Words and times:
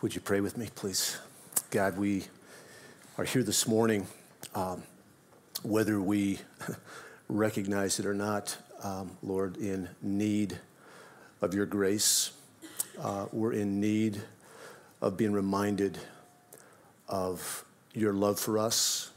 Would 0.00 0.14
you 0.14 0.20
pray 0.20 0.40
with 0.40 0.56
me, 0.56 0.68
please? 0.76 1.18
God, 1.70 1.98
we 1.98 2.26
are 3.18 3.24
here 3.24 3.42
this 3.42 3.66
morning, 3.66 4.06
um, 4.54 4.84
whether 5.64 6.00
we 6.00 6.38
recognize 7.28 7.98
it 7.98 8.06
or 8.06 8.14
not, 8.14 8.56
um, 8.84 9.10
Lord, 9.24 9.56
in 9.56 9.88
need 10.00 10.56
of 11.42 11.52
your 11.52 11.66
grace. 11.66 12.30
Uh, 12.96 13.26
we're 13.32 13.54
in 13.54 13.80
need 13.80 14.22
of 15.00 15.16
being 15.16 15.32
reminded 15.32 15.98
of 17.08 17.64
your 17.92 18.12
love 18.12 18.38
for 18.38 18.56
us, 18.56 19.10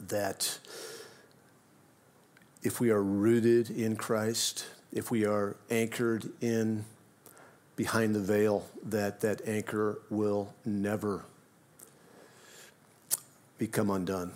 that 0.00 0.58
if 2.62 2.80
we 2.80 2.88
are 2.88 3.02
rooted 3.02 3.68
in 3.68 3.96
Christ, 3.96 4.64
if 4.94 5.10
we 5.10 5.26
are 5.26 5.56
anchored 5.68 6.30
in 6.40 6.86
behind 7.76 8.14
the 8.14 8.20
veil, 8.20 8.66
that 8.84 9.20
that 9.20 9.46
anchor 9.46 9.98
will 10.10 10.52
never 10.64 11.24
become 13.58 13.90
undone. 13.90 14.32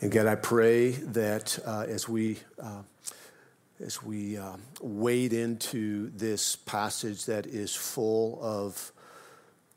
And 0.00 0.10
God, 0.10 0.26
I 0.26 0.36
pray 0.36 0.90
that 0.92 1.58
uh, 1.66 1.84
as 1.88 2.08
we 2.08 2.38
uh, 2.58 2.82
as 3.80 4.02
we 4.02 4.36
uh, 4.36 4.56
wade 4.80 5.32
into 5.32 6.10
this 6.10 6.56
passage 6.56 7.24
that 7.26 7.46
is 7.46 7.74
full 7.74 8.38
of 8.42 8.92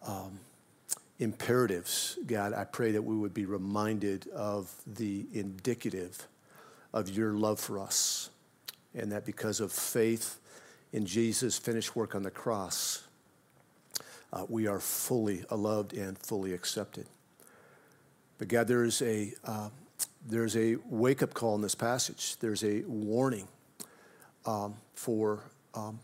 um, 0.05 0.39
imperatives, 1.19 2.17
God, 2.25 2.53
I 2.53 2.65
pray 2.65 2.91
that 2.91 3.01
we 3.01 3.15
would 3.15 3.33
be 3.33 3.45
reminded 3.45 4.27
of 4.29 4.73
the 4.85 5.25
indicative 5.33 6.27
of 6.93 7.09
your 7.09 7.33
love 7.33 7.59
for 7.59 7.79
us, 7.79 8.29
and 8.93 9.11
that 9.11 9.25
because 9.25 9.59
of 9.59 9.71
faith 9.71 10.37
in 10.93 11.07
Jesus' 11.07 11.57
finished 11.57 11.95
work 11.95 12.13
on 12.13 12.21
the 12.21 12.31
cross, 12.31 13.03
uh, 14.31 14.45
we 14.47 14.67
are 14.67 14.79
fully 14.79 15.43
loved 15.51 15.93
and 15.93 16.17
fully 16.17 16.53
accepted. 16.53 17.07
But 18.37 18.47
God, 18.47 18.67
there's 18.67 19.01
a, 19.01 19.33
uh, 19.43 19.69
there's 20.27 20.55
a 20.55 20.77
wake 20.85 21.23
up 21.23 21.33
call 21.33 21.55
in 21.55 21.61
this 21.61 21.75
passage. 21.75 22.37
There's 22.37 22.63
a 22.63 22.81
warning 22.81 23.47
um, 24.45 24.75
for 24.93 25.43
um, 25.73 25.99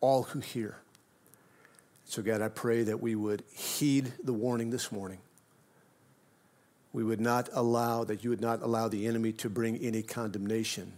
all 0.00 0.24
who 0.24 0.40
hear. 0.40 0.76
So, 2.06 2.22
God, 2.22 2.40
I 2.40 2.48
pray 2.48 2.84
that 2.84 3.02
we 3.02 3.14
would 3.14 3.42
heed 3.52 4.12
the 4.22 4.32
warning 4.32 4.70
this 4.70 4.90
morning. 4.90 5.18
We 6.92 7.04
would 7.04 7.20
not 7.20 7.50
allow, 7.52 8.04
that 8.04 8.24
you 8.24 8.30
would 8.30 8.40
not 8.40 8.62
allow 8.62 8.88
the 8.88 9.06
enemy 9.06 9.32
to 9.32 9.50
bring 9.50 9.76
any 9.78 10.02
condemnation 10.02 10.94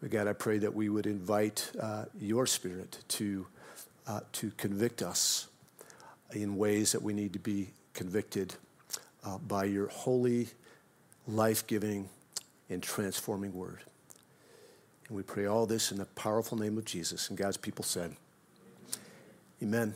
but 0.00 0.10
God, 0.10 0.28
I 0.28 0.32
pray 0.32 0.58
that 0.58 0.74
we 0.74 0.88
would 0.88 1.06
invite 1.06 1.70
uh, 1.80 2.04
your 2.20 2.46
spirit 2.46 2.98
to, 3.08 3.46
uh, 4.06 4.20
to 4.32 4.50
convict 4.56 5.02
us 5.02 5.48
in 6.32 6.56
ways 6.56 6.92
that 6.92 7.02
we 7.02 7.14
need 7.14 7.32
to 7.32 7.38
be 7.38 7.70
convicted 7.94 8.54
uh, 9.24 9.38
by 9.38 9.64
your 9.64 9.88
holy, 9.88 10.48
life 11.26 11.66
giving, 11.66 12.08
and 12.68 12.82
transforming 12.82 13.54
word. 13.54 13.80
And 15.08 15.16
we 15.16 15.22
pray 15.22 15.46
all 15.46 15.66
this 15.66 15.92
in 15.92 15.98
the 15.98 16.04
powerful 16.04 16.58
name 16.58 16.76
of 16.76 16.84
Jesus. 16.84 17.28
And 17.28 17.38
God's 17.38 17.56
people 17.56 17.84
said, 17.84 18.16
Amen. 19.62 19.94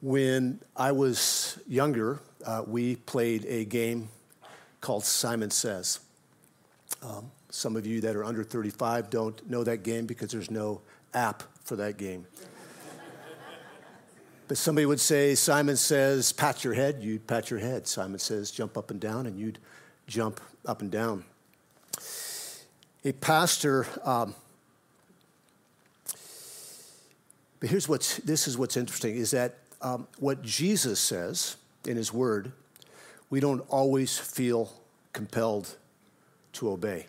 When 0.00 0.60
I 0.76 0.92
was 0.92 1.58
younger, 1.66 2.20
uh, 2.46 2.62
we 2.66 2.96
played 2.96 3.44
a 3.46 3.64
game 3.64 4.10
called 4.80 5.04
Simon 5.04 5.50
Says. 5.50 5.98
Um, 7.02 7.32
some 7.50 7.76
of 7.76 7.86
you 7.86 8.00
that 8.02 8.14
are 8.14 8.24
under 8.24 8.44
35 8.44 9.10
don't 9.10 9.48
know 9.48 9.64
that 9.64 9.82
game 9.82 10.06
because 10.06 10.30
there's 10.30 10.50
no 10.50 10.80
app 11.14 11.42
for 11.64 11.76
that 11.76 11.96
game. 11.96 12.26
but 14.48 14.56
somebody 14.56 14.86
would 14.86 15.00
say, 15.00 15.34
Simon 15.34 15.76
says, 15.76 16.32
pat 16.32 16.64
your 16.64 16.74
head, 16.74 17.02
you'd 17.02 17.26
pat 17.26 17.50
your 17.50 17.58
head. 17.58 17.86
Simon 17.86 18.18
says, 18.18 18.50
jump 18.50 18.76
up 18.76 18.90
and 18.90 19.00
down, 19.00 19.26
and 19.26 19.38
you'd 19.38 19.58
jump 20.06 20.40
up 20.66 20.82
and 20.82 20.90
down. 20.90 21.24
A 23.04 23.12
pastor, 23.12 23.86
um, 24.04 24.34
but 27.60 27.70
here's 27.70 27.88
what's, 27.88 28.18
this 28.18 28.46
is 28.46 28.58
what's 28.58 28.76
interesting, 28.76 29.16
is 29.16 29.30
that 29.30 29.58
um, 29.80 30.06
what 30.18 30.42
Jesus 30.42 31.00
says 31.00 31.56
in 31.86 31.96
his 31.96 32.12
word, 32.12 32.52
we 33.30 33.40
don't 33.40 33.60
always 33.68 34.18
feel 34.18 34.72
compelled 35.12 35.76
to 36.54 36.70
obey. 36.70 37.06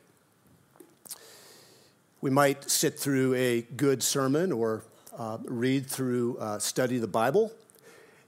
We 2.21 2.29
might 2.29 2.69
sit 2.69 2.99
through 2.99 3.33
a 3.35 3.61
good 3.61 4.03
sermon 4.03 4.51
or 4.51 4.83
uh, 5.17 5.37
read 5.45 5.85
through, 5.85 6.37
uh, 6.37 6.59
study 6.59 6.97
the 6.97 7.07
Bible, 7.07 7.51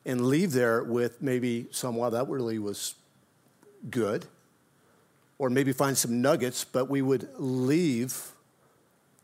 and 0.06 0.28
leave 0.28 0.53
there 0.53 0.84
with 0.84 1.22
maybe 1.22 1.68
some, 1.72 1.96
wow, 1.96 2.09
that 2.09 2.30
really 2.30 2.57
was 2.57 2.96
good. 3.90 4.25
Or 5.38 5.50
maybe 5.50 5.74
find 5.74 5.97
some 5.97 6.22
nuggets, 6.22 6.63
but 6.63 6.90
we 6.90 7.01
would 7.01 7.28
leave 7.38 8.31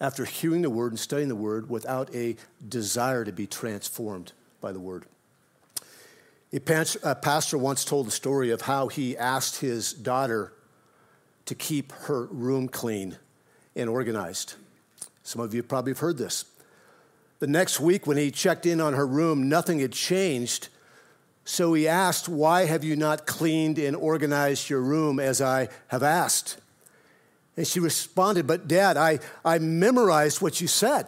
after 0.01 0.25
hearing 0.25 0.63
the 0.63 0.69
word 0.69 0.91
and 0.91 0.99
studying 0.99 1.29
the 1.29 1.35
word 1.35 1.69
without 1.69 2.13
a 2.13 2.35
desire 2.67 3.23
to 3.23 3.31
be 3.31 3.47
transformed 3.47 4.33
by 4.59 4.71
the 4.71 4.79
word. 4.79 5.05
A 6.53 7.15
pastor 7.15 7.57
once 7.57 7.85
told 7.85 8.07
the 8.07 8.11
story 8.11 8.51
of 8.51 8.61
how 8.61 8.87
he 8.87 9.17
asked 9.17 9.61
his 9.61 9.93
daughter 9.93 10.53
to 11.45 11.55
keep 11.55 11.91
her 11.93 12.25
room 12.25 12.67
clean 12.67 13.17
and 13.77 13.89
organized. 13.89 14.55
Some 15.23 15.41
of 15.41 15.53
you 15.53 15.63
probably 15.63 15.91
have 15.91 15.99
heard 15.99 16.17
this. 16.17 16.45
The 17.39 17.47
next 17.47 17.79
week, 17.79 18.07
when 18.07 18.17
he 18.17 18.31
checked 18.31 18.65
in 18.65 18.81
on 18.81 18.93
her 18.93 19.05
room, 19.05 19.47
nothing 19.47 19.79
had 19.79 19.91
changed. 19.91 20.69
So 21.45 21.73
he 21.73 21.87
asked, 21.87 22.27
Why 22.27 22.65
have 22.65 22.83
you 22.83 22.95
not 22.95 23.27
cleaned 23.27 23.77
and 23.77 23.95
organized 23.95 24.69
your 24.69 24.81
room 24.81 25.19
as 25.19 25.39
I 25.39 25.69
have 25.87 26.01
asked? 26.01 26.57
And 27.55 27.67
she 27.67 27.79
responded, 27.79 28.47
But 28.47 28.67
dad, 28.67 28.97
I, 28.97 29.19
I 29.45 29.59
memorized 29.59 30.41
what 30.41 30.59
you 30.59 30.67
said. 30.67 31.07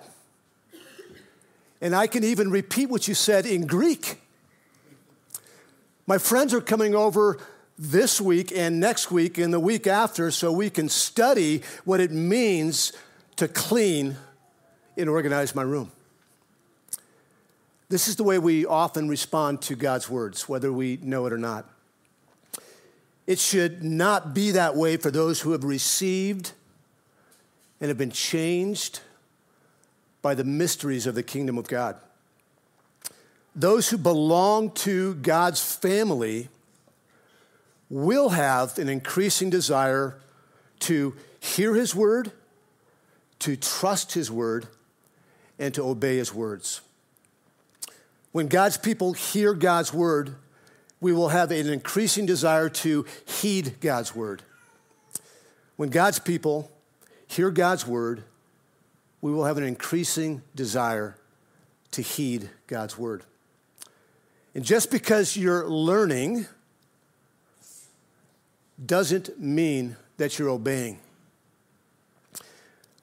And 1.82 1.96
I 1.96 2.08
can 2.08 2.24
even 2.24 2.52
repeat 2.52 2.90
what 2.90 3.08
you 3.08 3.16
said 3.16 3.46
in 3.46 3.66
Greek. 3.66 4.22
My 6.06 6.18
friends 6.18 6.54
are 6.54 6.62
coming 6.62 6.94
over 6.94 7.40
this 7.82 8.20
week 8.20 8.52
and 8.52 8.82
next 8.82 9.10
week 9.10 9.38
and 9.38 9.54
the 9.54 9.60
week 9.60 9.88
after 9.88 10.32
so 10.32 10.52
we 10.52 10.70
can 10.70 10.90
study 10.90 11.62
what 11.86 12.02
it 12.02 12.12
means 12.12 12.92
to 13.38 13.48
clean 13.48 14.18
and 14.98 15.10
organize 15.10 15.56
my 15.56 15.62
room. 15.62 15.90
This 17.88 18.10
is 18.10 18.18
the 18.18 18.24
way 18.24 18.38
we 18.38 18.66
often 18.66 19.08
respond 19.08 19.62
to 19.64 19.76
God's 19.76 20.10
words, 20.10 20.50
whether 20.50 20.74
we 20.74 21.00
know 21.02 21.26
it 21.26 21.32
or 21.32 21.38
not. 21.38 21.66
It 23.26 23.40
should 23.40 23.82
not 23.82 24.34
be 24.34 24.52
that 24.52 24.76
way 24.76 24.98
for 24.98 25.10
those 25.10 25.40
who 25.40 25.54
have 25.54 25.64
received 25.64 26.52
and 27.80 27.88
have 27.88 27.98
been 27.98 28.12
changed 28.12 29.00
by 30.22 30.36
the 30.36 30.44
mysteries 30.44 31.08
of 31.08 31.16
the 31.16 31.24
kingdom 31.24 31.58
of 31.58 31.70
God. 31.70 31.96
Those 33.56 33.90
who 33.90 33.98
belong 33.98 34.72
to 34.72 35.16
God's 35.16 35.76
family 35.76 36.50
will 37.90 38.30
have 38.30 38.78
an 38.78 38.90
increasing 38.90 39.50
desire 39.50 40.16
to 40.80 41.16
hear 41.40 41.74
his 41.74 41.96
word, 41.96 42.32
to 43.40 43.56
trust 43.56 44.14
his 44.14 44.30
word, 44.30 44.68
and 45.58 45.74
to 45.74 45.84
obey 45.84 46.18
his 46.18 46.34
words. 46.34 46.82
When 48.32 48.48
God's 48.48 48.78
people 48.78 49.14
hear 49.14 49.54
God's 49.54 49.94
word, 49.94 50.36
we 51.02 51.14
will 51.14 51.30
have 51.30 51.52
an 51.52 51.68
increasing 51.68 52.26
desire 52.26 52.70
to 52.70 53.06
heed 53.26 53.76
God's 53.82 54.16
word. 54.16 54.44
When 55.78 55.90
God's 55.90 56.20
people 56.20 56.72
hear 57.28 57.50
God's 57.50 57.88
word, 57.88 58.24
we 59.22 59.32
will 59.32 59.46
have 59.46 59.58
an 59.58 59.64
increasing 59.64 60.42
desire 60.56 61.16
to 61.92 62.02
heed 62.02 62.50
God's 62.68 62.98
word. 62.98 63.24
And 64.54 64.64
just 64.64 64.92
because 64.92 65.38
you're 65.38 65.68
learning, 65.68 66.48
doesn't 68.86 69.40
mean 69.40 69.96
that 70.18 70.38
you're 70.38 70.50
obeying. 70.50 71.00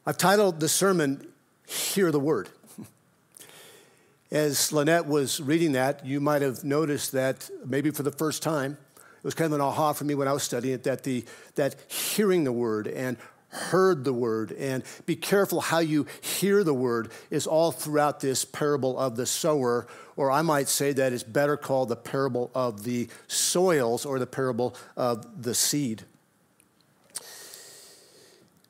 I've 0.06 0.18
titled 0.18 0.60
the 0.60 0.68
sermon, 0.68 1.26
Hear 1.66 2.12
the 2.12 2.20
Word. 2.20 2.48
As 4.30 4.72
Lynette 4.72 5.06
was 5.06 5.40
reading 5.40 5.72
that, 5.72 6.06
you 6.06 6.20
might 6.20 6.42
have 6.42 6.62
noticed 6.62 7.12
that 7.12 7.50
maybe 7.64 7.90
for 7.90 8.02
the 8.02 8.12
first 8.12 8.42
time, 8.42 8.78
it 8.96 9.24
was 9.24 9.34
kind 9.34 9.52
of 9.52 9.58
an 9.58 9.60
aha 9.60 9.92
for 9.92 10.04
me 10.04 10.14
when 10.14 10.28
I 10.28 10.32
was 10.32 10.44
studying 10.44 10.74
it 10.74 10.84
that, 10.84 11.02
the, 11.02 11.24
that 11.56 11.74
hearing 11.90 12.44
the 12.44 12.52
Word 12.52 12.86
and 12.86 13.16
heard 13.48 14.04
the 14.04 14.12
word 14.12 14.52
and 14.52 14.82
be 15.06 15.16
careful 15.16 15.60
how 15.60 15.78
you 15.78 16.06
hear 16.20 16.62
the 16.64 16.74
word 16.74 17.10
is 17.30 17.46
all 17.46 17.72
throughout 17.72 18.20
this 18.20 18.44
parable 18.44 18.98
of 18.98 19.16
the 19.16 19.24
sower 19.24 19.86
or 20.16 20.30
i 20.30 20.42
might 20.42 20.68
say 20.68 20.92
that 20.92 21.12
it's 21.12 21.22
better 21.22 21.56
called 21.56 21.88
the 21.88 21.96
parable 21.96 22.50
of 22.54 22.82
the 22.82 23.08
soils 23.28 24.04
or 24.04 24.18
the 24.18 24.26
parable 24.26 24.74
of 24.96 25.42
the 25.42 25.54
seed 25.54 26.02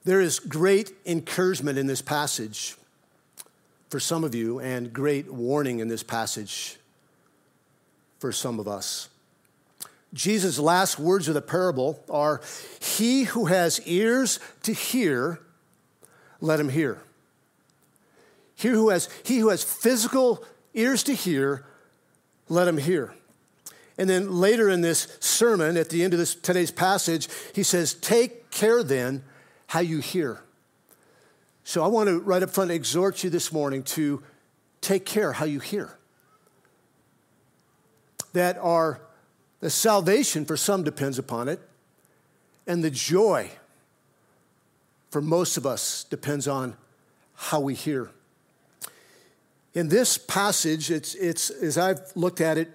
there 0.04 0.20
is 0.20 0.38
great 0.38 0.92
encouragement 1.04 1.78
in 1.78 1.88
this 1.88 2.00
passage 2.00 2.76
for 3.90 4.00
some 4.00 4.24
of 4.24 4.34
you 4.34 4.60
and 4.60 4.92
great 4.92 5.32
warning 5.32 5.80
in 5.80 5.88
this 5.88 6.02
passage 6.02 6.76
for 8.18 8.32
some 8.32 8.58
of 8.58 8.68
us. 8.68 9.08
Jesus' 10.16 10.58
last 10.58 10.98
words 10.98 11.28
of 11.28 11.34
the 11.34 11.42
parable 11.42 12.02
are 12.10 12.40
He 12.80 13.24
who 13.24 13.46
has 13.46 13.80
ears 13.86 14.40
to 14.62 14.72
hear, 14.72 15.40
let 16.40 16.58
him 16.58 16.70
hear. 16.70 16.98
He 18.54 18.68
who 18.68 18.88
has, 18.88 19.10
he 19.22 19.38
who 19.38 19.50
has 19.50 19.62
physical 19.62 20.42
ears 20.72 21.02
to 21.04 21.14
hear, 21.14 21.66
let 22.48 22.66
him 22.66 22.78
hear. 22.78 23.14
And 23.98 24.08
then 24.08 24.30
later 24.30 24.70
in 24.70 24.80
this 24.80 25.16
sermon, 25.20 25.76
at 25.76 25.90
the 25.90 26.02
end 26.02 26.14
of 26.14 26.18
this 26.18 26.34
today's 26.34 26.70
passage, 26.70 27.28
he 27.54 27.62
says, 27.62 27.92
Take 27.92 28.50
care 28.50 28.82
then 28.82 29.22
how 29.68 29.80
you 29.80 29.98
hear. 29.98 30.40
So 31.64 31.84
I 31.84 31.88
want 31.88 32.08
to 32.08 32.20
right 32.20 32.42
up 32.42 32.50
front 32.50 32.70
exhort 32.70 33.22
you 33.22 33.28
this 33.28 33.52
morning 33.52 33.82
to 33.82 34.22
take 34.80 35.04
care 35.04 35.32
how 35.32 35.44
you 35.44 35.60
hear. 35.60 35.98
That 38.32 38.56
our 38.58 39.00
the 39.66 39.70
salvation 39.70 40.44
for 40.44 40.56
some 40.56 40.84
depends 40.84 41.18
upon 41.18 41.48
it, 41.48 41.58
and 42.68 42.84
the 42.84 42.90
joy 42.90 43.50
for 45.10 45.20
most 45.20 45.56
of 45.56 45.66
us 45.66 46.04
depends 46.04 46.46
on 46.46 46.76
how 47.34 47.58
we 47.58 47.74
hear. 47.74 48.10
In 49.74 49.88
this 49.88 50.18
passage, 50.18 50.88
it's, 50.92 51.16
it's 51.16 51.50
as 51.50 51.76
I've 51.76 51.98
looked 52.14 52.40
at 52.40 52.58
it 52.58 52.68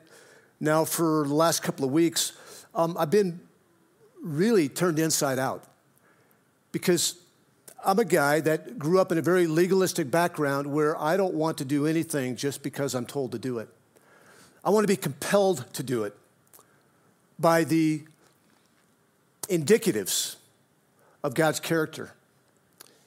now 0.59 0.83
for 0.83 1.23
the 1.25 1.33
last 1.33 1.63
couple 1.63 1.85
of 1.85 1.93
weeks, 1.93 2.33
um, 2.75 2.97
I've 2.99 3.09
been 3.09 3.39
really 4.21 4.67
turned 4.67 4.99
inside 4.99 5.39
out 5.39 5.63
because 6.73 7.15
I'm 7.85 7.99
a 7.99 8.05
guy 8.05 8.41
that 8.41 8.77
grew 8.77 8.99
up 8.99 9.13
in 9.13 9.17
a 9.17 9.21
very 9.21 9.47
legalistic 9.47 10.11
background 10.11 10.67
where 10.67 10.99
I 10.99 11.15
don't 11.15 11.35
want 11.35 11.57
to 11.59 11.63
do 11.63 11.87
anything 11.87 12.35
just 12.35 12.61
because 12.61 12.93
I'm 12.95 13.05
told 13.05 13.31
to 13.31 13.39
do 13.39 13.59
it. 13.59 13.69
I 14.61 14.71
want 14.71 14.83
to 14.83 14.89
be 14.89 14.97
compelled 14.97 15.73
to 15.75 15.83
do 15.83 16.03
it 16.03 16.17
by 17.41 17.63
the 17.63 18.03
indicatives 19.49 20.35
of 21.23 21.33
God's 21.33 21.59
character 21.59 22.11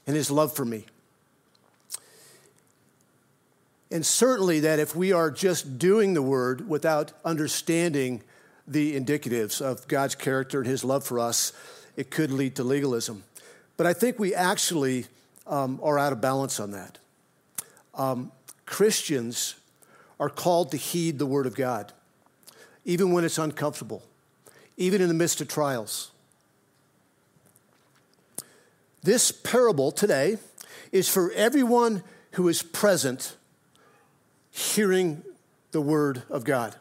and 0.06 0.16
his 0.16 0.30
love 0.30 0.52
for 0.54 0.64
me. 0.64 0.84
And 3.90 4.04
certainly, 4.04 4.60
that 4.60 4.80
if 4.80 4.96
we 4.96 5.12
are 5.12 5.30
just 5.30 5.78
doing 5.78 6.14
the 6.14 6.22
word 6.22 6.68
without 6.68 7.12
understanding 7.24 8.22
the 8.66 8.98
indicatives 8.98 9.60
of 9.60 9.86
God's 9.86 10.16
character 10.16 10.58
and 10.58 10.66
his 10.66 10.82
love 10.82 11.04
for 11.04 11.20
us, 11.20 11.52
it 11.96 12.10
could 12.10 12.32
lead 12.32 12.56
to 12.56 12.64
legalism. 12.64 13.22
But 13.76 13.86
I 13.86 13.92
think 13.92 14.18
we 14.18 14.34
actually 14.34 15.06
um, 15.46 15.78
are 15.82 15.98
out 15.98 16.12
of 16.12 16.20
balance 16.20 16.58
on 16.58 16.72
that. 16.72 16.98
Um, 17.94 18.32
Christians 18.66 19.54
are 20.18 20.30
called 20.30 20.70
to 20.72 20.76
heed 20.76 21.18
the 21.18 21.26
word 21.26 21.46
of 21.46 21.54
God, 21.54 21.92
even 22.84 23.12
when 23.12 23.24
it's 23.24 23.38
uncomfortable, 23.38 24.02
even 24.76 25.00
in 25.00 25.08
the 25.08 25.14
midst 25.14 25.40
of 25.40 25.48
trials. 25.48 26.10
This 29.02 29.30
parable 29.30 29.92
today 29.92 30.38
is 30.92 31.08
for 31.08 31.30
everyone 31.32 32.02
who 32.32 32.48
is 32.48 32.62
present 32.62 33.36
hearing 34.50 35.22
the 35.72 35.80
word 35.80 36.22
of 36.30 36.44
God. 36.44 36.74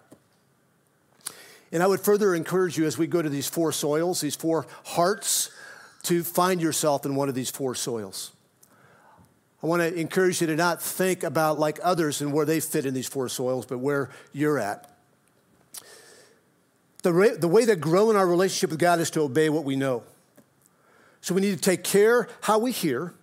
And 1.72 1.81
I 1.81 1.88
would 1.88 2.00
further 2.00 2.36
encourage 2.36 2.78
you 2.78 2.86
as 2.86 2.98
we 2.98 3.07
go 3.07 3.22
to 3.22 3.30
these 3.30 3.48
four 3.48 3.72
soils, 3.72 4.22
these 4.22 4.36
four 4.36 4.68
hearts, 4.86 5.50
to 6.04 6.24
find 6.24 6.62
yourself 6.62 7.06
in 7.06 7.16
one 7.16 7.30
of 7.30 7.36
these 7.36 7.50
four 7.50 7.74
soils. 7.74 8.31
I 9.63 9.68
want 9.68 9.81
to 9.81 9.94
encourage 9.94 10.42
you 10.42 10.48
to 10.48 10.56
not 10.56 10.81
think 10.81 11.24
about 11.24 11.57
like 11.57 11.80
others 11.81 12.22
and 12.22 12.31
where 12.31 12.46
they 12.46 12.60
fit 12.60 12.86
in 12.86 12.94
these 12.94 13.07
four 13.07 13.28
soils, 13.28 13.66
but 13.66 13.80
where 13.80 14.10
you're 14.34 14.60
at. 14.60 14.93
The, 17.03 17.13
ra- 17.13 17.38
the 17.38 17.47
way 17.47 17.65
to 17.65 17.75
grow 17.75 18.09
in 18.09 18.15
our 18.15 18.27
relationship 18.27 18.71
with 18.71 18.79
God 18.79 19.00
is 19.00 19.11
to 19.11 19.21
obey 19.21 19.50
what 19.50 19.63
we 19.63 19.75
know. 19.75 20.03
So 21.21 21.35
we 21.35 21.41
need 21.41 21.55
to 21.55 21.61
take 21.61 21.83
care 21.83 22.27
how 22.41 22.59
we 22.59 22.71
hear 22.71 23.13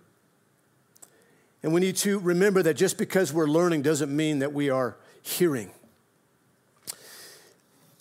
and 1.63 1.73
we 1.73 1.79
need 1.79 1.97
to 1.97 2.17
remember 2.19 2.63
that 2.63 2.73
just 2.73 2.97
because 2.97 3.31
we're 3.31 3.47
learning 3.47 3.83
doesn't 3.83 4.15
mean 4.15 4.39
that 4.39 4.53
we 4.53 4.69
are 4.69 4.97
hearing. 5.21 5.71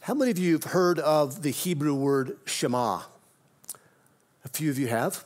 How 0.01 0.15
many 0.15 0.31
of 0.31 0.39
you 0.39 0.55
have 0.55 0.65
heard 0.65 0.99
of 0.99 1.43
the 1.43 1.51
Hebrew 1.51 1.95
word 1.95 2.39
Shema? 2.47 3.03
A 4.45 4.49
few 4.49 4.71
of 4.71 4.79
you 4.79 4.89
have. 4.89 5.25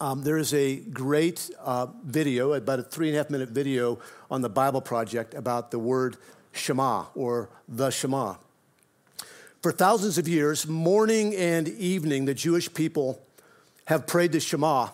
Um, 0.00 0.24
there 0.24 0.36
is 0.36 0.52
a 0.52 0.76
great 0.76 1.48
uh, 1.60 1.86
video, 2.04 2.54
about 2.54 2.80
a 2.80 2.82
three 2.82 3.08
and 3.08 3.14
a 3.16 3.18
half 3.18 3.30
minute 3.30 3.50
video 3.50 4.00
on 4.28 4.42
the 4.42 4.48
Bible 4.48 4.80
Project 4.80 5.34
about 5.34 5.70
the 5.70 5.78
word 5.78 6.16
Shema 6.52 7.04
or 7.14 7.48
the 7.68 7.90
Shema. 7.90 8.34
For 9.64 9.72
thousands 9.72 10.18
of 10.18 10.28
years, 10.28 10.68
morning 10.68 11.34
and 11.34 11.66
evening, 11.66 12.26
the 12.26 12.34
Jewish 12.34 12.74
people 12.74 13.22
have 13.86 14.06
prayed 14.06 14.32
the 14.32 14.38
Shema 14.38 14.88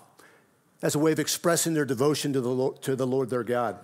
as 0.81 0.95
a 0.95 0.99
way 1.01 1.11
of 1.11 1.19
expressing 1.19 1.75
their 1.75 1.85
devotion 1.85 2.33
to 2.35 2.41
the, 2.41 2.51
Lord, 2.51 2.81
to 2.83 2.95
the 2.95 3.05
Lord 3.05 3.31
their 3.31 3.43
God. 3.43 3.81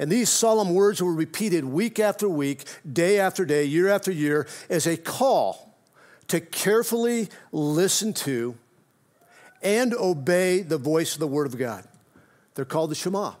And 0.00 0.10
these 0.10 0.28
solemn 0.28 0.74
words 0.74 1.00
were 1.00 1.14
repeated 1.14 1.64
week 1.64 2.00
after 2.00 2.28
week, 2.28 2.64
day 2.92 3.20
after 3.20 3.44
day, 3.44 3.62
year 3.62 3.88
after 3.88 4.10
year, 4.10 4.48
as 4.68 4.88
a 4.88 4.96
call 4.96 5.78
to 6.26 6.40
carefully 6.40 7.28
listen 7.52 8.12
to 8.14 8.56
and 9.62 9.94
obey 9.94 10.62
the 10.62 10.78
voice 10.78 11.14
of 11.14 11.20
the 11.20 11.28
Word 11.28 11.46
of 11.46 11.56
God. 11.56 11.86
They're 12.56 12.64
called 12.64 12.90
the 12.90 12.96
Shema. 12.96 13.34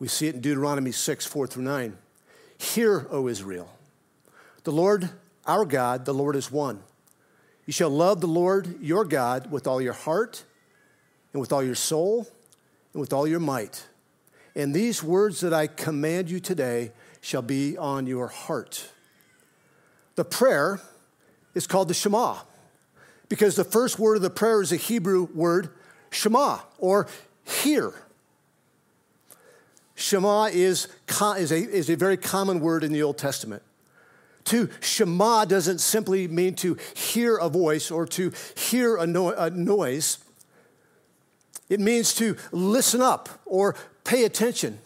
We 0.00 0.08
see 0.08 0.26
it 0.26 0.34
in 0.34 0.40
Deuteronomy 0.40 0.90
6, 0.90 1.26
4 1.26 1.46
through 1.46 1.62
9. 1.62 1.96
Hear, 2.58 3.06
O 3.12 3.28
Israel, 3.28 3.70
the 4.64 4.72
Lord 4.72 5.10
our 5.46 5.64
God, 5.64 6.04
the 6.04 6.14
Lord 6.14 6.36
is 6.36 6.50
one. 6.50 6.82
You 7.66 7.72
shall 7.72 7.90
love 7.90 8.20
the 8.20 8.26
Lord 8.26 8.80
your 8.80 9.04
God 9.04 9.50
with 9.50 9.66
all 9.66 9.80
your 9.80 9.92
heart 9.92 10.44
and 11.32 11.40
with 11.40 11.52
all 11.52 11.62
your 11.62 11.74
soul 11.74 12.28
and 12.92 13.00
with 13.00 13.12
all 13.12 13.26
your 13.26 13.40
might. 13.40 13.86
And 14.54 14.74
these 14.74 15.02
words 15.02 15.40
that 15.40 15.54
I 15.54 15.66
command 15.66 16.30
you 16.30 16.40
today 16.40 16.92
shall 17.20 17.42
be 17.42 17.76
on 17.78 18.06
your 18.06 18.28
heart. 18.28 18.90
The 20.16 20.24
prayer 20.24 20.80
is 21.54 21.66
called 21.66 21.88
the 21.88 21.94
Shema 21.94 22.38
because 23.28 23.56
the 23.56 23.64
first 23.64 23.98
word 23.98 24.16
of 24.16 24.22
the 24.22 24.30
prayer 24.30 24.60
is 24.60 24.72
a 24.72 24.76
Hebrew 24.76 25.28
word, 25.34 25.70
Shema, 26.10 26.58
or 26.78 27.06
hear. 27.44 27.92
Shema 29.94 30.46
is, 30.46 30.88
is, 31.38 31.52
a, 31.52 31.58
is 31.58 31.88
a 31.90 31.96
very 31.96 32.16
common 32.16 32.60
word 32.60 32.82
in 32.82 32.92
the 32.92 33.02
Old 33.02 33.18
Testament. 33.18 33.62
To 34.44 34.68
Shema 34.80 35.44
doesn't 35.44 35.78
simply 35.78 36.26
mean 36.28 36.54
to 36.56 36.76
hear 36.94 37.36
a 37.36 37.48
voice 37.48 37.90
or 37.90 38.06
to 38.06 38.32
hear 38.56 38.96
a, 38.96 39.06
no, 39.06 39.30
a 39.30 39.50
noise. 39.50 40.18
It 41.68 41.80
means 41.80 42.14
to 42.14 42.36
listen 42.50 43.00
up 43.00 43.28
or 43.44 43.76
pay 44.04 44.24
attention. 44.24 44.78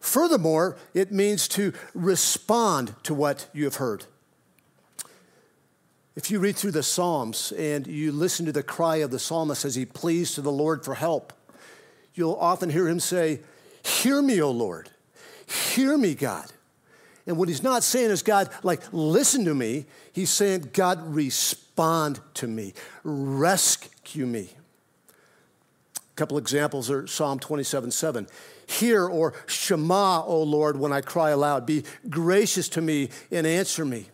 Furthermore, 0.00 0.76
it 0.94 1.12
means 1.12 1.48
to 1.48 1.72
respond 1.94 2.94
to 3.04 3.14
what 3.14 3.48
you 3.52 3.64
have 3.64 3.76
heard. 3.76 4.04
If 6.16 6.32
you 6.32 6.40
read 6.40 6.56
through 6.56 6.72
the 6.72 6.82
Psalms 6.82 7.52
and 7.52 7.86
you 7.86 8.10
listen 8.10 8.46
to 8.46 8.52
the 8.52 8.62
cry 8.64 8.96
of 8.96 9.12
the 9.12 9.20
psalmist 9.20 9.64
as 9.64 9.76
he 9.76 9.84
pleads 9.84 10.34
to 10.34 10.40
the 10.40 10.50
Lord 10.50 10.84
for 10.84 10.94
help, 10.94 11.32
you'll 12.14 12.34
often 12.34 12.70
hear 12.70 12.88
him 12.88 12.98
say, 12.98 13.40
Hear 13.84 14.20
me, 14.20 14.42
O 14.42 14.50
Lord. 14.50 14.90
Hear 15.46 15.96
me, 15.96 16.14
God. 16.14 16.52
And 17.28 17.36
what 17.36 17.48
he's 17.48 17.62
not 17.62 17.84
saying 17.84 18.10
is, 18.10 18.22
God, 18.22 18.48
like, 18.62 18.80
listen 18.90 19.44
to 19.44 19.54
me. 19.54 19.84
He's 20.14 20.30
saying, 20.30 20.70
God, 20.72 21.14
respond 21.14 22.20
to 22.34 22.48
me, 22.48 22.72
rescue 23.04 24.24
me 24.24 24.48
A 25.14 26.14
couple 26.16 26.38
examples 26.38 26.90
are 26.90 27.06
Psalm 27.06 27.38
27 27.38 27.90
7. 27.90 28.26
Hear 28.66 29.06
or 29.06 29.34
Shema, 29.46 30.24
O 30.24 30.42
Lord, 30.42 30.80
when 30.80 30.90
I 30.90 31.02
cry 31.02 31.30
aloud. 31.30 31.66
Be 31.66 31.84
gracious 32.08 32.68
to 32.70 32.80
me 32.80 33.10
and 33.30 33.46
answer 33.46 33.84
me. 33.84 34.06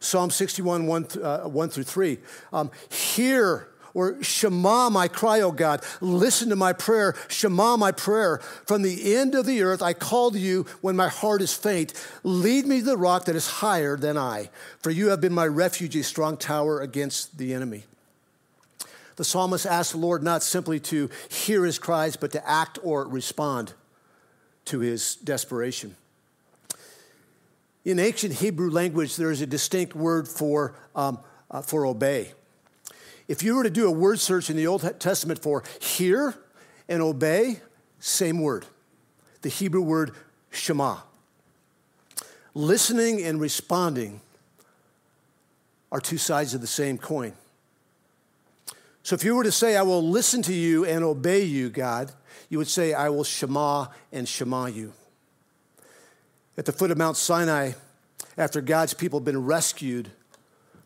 Psalm 0.00 0.30
61 0.30 0.86
1, 0.86 1.06
uh, 1.22 1.40
1 1.42 1.68
through 1.68 1.84
3. 1.84 2.18
Um, 2.54 2.70
hear 2.88 3.68
or 3.94 4.22
Shema 4.22 4.90
my 4.90 5.08
cry, 5.08 5.40
O 5.40 5.52
God. 5.52 5.82
Listen 6.00 6.48
to 6.50 6.56
my 6.56 6.72
prayer. 6.72 7.14
Shema 7.28 7.76
my 7.76 7.92
prayer. 7.92 8.38
From 8.66 8.82
the 8.82 9.14
end 9.14 9.34
of 9.34 9.46
the 9.46 9.62
earth 9.62 9.82
I 9.82 9.92
call 9.92 10.30
to 10.30 10.38
you 10.38 10.66
when 10.80 10.96
my 10.96 11.08
heart 11.08 11.42
is 11.42 11.54
faint. 11.54 11.92
Lead 12.22 12.66
me 12.66 12.80
to 12.80 12.84
the 12.86 12.96
rock 12.96 13.24
that 13.26 13.36
is 13.36 13.48
higher 13.48 13.96
than 13.96 14.16
I, 14.16 14.50
for 14.80 14.90
you 14.90 15.08
have 15.08 15.20
been 15.20 15.32
my 15.32 15.46
refuge, 15.46 15.96
a 15.96 16.02
strong 16.02 16.36
tower 16.36 16.80
against 16.80 17.38
the 17.38 17.54
enemy. 17.54 17.84
The 19.16 19.24
psalmist 19.24 19.66
asked 19.66 19.92
the 19.92 19.98
Lord 19.98 20.22
not 20.22 20.42
simply 20.42 20.80
to 20.80 21.10
hear 21.28 21.64
his 21.66 21.78
cries, 21.78 22.16
but 22.16 22.32
to 22.32 22.48
act 22.48 22.78
or 22.82 23.06
respond 23.06 23.74
to 24.66 24.78
his 24.78 25.16
desperation. 25.16 25.96
In 27.84 27.98
ancient 27.98 28.34
Hebrew 28.34 28.70
language, 28.70 29.16
there 29.16 29.30
is 29.30 29.40
a 29.40 29.46
distinct 29.46 29.94
word 29.94 30.28
for, 30.28 30.74
um, 30.94 31.18
uh, 31.50 31.62
for 31.62 31.86
obey. 31.86 32.32
If 33.30 33.44
you 33.44 33.54
were 33.54 33.62
to 33.62 33.70
do 33.70 33.86
a 33.86 33.92
word 33.92 34.18
search 34.18 34.50
in 34.50 34.56
the 34.56 34.66
Old 34.66 34.82
Testament 34.98 35.40
for 35.40 35.62
hear 35.78 36.34
and 36.88 37.00
obey, 37.00 37.60
same 38.00 38.40
word, 38.40 38.66
the 39.42 39.48
Hebrew 39.48 39.82
word 39.82 40.16
Shema. 40.50 40.96
Listening 42.54 43.22
and 43.22 43.40
responding 43.40 44.20
are 45.92 46.00
two 46.00 46.18
sides 46.18 46.54
of 46.54 46.60
the 46.60 46.66
same 46.66 46.98
coin. 46.98 47.32
So 49.04 49.14
if 49.14 49.22
you 49.22 49.36
were 49.36 49.44
to 49.44 49.52
say, 49.52 49.76
I 49.76 49.82
will 49.82 50.02
listen 50.02 50.42
to 50.42 50.52
you 50.52 50.84
and 50.84 51.04
obey 51.04 51.44
you, 51.44 51.70
God, 51.70 52.10
you 52.48 52.58
would 52.58 52.66
say, 52.66 52.94
I 52.94 53.10
will 53.10 53.22
Shema 53.22 53.86
and 54.10 54.28
Shema 54.28 54.66
you. 54.66 54.92
At 56.58 56.64
the 56.64 56.72
foot 56.72 56.90
of 56.90 56.98
Mount 56.98 57.16
Sinai, 57.16 57.74
after 58.36 58.60
God's 58.60 58.92
people 58.92 59.20
had 59.20 59.24
been 59.24 59.46
rescued 59.46 60.10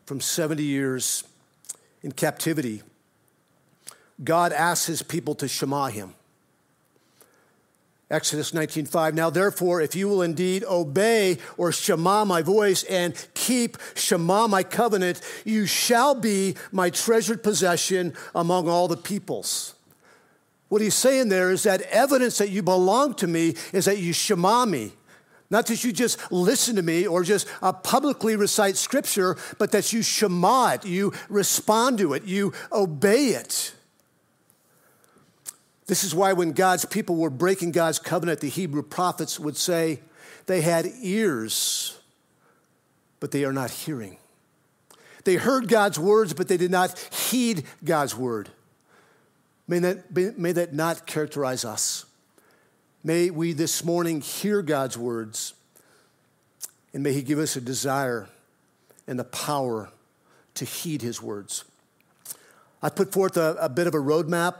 from 0.05 0.21
70 0.21 0.61
years 0.61 1.23
in 2.05 2.11
captivity, 2.11 2.83
God 4.23 4.53
asks 4.53 4.85
his 4.85 5.01
people 5.01 5.33
to 5.35 5.47
Shema 5.47 5.87
him. 5.87 6.13
Exodus 8.11 8.51
19:5 8.51 9.15
Now 9.15 9.31
therefore 9.31 9.81
if 9.81 9.95
you 9.95 10.07
will 10.07 10.21
indeed 10.21 10.63
obey 10.65 11.39
or 11.57 11.71
shema 11.71 12.23
my 12.23 12.43
voice 12.43 12.83
and 12.83 13.15
keep 13.33 13.79
shema 13.95 14.47
my 14.47 14.61
covenant 14.61 15.19
you 15.43 15.65
shall 15.65 16.13
be 16.13 16.55
my 16.71 16.91
treasured 16.91 17.41
possession 17.41 18.13
among 18.35 18.69
all 18.69 18.87
the 18.87 18.95
peoples. 18.95 19.73
What 20.69 20.83
he's 20.83 20.93
saying 20.93 21.29
there 21.29 21.49
is 21.49 21.63
that 21.63 21.81
evidence 21.81 22.37
that 22.37 22.51
you 22.51 22.61
belong 22.61 23.15
to 23.15 23.27
me 23.27 23.55
is 23.73 23.85
that 23.85 23.97
you 23.97 24.13
shema 24.13 24.67
me. 24.67 24.93
Not 25.49 25.67
that 25.67 25.83
you 25.83 25.91
just 25.91 26.31
listen 26.31 26.75
to 26.75 26.81
me 26.81 27.05
or 27.05 27.23
just 27.23 27.47
uh, 27.61 27.71
publicly 27.71 28.35
recite 28.35 28.77
scripture, 28.77 29.37
but 29.59 29.71
that 29.71 29.93
you 29.93 30.01
shema 30.01 30.73
it, 30.73 30.85
you 30.85 31.13
respond 31.29 31.99
to 31.99 32.13
it, 32.13 32.23
you 32.23 32.53
obey 32.71 33.27
it. 33.27 33.73
This 35.87 36.03
is 36.03 36.15
why 36.15 36.33
when 36.33 36.53
God's 36.53 36.85
people 36.85 37.15
were 37.15 37.29
breaking 37.29 37.71
God's 37.71 37.99
covenant, 37.99 38.39
the 38.39 38.49
Hebrew 38.49 38.81
prophets 38.81 39.39
would 39.39 39.55
say 39.55 39.99
they 40.47 40.61
had 40.61 40.87
ears, 41.01 41.99
but 43.19 43.31
they 43.31 43.45
are 43.45 43.53
not 43.53 43.69
hearing. 43.69 44.17
They 45.25 45.35
heard 45.35 45.67
God's 45.67 45.99
words, 45.99 46.33
but 46.33 46.47
they 46.47 46.57
did 46.57 46.71
not 46.71 46.97
heed 47.13 47.65
God's 47.83 48.15
word. 48.15 48.49
May 49.67 49.79
that, 49.79 50.37
may 50.37 50.51
that 50.51 50.73
not 50.73 51.05
characterize 51.05 51.65
us. 51.65 52.04
May 53.05 53.29
we 53.29 53.53
this 53.53 53.83
morning 53.83 54.19
hear 54.19 54.63
God's 54.63 54.97
words, 54.97 55.53
and 56.91 57.03
may 57.03 57.13
He 57.13 57.21
give 57.21 57.37
us 57.37 57.55
a 57.55 57.61
desire 57.61 58.27
and 59.05 59.19
the 59.19 59.25
power 59.25 59.91
to 60.55 60.65
heed 60.65 61.03
His 61.03 61.21
words. 61.21 61.65
I 62.81 62.89
put 62.89 63.13
forth 63.13 63.37
a, 63.37 63.57
a 63.61 63.69
bit 63.69 63.85
of 63.85 63.93
a 63.93 63.99
roadmap 63.99 64.55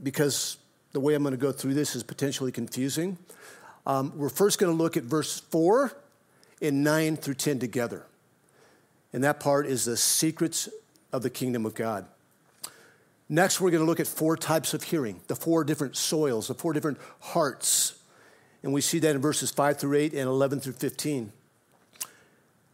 because 0.00 0.58
the 0.92 1.00
way 1.00 1.14
I'm 1.14 1.24
going 1.24 1.32
to 1.32 1.36
go 1.36 1.50
through 1.50 1.74
this 1.74 1.96
is 1.96 2.04
potentially 2.04 2.52
confusing. 2.52 3.18
Um, 3.84 4.12
we're 4.14 4.28
first 4.28 4.60
going 4.60 4.70
to 4.70 4.80
look 4.80 4.96
at 4.96 5.02
verse 5.02 5.40
4 5.40 5.92
and 6.60 6.84
9 6.84 7.16
through 7.16 7.34
10 7.34 7.58
together. 7.58 8.06
And 9.12 9.24
that 9.24 9.40
part 9.40 9.66
is 9.66 9.86
the 9.86 9.96
secrets 9.96 10.68
of 11.12 11.22
the 11.22 11.30
kingdom 11.30 11.66
of 11.66 11.74
God. 11.74 12.06
Next, 13.32 13.62
we're 13.62 13.70
going 13.70 13.82
to 13.82 13.86
look 13.86 13.98
at 13.98 14.06
four 14.06 14.36
types 14.36 14.74
of 14.74 14.82
hearing, 14.82 15.22
the 15.26 15.34
four 15.34 15.64
different 15.64 15.96
soils, 15.96 16.48
the 16.48 16.54
four 16.54 16.74
different 16.74 16.98
hearts. 17.18 17.98
And 18.62 18.74
we 18.74 18.82
see 18.82 18.98
that 18.98 19.16
in 19.16 19.22
verses 19.22 19.50
5 19.50 19.78
through 19.78 19.96
8 19.96 20.12
and 20.12 20.28
11 20.28 20.60
through 20.60 20.74
15. 20.74 21.32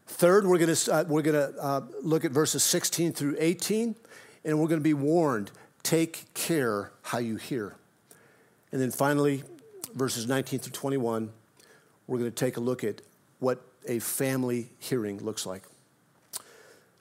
Third, 0.05 0.45
we're 0.45 0.57
going 0.57 0.75
to, 0.75 0.93
uh, 0.93 1.05
we're 1.07 1.21
going 1.21 1.53
to 1.53 1.57
uh, 1.63 1.81
look 2.03 2.25
at 2.25 2.31
verses 2.31 2.61
16 2.61 3.13
through 3.13 3.37
18, 3.39 3.95
and 4.43 4.59
we're 4.59 4.67
going 4.67 4.81
to 4.81 4.83
be 4.83 4.93
warned 4.93 5.49
take 5.81 6.25
care 6.33 6.91
how 7.03 7.19
you 7.19 7.37
hear. 7.37 7.77
And 8.73 8.81
then 8.81 8.91
finally, 8.91 9.43
verses 9.95 10.27
19 10.27 10.59
through 10.59 10.73
21, 10.73 11.31
we're 12.05 12.17
going 12.17 12.29
to 12.29 12.35
take 12.35 12.57
a 12.57 12.59
look 12.59 12.83
at 12.83 13.01
what 13.39 13.61
a 13.87 13.99
family 13.99 14.71
hearing 14.77 15.19
looks 15.19 15.45
like. 15.45 15.63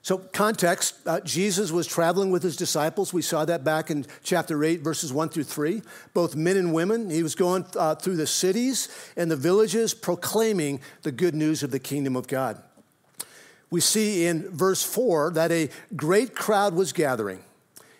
So, 0.08 0.16
context 0.16 0.94
uh, 1.04 1.20
Jesus 1.20 1.70
was 1.70 1.86
traveling 1.86 2.30
with 2.30 2.42
his 2.42 2.56
disciples. 2.56 3.12
We 3.12 3.20
saw 3.20 3.44
that 3.44 3.62
back 3.62 3.90
in 3.90 4.06
chapter 4.22 4.64
8, 4.64 4.80
verses 4.80 5.12
1 5.12 5.28
through 5.28 5.44
3. 5.44 5.82
Both 6.14 6.34
men 6.34 6.56
and 6.56 6.72
women. 6.72 7.10
He 7.10 7.22
was 7.22 7.34
going 7.34 7.66
uh, 7.76 7.94
through 7.94 8.16
the 8.16 8.26
cities 8.26 8.88
and 9.18 9.30
the 9.30 9.36
villages 9.36 9.92
proclaiming 9.92 10.80
the 11.02 11.12
good 11.12 11.34
news 11.34 11.62
of 11.62 11.72
the 11.72 11.78
kingdom 11.78 12.16
of 12.16 12.26
God. 12.26 12.62
We 13.68 13.82
see 13.82 14.24
in 14.24 14.48
verse 14.48 14.82
4 14.82 15.32
that 15.32 15.52
a 15.52 15.68
great 15.94 16.34
crowd 16.34 16.72
was 16.72 16.94
gathering, 16.94 17.44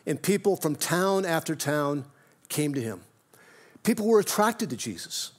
and 0.07 0.23
people 0.23 0.57
from 0.57 0.77
town 0.77 1.27
after 1.27 1.55
town 1.55 2.07
came 2.49 2.73
to 2.73 2.81
him. 2.81 3.03
People 3.83 4.07
were 4.07 4.21
attracted 4.21 4.71
to 4.71 4.79
Jesus. 4.79 5.33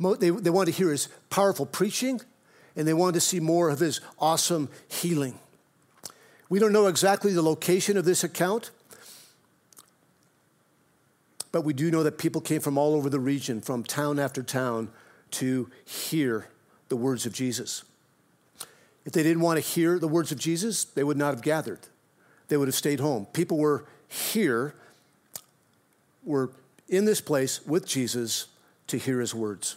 They, 0.00 0.30
they 0.30 0.48
wanted 0.48 0.72
to 0.72 0.78
hear 0.78 0.92
his 0.92 1.08
powerful 1.28 1.66
preaching, 1.66 2.22
and 2.74 2.88
they 2.88 2.94
wanted 2.94 3.16
to 3.16 3.20
see 3.20 3.38
more 3.38 3.68
of 3.68 3.80
his 3.80 4.00
awesome 4.18 4.70
healing. 4.88 5.38
We 6.48 6.58
don't 6.58 6.72
know 6.72 6.86
exactly 6.86 7.32
the 7.32 7.42
location 7.42 7.96
of 7.96 8.04
this 8.04 8.24
account, 8.24 8.70
but 11.52 11.62
we 11.62 11.72
do 11.72 11.90
know 11.90 12.02
that 12.02 12.18
people 12.18 12.40
came 12.40 12.60
from 12.60 12.78
all 12.78 12.94
over 12.94 13.10
the 13.10 13.20
region, 13.20 13.60
from 13.60 13.84
town 13.84 14.18
after 14.18 14.42
town, 14.42 14.90
to 15.32 15.70
hear 15.84 16.48
the 16.88 16.96
words 16.96 17.26
of 17.26 17.32
Jesus. 17.32 17.84
If 19.04 19.12
they 19.12 19.22
didn't 19.22 19.42
want 19.42 19.62
to 19.62 19.66
hear 19.66 19.98
the 19.98 20.08
words 20.08 20.32
of 20.32 20.38
Jesus, 20.38 20.84
they 20.84 21.04
would 21.04 21.16
not 21.16 21.34
have 21.34 21.42
gathered. 21.42 21.80
They 22.48 22.56
would 22.56 22.68
have 22.68 22.74
stayed 22.74 23.00
home. 23.00 23.26
People 23.32 23.58
were 23.58 23.84
here, 24.06 24.74
were 26.24 26.50
in 26.88 27.04
this 27.04 27.20
place 27.20 27.64
with 27.66 27.86
Jesus 27.86 28.46
to 28.86 28.96
hear 28.98 29.20
his 29.20 29.34
words. 29.34 29.76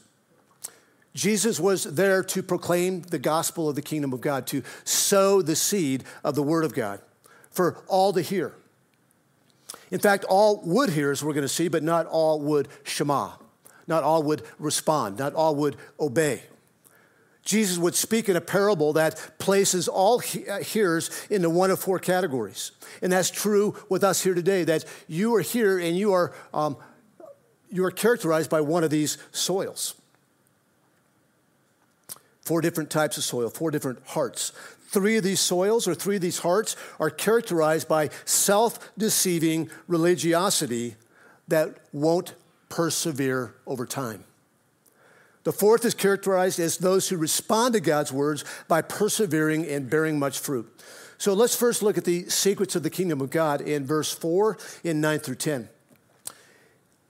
Jesus 1.13 1.59
was 1.59 1.83
there 1.83 2.23
to 2.23 2.41
proclaim 2.41 3.01
the 3.01 3.19
gospel 3.19 3.67
of 3.67 3.75
the 3.75 3.81
kingdom 3.81 4.13
of 4.13 4.21
God, 4.21 4.47
to 4.47 4.63
sow 4.83 5.41
the 5.41 5.55
seed 5.55 6.03
of 6.23 6.35
the 6.35 6.43
word 6.43 6.63
of 6.63 6.73
God 6.73 7.01
for 7.49 7.83
all 7.87 8.13
to 8.13 8.21
hear. 8.21 8.53
In 9.89 9.99
fact, 9.99 10.23
all 10.23 10.61
would 10.63 10.91
hear, 10.91 11.11
as 11.11 11.23
we're 11.23 11.33
going 11.33 11.43
to 11.43 11.49
see, 11.49 11.67
but 11.67 11.83
not 11.83 12.05
all 12.05 12.39
would 12.39 12.69
shema. 12.83 13.31
Not 13.87 14.03
all 14.03 14.23
would 14.23 14.43
respond. 14.57 15.19
Not 15.19 15.33
all 15.33 15.55
would 15.55 15.75
obey. 15.99 16.43
Jesus 17.43 17.77
would 17.77 17.95
speak 17.95 18.29
in 18.29 18.35
a 18.35 18.41
parable 18.41 18.93
that 18.93 19.39
places 19.39 19.87
all 19.87 20.21
uh, 20.49 20.59
hearers 20.59 21.09
into 21.29 21.49
one 21.49 21.71
of 21.71 21.79
four 21.79 21.99
categories. 21.99 22.71
And 23.01 23.11
that's 23.11 23.31
true 23.31 23.75
with 23.89 24.03
us 24.03 24.23
here 24.23 24.35
today, 24.35 24.63
that 24.63 24.85
you 25.07 25.35
are 25.35 25.41
here 25.41 25.77
and 25.79 25.97
you 25.97 26.13
are 26.13 26.33
um, 26.53 26.77
you 27.69 27.83
are 27.85 27.91
characterized 27.91 28.49
by 28.49 28.61
one 28.61 28.83
of 28.83 28.89
these 28.89 29.17
soils. 29.31 29.95
Four 32.51 32.59
different 32.59 32.89
types 32.89 33.15
of 33.15 33.23
soil, 33.23 33.49
four 33.49 33.71
different 33.71 33.99
hearts. 34.07 34.51
Three 34.89 35.15
of 35.15 35.23
these 35.23 35.39
soils 35.39 35.87
or 35.87 35.95
three 35.95 36.17
of 36.17 36.21
these 36.21 36.39
hearts 36.39 36.75
are 36.99 37.09
characterized 37.09 37.87
by 37.87 38.09
self 38.25 38.91
deceiving 38.97 39.69
religiosity 39.87 40.95
that 41.47 41.77
won't 41.93 42.35
persevere 42.67 43.55
over 43.65 43.85
time. 43.85 44.25
The 45.45 45.53
fourth 45.53 45.85
is 45.85 45.93
characterized 45.93 46.59
as 46.59 46.77
those 46.77 47.07
who 47.07 47.15
respond 47.15 47.73
to 47.75 47.79
God's 47.79 48.11
words 48.11 48.43
by 48.67 48.81
persevering 48.81 49.65
and 49.65 49.89
bearing 49.89 50.19
much 50.19 50.37
fruit. 50.37 50.69
So 51.17 51.33
let's 51.33 51.55
first 51.55 51.81
look 51.81 51.97
at 51.97 52.03
the 52.03 52.27
secrets 52.27 52.75
of 52.75 52.83
the 52.83 52.89
kingdom 52.89 53.21
of 53.21 53.29
God 53.29 53.61
in 53.61 53.85
verse 53.85 54.11
4 54.11 54.57
in 54.83 54.99
9 54.99 55.19
through 55.19 55.35
10. 55.35 55.69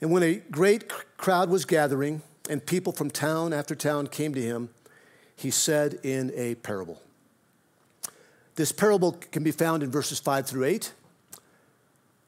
And 0.01 0.11
when 0.11 0.21
a 0.21 0.35
great 0.35 0.87
crowd 1.17 1.49
was 1.49 1.65
gathering 1.65 2.21
and 2.47 2.63
people 2.63 2.93
from 2.93 3.09
town 3.09 3.53
after 3.53 3.73
town 3.73 4.05
came 4.05 4.35
to 4.35 4.41
him, 4.43 4.69
he 5.41 5.51
said 5.51 5.99
in 6.03 6.31
a 6.35 6.55
parable. 6.55 7.01
This 8.55 8.71
parable 8.71 9.13
can 9.31 9.43
be 9.43 9.51
found 9.51 9.83
in 9.83 9.91
verses 9.91 10.19
5 10.19 10.47
through 10.47 10.65
8. 10.65 10.93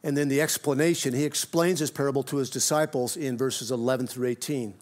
And 0.03 0.17
then 0.17 0.27
the 0.27 0.41
explanation, 0.41 1.13
he 1.13 1.23
explains 1.23 1.79
this 1.79 1.91
parable 1.91 2.23
to 2.23 2.37
his 2.37 2.49
disciples 2.49 3.15
in 3.15 3.37
verses 3.37 3.71
11 3.71 4.07
through 4.07 4.27
18. 4.27 4.73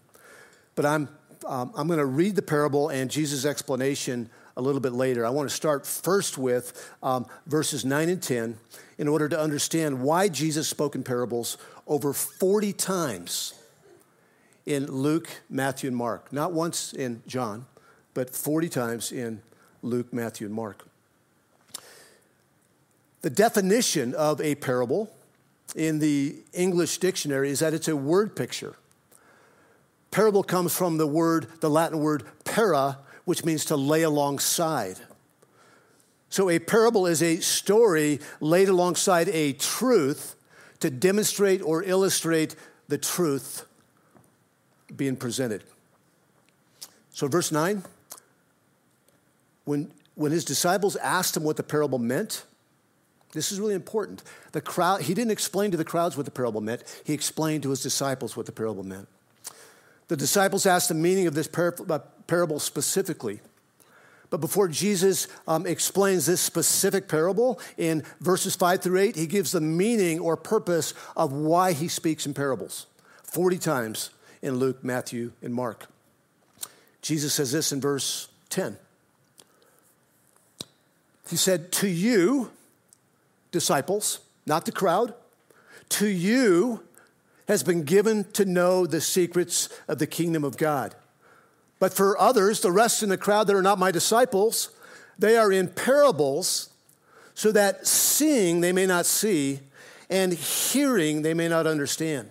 But 0.74 0.86
I'm, 0.86 1.08
um, 1.46 1.72
I'm 1.76 1.86
going 1.86 1.98
to 1.98 2.06
read 2.06 2.34
the 2.36 2.42
parable 2.42 2.88
and 2.88 3.10
Jesus' 3.10 3.44
explanation 3.44 4.30
a 4.56 4.62
little 4.62 4.80
bit 4.80 4.92
later. 4.92 5.24
I 5.24 5.30
want 5.30 5.48
to 5.48 5.54
start 5.54 5.86
first 5.86 6.38
with 6.38 6.90
um, 7.02 7.26
verses 7.46 7.84
9 7.84 8.08
and 8.08 8.22
10 8.22 8.58
in 8.98 9.08
order 9.08 9.28
to 9.28 9.38
understand 9.38 10.02
why 10.02 10.28
Jesus 10.28 10.68
spoke 10.68 10.94
in 10.94 11.02
parables 11.02 11.58
over 11.86 12.12
40 12.12 12.72
times 12.72 13.54
in 14.66 14.86
Luke, 14.86 15.28
Matthew, 15.50 15.88
and 15.88 15.96
Mark. 15.96 16.32
Not 16.32 16.52
once 16.52 16.92
in 16.92 17.22
John, 17.26 17.66
but 18.14 18.30
40 18.30 18.68
times 18.68 19.12
in 19.12 19.40
Luke, 19.82 20.12
Matthew, 20.12 20.46
and 20.46 20.54
Mark. 20.54 20.86
The 23.22 23.30
definition 23.30 24.14
of 24.14 24.40
a 24.40 24.54
parable 24.56 25.12
in 25.74 26.00
the 26.00 26.36
English 26.52 26.98
dictionary 26.98 27.50
is 27.50 27.60
that 27.60 27.72
it's 27.72 27.88
a 27.88 27.96
word 27.96 28.36
picture. 28.36 28.76
Parable 30.10 30.42
comes 30.42 30.76
from 30.76 30.98
the 30.98 31.06
word, 31.06 31.46
the 31.60 31.70
Latin 31.70 32.00
word 32.00 32.24
para, 32.44 32.98
which 33.24 33.44
means 33.44 33.64
to 33.66 33.76
lay 33.76 34.02
alongside. 34.02 34.98
So 36.28 36.50
a 36.50 36.58
parable 36.58 37.06
is 37.06 37.22
a 37.22 37.40
story 37.40 38.20
laid 38.40 38.68
alongside 38.68 39.28
a 39.28 39.52
truth 39.52 40.34
to 40.80 40.90
demonstrate 40.90 41.62
or 41.62 41.82
illustrate 41.82 42.56
the 42.88 42.98
truth 42.98 43.66
being 44.96 45.16
presented. 45.16 45.62
So, 47.12 47.28
verse 47.28 47.52
9, 47.52 47.82
when, 49.64 49.92
when 50.14 50.32
his 50.32 50.44
disciples 50.44 50.96
asked 50.96 51.36
him 51.36 51.44
what 51.44 51.56
the 51.56 51.62
parable 51.62 51.98
meant, 51.98 52.44
this 53.32 53.50
is 53.50 53.58
really 53.58 53.74
important. 53.74 54.22
The 54.52 54.60
crowd, 54.60 55.02
he 55.02 55.14
didn't 55.14 55.30
explain 55.30 55.70
to 55.70 55.76
the 55.76 55.84
crowds 55.84 56.16
what 56.16 56.26
the 56.26 56.32
parable 56.32 56.60
meant, 56.60 56.82
he 57.04 57.12
explained 57.12 57.62
to 57.64 57.70
his 57.70 57.82
disciples 57.82 58.36
what 58.36 58.46
the 58.46 58.52
parable 58.52 58.84
meant. 58.84 59.08
The 60.08 60.16
disciples 60.16 60.66
asked 60.66 60.88
the 60.88 60.94
meaning 60.94 61.26
of 61.26 61.34
this 61.34 61.48
uh, 61.56 61.98
parable 62.26 62.58
specifically. 62.58 63.40
But 64.28 64.40
before 64.40 64.68
Jesus 64.68 65.28
um, 65.46 65.66
explains 65.66 66.26
this 66.26 66.40
specific 66.40 67.06
parable 67.06 67.60
in 67.76 68.02
verses 68.20 68.56
5 68.56 68.82
through 68.82 68.98
8, 68.98 69.16
he 69.16 69.26
gives 69.26 69.52
the 69.52 69.60
meaning 69.60 70.20
or 70.20 70.36
purpose 70.36 70.94
of 71.16 71.32
why 71.32 71.72
he 71.72 71.88
speaks 71.88 72.24
in 72.26 72.32
parables 72.32 72.86
40 73.24 73.58
times 73.58 74.10
in 74.40 74.56
Luke, 74.56 74.82
Matthew, 74.82 75.32
and 75.42 75.54
Mark. 75.54 75.86
Jesus 77.02 77.34
says 77.34 77.52
this 77.52 77.72
in 77.72 77.80
verse 77.80 78.28
10. 78.50 78.76
He 81.28 81.36
said, 81.36 81.72
To 81.72 81.88
you, 81.88 82.50
disciples, 83.50 84.20
not 84.46 84.64
the 84.64 84.72
crowd, 84.72 85.14
to 85.90 86.06
you 86.06 86.82
has 87.48 87.62
been 87.62 87.82
given 87.82 88.24
to 88.32 88.44
know 88.44 88.86
the 88.86 89.00
secrets 89.00 89.68
of 89.88 89.98
the 89.98 90.06
kingdom 90.06 90.44
of 90.44 90.56
God. 90.56 90.94
But 91.78 91.92
for 91.92 92.18
others, 92.18 92.60
the 92.60 92.72
rest 92.72 93.02
in 93.02 93.08
the 93.08 93.18
crowd 93.18 93.46
that 93.48 93.56
are 93.56 93.62
not 93.62 93.78
my 93.78 93.90
disciples, 93.90 94.70
they 95.18 95.36
are 95.36 95.52
in 95.52 95.68
parables, 95.68 96.70
so 97.34 97.52
that 97.52 97.86
seeing 97.86 98.60
they 98.60 98.72
may 98.72 98.86
not 98.86 99.06
see, 99.06 99.60
and 100.08 100.32
hearing 100.32 101.22
they 101.22 101.34
may 101.34 101.48
not 101.48 101.66
understand. 101.66 102.28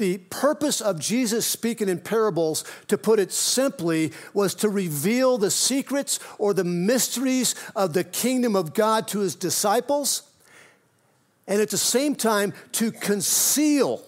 The 0.00 0.16
purpose 0.16 0.80
of 0.80 0.98
Jesus 0.98 1.46
speaking 1.46 1.90
in 1.90 1.98
parables, 1.98 2.64
to 2.88 2.96
put 2.96 3.18
it 3.18 3.30
simply, 3.30 4.12
was 4.32 4.54
to 4.54 4.70
reveal 4.70 5.36
the 5.36 5.50
secrets 5.50 6.18
or 6.38 6.54
the 6.54 6.64
mysteries 6.64 7.54
of 7.76 7.92
the 7.92 8.02
kingdom 8.02 8.56
of 8.56 8.72
God 8.72 9.06
to 9.08 9.18
his 9.18 9.34
disciples, 9.34 10.22
and 11.46 11.60
at 11.60 11.68
the 11.68 11.76
same 11.76 12.14
time 12.14 12.54
to 12.72 12.90
conceal 12.90 14.02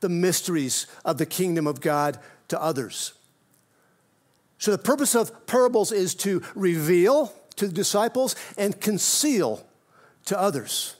the 0.00 0.08
mysteries 0.08 0.86
of 1.04 1.18
the 1.18 1.26
kingdom 1.26 1.66
of 1.66 1.82
God 1.82 2.18
to 2.48 2.58
others. 2.58 3.12
So, 4.56 4.70
the 4.70 4.78
purpose 4.78 5.14
of 5.14 5.46
parables 5.46 5.92
is 5.92 6.14
to 6.14 6.42
reveal 6.54 7.34
to 7.56 7.66
the 7.66 7.74
disciples 7.74 8.36
and 8.56 8.80
conceal 8.80 9.66
to 10.24 10.40
others. 10.40 10.96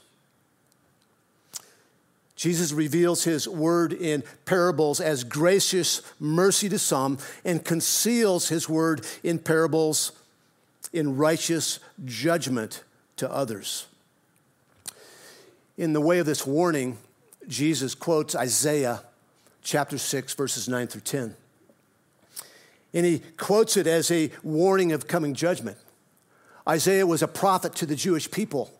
Jesus 2.38 2.70
reveals 2.70 3.24
his 3.24 3.48
word 3.48 3.92
in 3.92 4.22
parables 4.44 5.00
as 5.00 5.24
gracious 5.24 6.02
mercy 6.20 6.68
to 6.68 6.78
some 6.78 7.18
and 7.44 7.64
conceals 7.64 8.48
his 8.48 8.68
word 8.68 9.04
in 9.24 9.40
parables 9.40 10.12
in 10.92 11.16
righteous 11.16 11.80
judgment 12.04 12.84
to 13.16 13.28
others. 13.28 13.88
In 15.76 15.92
the 15.92 16.00
way 16.00 16.20
of 16.20 16.26
this 16.26 16.46
warning, 16.46 16.98
Jesus 17.48 17.96
quotes 17.96 18.36
Isaiah 18.36 19.02
chapter 19.64 19.98
6, 19.98 20.32
verses 20.34 20.68
9 20.68 20.86
through 20.86 21.00
10. 21.00 21.34
And 22.94 23.04
he 23.04 23.20
quotes 23.36 23.76
it 23.76 23.88
as 23.88 24.12
a 24.12 24.30
warning 24.44 24.92
of 24.92 25.08
coming 25.08 25.34
judgment. 25.34 25.76
Isaiah 26.68 27.04
was 27.04 27.20
a 27.20 27.28
prophet 27.28 27.74
to 27.76 27.86
the 27.86 27.96
Jewish 27.96 28.30
people. 28.30 28.70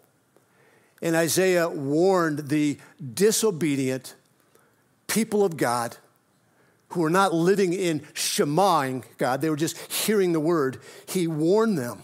And 1.00 1.14
Isaiah 1.14 1.68
warned 1.68 2.48
the 2.48 2.78
disobedient 3.14 4.14
people 5.06 5.44
of 5.44 5.56
God 5.56 5.96
who 6.90 7.00
were 7.00 7.10
not 7.10 7.34
living 7.34 7.72
in 7.72 8.00
Shemaing 8.14 9.04
God, 9.18 9.40
they 9.40 9.50
were 9.50 9.56
just 9.56 9.76
hearing 9.92 10.32
the 10.32 10.40
word. 10.40 10.80
He 11.06 11.26
warned 11.26 11.76
them 11.76 12.02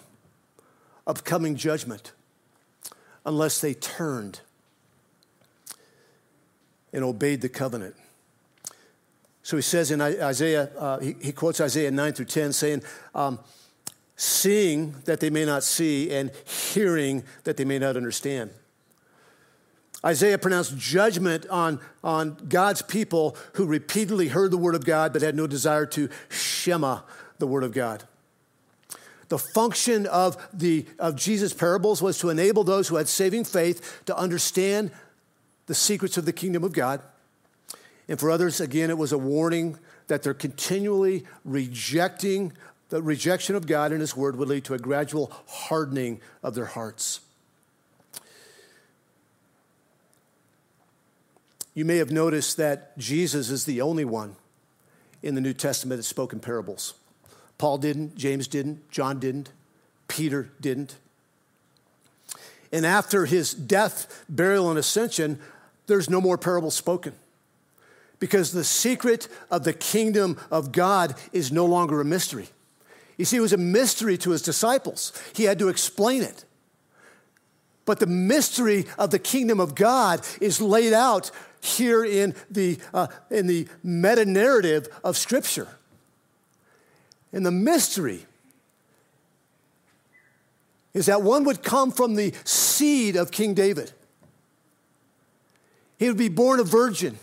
of 1.07 1.25
coming 1.25 1.57
judgment 1.57 2.13
unless 3.25 3.61
they 3.61 3.75
turned 3.75 4.41
and 6.93 7.03
obeyed 7.03 7.41
the 7.41 7.49
covenant. 7.49 7.97
So 9.43 9.57
he 9.57 9.63
says 9.63 9.91
in 9.91 10.01
Isaiah, 10.01 10.71
uh, 10.79 10.99
he, 11.01 11.17
he, 11.21 11.33
quotes 11.33 11.61
Isaiah 11.61 11.91
9 11.91 12.13
through 12.13 12.25
10, 12.27 12.53
saying, 12.53 12.83
um, 13.15 13.39
Seeing 14.17 14.95
that 15.07 15.21
they 15.21 15.29
may 15.29 15.45
not 15.45 15.65
see, 15.65 16.11
and 16.13 16.31
hearing 16.45 17.25
that 17.43 17.57
they 17.57 17.65
may 17.65 17.79
not 17.79 17.97
understand. 17.97 18.51
Isaiah 20.05 20.39
pronounced 20.39 20.77
judgment 20.77 21.47
on, 21.49 21.81
on 22.03 22.37
God's 22.49 22.83
people 22.83 23.37
who 23.55 23.67
repeatedly 23.67 24.29
heard 24.29 24.51
the 24.51 24.59
word 24.59 24.75
of 24.75 24.85
God 24.85 25.13
but 25.13 25.23
had 25.23 25.35
no 25.35 25.47
desire 25.47 25.87
to 25.87 26.09
shema 26.29 27.01
the 27.39 27.47
word 27.47 27.65
of 27.65 27.73
God. 27.73 28.05
The 29.29 29.39
function 29.39 30.07
of, 30.07 30.37
the, 30.53 30.87
of 30.99 31.17
Jesus' 31.17 31.55
parables 31.55 32.03
was 32.03 32.19
to 32.19 32.29
enable 32.29 32.63
those 32.63 32.89
who 32.89 32.97
had 32.97 33.09
saving 33.09 33.45
faith 33.45 34.03
to 34.05 34.17
understand 34.17 34.91
the 35.67 35.75
secrets 35.75 36.19
of 36.19 36.27
the 36.27 36.33
kingdom 36.33 36.63
of 36.63 36.73
God 36.73 37.01
and 38.09 38.21
for 38.21 38.31
others, 38.31 38.61
again, 38.61 38.91
it 38.91 38.99
was 38.99 39.13
a 39.13 39.19
warning 39.19 39.79
that 40.09 40.23
they're 40.23 40.35
continually 40.35 41.25
rejecting 41.45 42.53
the 42.91 43.03
rejection 43.03 43.57
of 43.57 43.67
God 43.67 43.93
and 43.93 44.01
His 44.01 44.17
Word 44.17 44.37
would 44.37 44.49
lead 44.49 44.65
to 44.67 44.75
a 44.75 44.79
gradual 44.79 45.33
hardening 45.47 46.21
of 46.43 46.55
their 46.55 46.67
hearts. 46.67 47.21
You 51.75 51.85
may 51.85 51.97
have 51.97 52.11
noticed 52.11 52.57
that 52.57 52.97
Jesus 52.97 53.51
is 53.51 53.65
the 53.65 53.81
only 53.81 54.05
one 54.05 54.37
in 55.23 55.35
the 55.35 55.41
New 55.41 55.53
Testament 55.53 55.99
that 55.99 56.05
spoke 56.05 56.33
in 56.33 56.41
parables. 56.41 56.95
Paul 57.59 57.79
didn't, 57.79 58.17
James 58.17 58.47
didn't, 58.47 58.91
John 58.91 59.19
didn't, 59.19 59.51
Peter 60.07 60.51
didn't. 60.61 60.97
And 62.73 62.85
after 62.85 63.27
his 63.27 63.53
death, 63.53 64.25
burial, 64.29 64.71
and 64.71 64.79
ascension, 64.79 65.39
there's 65.87 66.11
no 66.11 66.21
more 66.21 66.39
parables 66.39 66.75
spoken 66.75 67.15
because 68.19 68.53
the 68.53 68.65
secret 68.65 69.29
of 69.51 69.65
the 69.65 69.73
kingdom 69.73 70.39
of 70.51 70.73
God 70.73 71.15
is 71.33 71.53
no 71.53 71.67
longer 71.67 72.01
a 72.01 72.05
mystery. 72.05 72.49
You 73.17 73.25
see, 73.25 73.37
it 73.37 73.41
was 73.41 73.53
a 73.53 73.59
mystery 73.59 74.17
to 74.19 74.31
his 74.31 74.43
disciples, 74.43 75.13
he 75.35 75.45
had 75.45 75.59
to 75.59 75.69
explain 75.69 76.23
it. 76.23 76.45
But 77.87 78.01
the 78.01 78.07
mystery 78.07 78.87
of 78.99 79.11
the 79.11 79.19
kingdom 79.19 79.61
of 79.61 79.75
God 79.75 80.27
is 80.41 80.61
laid 80.61 80.95
out 80.95 81.31
here 81.65 82.05
in 82.05 82.35
the, 82.51 82.79
uh, 82.93 83.07
in 83.31 83.47
the 83.47 83.67
meta 83.83 84.25
narrative 84.25 84.87
of 85.03 85.17
Scripture. 85.17 85.69
And 87.33 87.45
the 87.45 87.51
mystery 87.51 88.27
is 90.93 91.07
that 91.07 91.23
one 91.23 91.45
would 91.45 91.63
come 91.63 91.91
from 91.91 92.15
the 92.15 92.33
seed 92.45 93.17
of 93.17 93.31
King 93.31 93.55
David. 93.55 93.93
He 95.99 96.07
would 96.07 96.19
be 96.19 96.29
born 96.29 96.61
a 96.61 96.65
virgin. 96.65 97.19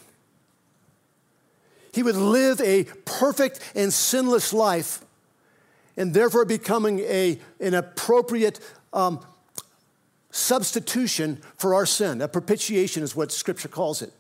He 1.93 2.03
would 2.03 2.15
live 2.15 2.59
a 2.61 2.85
perfect 3.05 3.59
and 3.75 3.93
sinless 3.93 4.53
life, 4.53 5.05
and 5.95 6.13
therefore 6.13 6.45
becoming 6.45 6.99
a, 6.99 7.39
an 7.59 7.73
appropriate 7.73 8.59
um, 8.91 9.23
substitution 10.31 11.41
for 11.57 11.75
our 11.75 11.85
sin. 11.85 12.21
A 12.21 12.27
propitiation 12.27 13.03
is 13.03 13.15
what 13.15 13.31
Scripture 13.31 13.67
calls 13.67 14.01
it. 14.01 14.11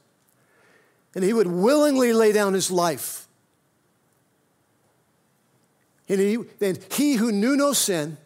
And 1.15 1.23
he 1.23 1.33
would 1.33 1.47
willingly 1.47 2.13
lay 2.13 2.31
down 2.31 2.53
his 2.53 2.71
life. 2.71 3.27
And 6.07 6.19
he, 6.19 6.37
and 6.59 6.79
he 6.91 7.15
who 7.15 7.31
knew 7.31 7.55
no 7.55 7.73
sin 7.73 8.17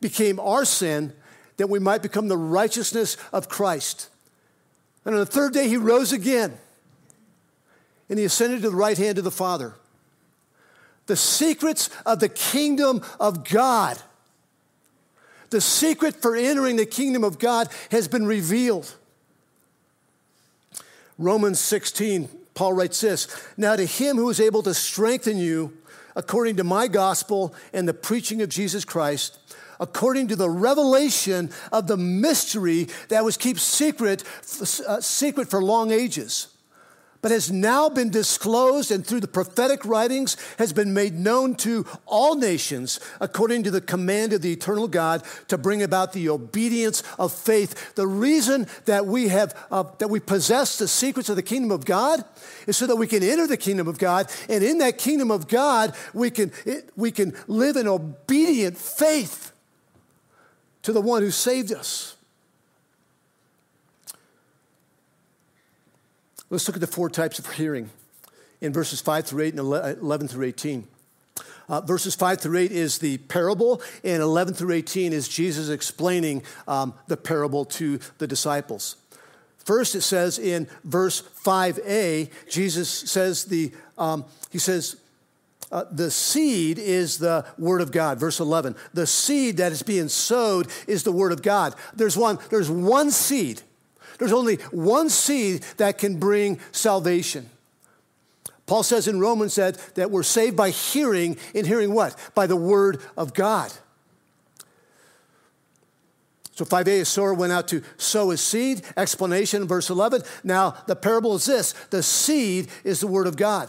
became 0.00 0.38
our 0.38 0.64
sin 0.64 1.12
that 1.56 1.68
we 1.68 1.78
might 1.78 2.02
become 2.02 2.28
the 2.28 2.36
righteousness 2.36 3.16
of 3.32 3.48
Christ. 3.48 4.08
And 5.04 5.14
on 5.14 5.20
the 5.20 5.26
third 5.26 5.52
day, 5.52 5.68
he 5.68 5.76
rose 5.76 6.12
again 6.12 6.58
and 8.08 8.18
he 8.18 8.24
ascended 8.26 8.60
to 8.62 8.68
the 8.68 8.76
right 8.76 8.98
hand 8.98 9.16
of 9.16 9.24
the 9.24 9.30
Father. 9.30 9.74
The 11.06 11.16
secrets 11.16 11.88
of 12.04 12.20
the 12.20 12.28
kingdom 12.28 13.02
of 13.18 13.48
God, 13.48 13.98
the 15.50 15.60
secret 15.60 16.16
for 16.16 16.36
entering 16.36 16.76
the 16.76 16.86
kingdom 16.86 17.24
of 17.24 17.38
God 17.38 17.68
has 17.90 18.08
been 18.08 18.26
revealed. 18.26 18.94
Romans 21.22 21.60
16, 21.60 22.28
Paul 22.54 22.74
writes 22.74 23.00
this 23.00 23.28
Now 23.56 23.76
to 23.76 23.86
him 23.86 24.16
who 24.16 24.28
is 24.30 24.40
able 24.40 24.62
to 24.64 24.74
strengthen 24.74 25.38
you 25.38 25.76
according 26.14 26.56
to 26.56 26.64
my 26.64 26.88
gospel 26.88 27.54
and 27.72 27.88
the 27.88 27.94
preaching 27.94 28.42
of 28.42 28.48
Jesus 28.48 28.84
Christ, 28.84 29.38
according 29.80 30.28
to 30.28 30.36
the 30.36 30.50
revelation 30.50 31.50
of 31.70 31.86
the 31.86 31.96
mystery 31.96 32.88
that 33.08 33.24
was 33.24 33.36
kept 33.36 33.60
secret, 33.60 34.24
uh, 34.86 35.00
secret 35.00 35.48
for 35.48 35.62
long 35.62 35.90
ages 35.90 36.51
but 37.22 37.30
has 37.30 37.50
now 37.50 37.88
been 37.88 38.10
disclosed 38.10 38.90
and 38.90 39.06
through 39.06 39.20
the 39.20 39.28
prophetic 39.28 39.86
writings 39.86 40.36
has 40.58 40.72
been 40.72 40.92
made 40.92 41.14
known 41.14 41.54
to 41.54 41.86
all 42.04 42.34
nations 42.34 42.98
according 43.20 43.62
to 43.62 43.70
the 43.70 43.80
command 43.80 44.32
of 44.32 44.42
the 44.42 44.52
eternal 44.52 44.88
God 44.88 45.22
to 45.46 45.56
bring 45.56 45.82
about 45.82 46.12
the 46.12 46.28
obedience 46.28 47.02
of 47.18 47.32
faith. 47.32 47.94
The 47.94 48.08
reason 48.08 48.66
that 48.86 49.06
we 49.06 49.28
have 49.28 49.56
uh, 49.70 49.84
that 49.98 50.08
we 50.08 50.18
possess 50.18 50.78
the 50.78 50.88
secrets 50.88 51.28
of 51.28 51.36
the 51.36 51.42
kingdom 51.42 51.70
of 51.70 51.84
God 51.84 52.24
is 52.66 52.76
so 52.76 52.86
that 52.88 52.96
we 52.96 53.06
can 53.06 53.22
enter 53.22 53.46
the 53.46 53.56
kingdom 53.56 53.86
of 53.86 53.98
God, 53.98 54.28
and 54.48 54.64
in 54.64 54.78
that 54.78 54.98
kingdom 54.98 55.30
of 55.30 55.46
God 55.46 55.94
we 56.12 56.30
can 56.30 56.50
we 56.96 57.12
can 57.12 57.34
live 57.46 57.76
in 57.76 57.86
obedient 57.86 58.76
faith 58.76 59.52
to 60.82 60.92
the 60.92 61.00
one 61.00 61.22
who 61.22 61.30
saved 61.30 61.72
us. 61.72 62.16
Let's 66.52 66.68
look 66.68 66.76
at 66.76 66.82
the 66.82 66.86
four 66.86 67.08
types 67.08 67.38
of 67.38 67.50
hearing 67.52 67.88
in 68.60 68.74
verses 68.74 69.00
5 69.00 69.24
through 69.24 69.44
8 69.44 69.54
and 69.54 69.58
11 69.58 70.28
through 70.28 70.44
18. 70.44 70.86
Uh, 71.66 71.80
verses 71.80 72.14
5 72.14 72.42
through 72.42 72.58
8 72.58 72.70
is 72.70 72.98
the 72.98 73.16
parable, 73.16 73.80
and 74.04 74.22
11 74.22 74.52
through 74.52 74.74
18 74.74 75.14
is 75.14 75.28
Jesus 75.28 75.70
explaining 75.70 76.42
um, 76.68 76.92
the 77.06 77.16
parable 77.16 77.64
to 77.64 77.98
the 78.18 78.26
disciples. 78.26 78.96
First, 79.64 79.94
it 79.94 80.02
says 80.02 80.38
in 80.38 80.68
verse 80.84 81.22
5a, 81.22 82.28
Jesus 82.50 82.90
says, 82.90 83.46
the, 83.46 83.72
um, 83.96 84.26
He 84.50 84.58
says, 84.58 84.96
uh, 85.70 85.84
the 85.90 86.10
seed 86.10 86.78
is 86.78 87.16
the 87.16 87.46
word 87.56 87.80
of 87.80 87.92
God. 87.92 88.20
Verse 88.20 88.40
11. 88.40 88.76
The 88.92 89.06
seed 89.06 89.56
that 89.56 89.72
is 89.72 89.82
being 89.82 90.08
sowed 90.08 90.66
is 90.86 91.02
the 91.02 91.12
word 91.12 91.32
of 91.32 91.40
God. 91.40 91.74
There's 91.94 92.14
one, 92.14 92.38
there's 92.50 92.70
one 92.70 93.10
seed 93.10 93.62
there's 94.18 94.32
only 94.32 94.56
one 94.70 95.08
seed 95.08 95.62
that 95.76 95.98
can 95.98 96.18
bring 96.18 96.60
salvation. 96.72 97.48
Paul 98.66 98.82
says 98.82 99.08
in 99.08 99.20
Romans 99.20 99.56
that, 99.56 99.76
that 99.96 100.10
we're 100.10 100.22
saved 100.22 100.56
by 100.56 100.70
hearing, 100.70 101.36
in 101.54 101.64
hearing 101.64 101.92
what? 101.92 102.16
By 102.34 102.46
the 102.46 102.56
word 102.56 103.00
of 103.16 103.34
God. 103.34 103.72
So 106.52 106.64
5a, 106.64 107.00
a 107.00 107.04
sower 107.04 107.34
went 107.34 107.52
out 107.52 107.66
to 107.68 107.82
sow 107.96 108.30
his 108.30 108.40
seed. 108.40 108.82
Explanation, 108.96 109.66
verse 109.66 109.90
11. 109.90 110.22
Now, 110.44 110.76
the 110.86 110.94
parable 110.94 111.34
is 111.34 111.46
this 111.46 111.72
the 111.90 112.02
seed 112.02 112.68
is 112.84 113.00
the 113.00 113.06
word 113.06 113.26
of 113.26 113.36
God. 113.36 113.68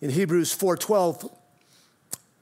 In 0.00 0.10
Hebrews 0.10 0.54
4:12, 0.54 1.30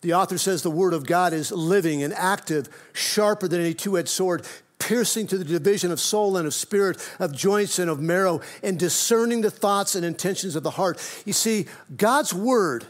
the 0.00 0.14
author 0.14 0.38
says 0.38 0.62
the 0.62 0.70
word 0.70 0.92
of 0.92 1.06
God 1.06 1.32
is 1.32 1.52
living 1.52 2.02
and 2.02 2.12
active, 2.14 2.68
sharper 2.92 3.46
than 3.46 3.60
any 3.60 3.74
two-edged 3.74 4.08
sword, 4.08 4.46
piercing 4.86 5.26
to 5.28 5.38
the 5.38 5.44
division 5.44 5.90
of 5.90 6.00
soul 6.00 6.36
and 6.36 6.46
of 6.46 6.54
spirit, 6.54 6.96
of 7.18 7.32
joints 7.32 7.78
and 7.78 7.90
of 7.90 8.00
marrow, 8.00 8.40
and 8.62 8.78
discerning 8.78 9.40
the 9.40 9.50
thoughts 9.50 9.94
and 9.94 10.04
intentions 10.04 10.56
of 10.56 10.62
the 10.62 10.70
heart. 10.70 10.98
You 11.24 11.32
see, 11.32 11.66
God's 11.96 12.34
word 12.34 12.86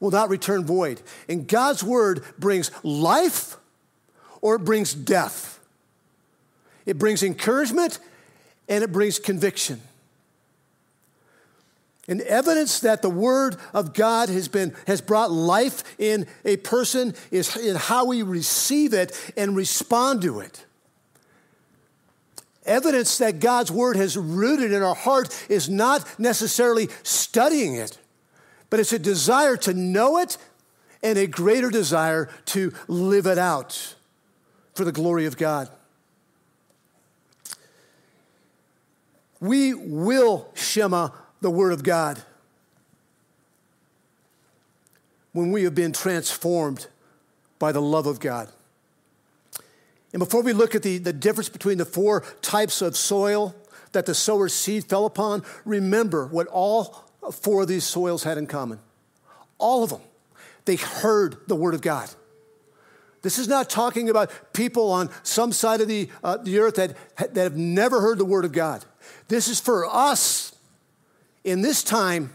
will 0.00 0.10
not 0.10 0.28
return 0.30 0.64
void. 0.64 1.00
And 1.28 1.46
God's 1.46 1.84
word 1.84 2.24
brings 2.38 2.70
life 2.82 3.56
or 4.40 4.56
it 4.56 4.64
brings 4.64 4.92
death. 4.92 5.60
It 6.84 6.98
brings 6.98 7.22
encouragement 7.22 7.98
and 8.68 8.82
it 8.82 8.90
brings 8.90 9.18
conviction. 9.18 9.80
And 12.08 12.20
evidence 12.22 12.80
that 12.80 13.00
the 13.00 13.10
word 13.10 13.56
of 13.72 13.94
God 13.94 14.28
has 14.28 14.48
been 14.48 14.74
has 14.88 15.00
brought 15.00 15.30
life 15.30 15.84
in 16.00 16.26
a 16.44 16.56
person 16.56 17.14
is 17.30 17.56
in 17.56 17.76
how 17.76 18.06
we 18.06 18.22
receive 18.22 18.92
it 18.92 19.16
and 19.36 19.54
respond 19.54 20.22
to 20.22 20.40
it. 20.40 20.64
Evidence 22.64 23.18
that 23.18 23.40
God's 23.40 23.72
word 23.72 23.96
has 23.96 24.16
rooted 24.16 24.72
in 24.72 24.82
our 24.82 24.94
heart 24.94 25.46
is 25.48 25.68
not 25.68 26.18
necessarily 26.18 26.88
studying 27.02 27.74
it, 27.74 27.98
but 28.70 28.78
it's 28.78 28.92
a 28.92 28.98
desire 28.98 29.56
to 29.58 29.74
know 29.74 30.18
it 30.18 30.38
and 31.02 31.18
a 31.18 31.26
greater 31.26 31.70
desire 31.70 32.28
to 32.46 32.72
live 32.86 33.26
it 33.26 33.38
out 33.38 33.96
for 34.74 34.84
the 34.84 34.92
glory 34.92 35.26
of 35.26 35.36
God. 35.36 35.68
We 39.40 39.74
will 39.74 40.48
Shema 40.54 41.10
the 41.40 41.50
word 41.50 41.72
of 41.72 41.82
God 41.82 42.22
when 45.32 45.50
we 45.50 45.64
have 45.64 45.74
been 45.74 45.92
transformed 45.92 46.86
by 47.58 47.72
the 47.72 47.82
love 47.82 48.06
of 48.06 48.20
God. 48.20 48.48
And 50.12 50.20
before 50.20 50.42
we 50.42 50.52
look 50.52 50.74
at 50.74 50.82
the, 50.82 50.98
the 50.98 51.12
difference 51.12 51.48
between 51.48 51.78
the 51.78 51.84
four 51.84 52.22
types 52.42 52.82
of 52.82 52.96
soil 52.96 53.54
that 53.92 54.06
the 54.06 54.14
sower's 54.14 54.54
seed 54.54 54.84
fell 54.84 55.06
upon, 55.06 55.42
remember 55.64 56.26
what 56.26 56.46
all 56.48 57.08
four 57.32 57.62
of 57.62 57.68
these 57.68 57.84
soils 57.84 58.22
had 58.22 58.38
in 58.38 58.46
common. 58.46 58.78
All 59.58 59.84
of 59.84 59.90
them. 59.90 60.00
They 60.64 60.76
heard 60.76 61.36
the 61.46 61.56
word 61.56 61.74
of 61.74 61.80
God. 61.80 62.10
This 63.22 63.38
is 63.38 63.48
not 63.48 63.70
talking 63.70 64.10
about 64.10 64.30
people 64.52 64.90
on 64.90 65.08
some 65.22 65.52
side 65.52 65.80
of 65.80 65.88
the, 65.88 66.08
uh, 66.24 66.38
the 66.38 66.58
earth 66.58 66.74
that, 66.74 66.96
that 67.16 67.36
have 67.42 67.56
never 67.56 68.00
heard 68.00 68.18
the 68.18 68.24
word 68.24 68.44
of 68.44 68.52
God. 68.52 68.84
This 69.28 69.48
is 69.48 69.60
for 69.60 69.86
us 69.86 70.54
in 71.44 71.62
this 71.62 71.84
time, 71.84 72.32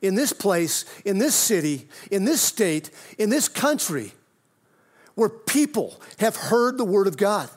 in 0.00 0.14
this 0.14 0.32
place, 0.32 0.84
in 1.04 1.18
this 1.18 1.34
city, 1.34 1.88
in 2.10 2.24
this 2.24 2.40
state, 2.40 2.90
in 3.18 3.30
this 3.30 3.48
country 3.48 4.12
where 5.18 5.28
people 5.28 6.00
have 6.20 6.36
heard 6.36 6.78
the 6.78 6.84
word 6.84 7.08
of 7.08 7.16
God. 7.16 7.50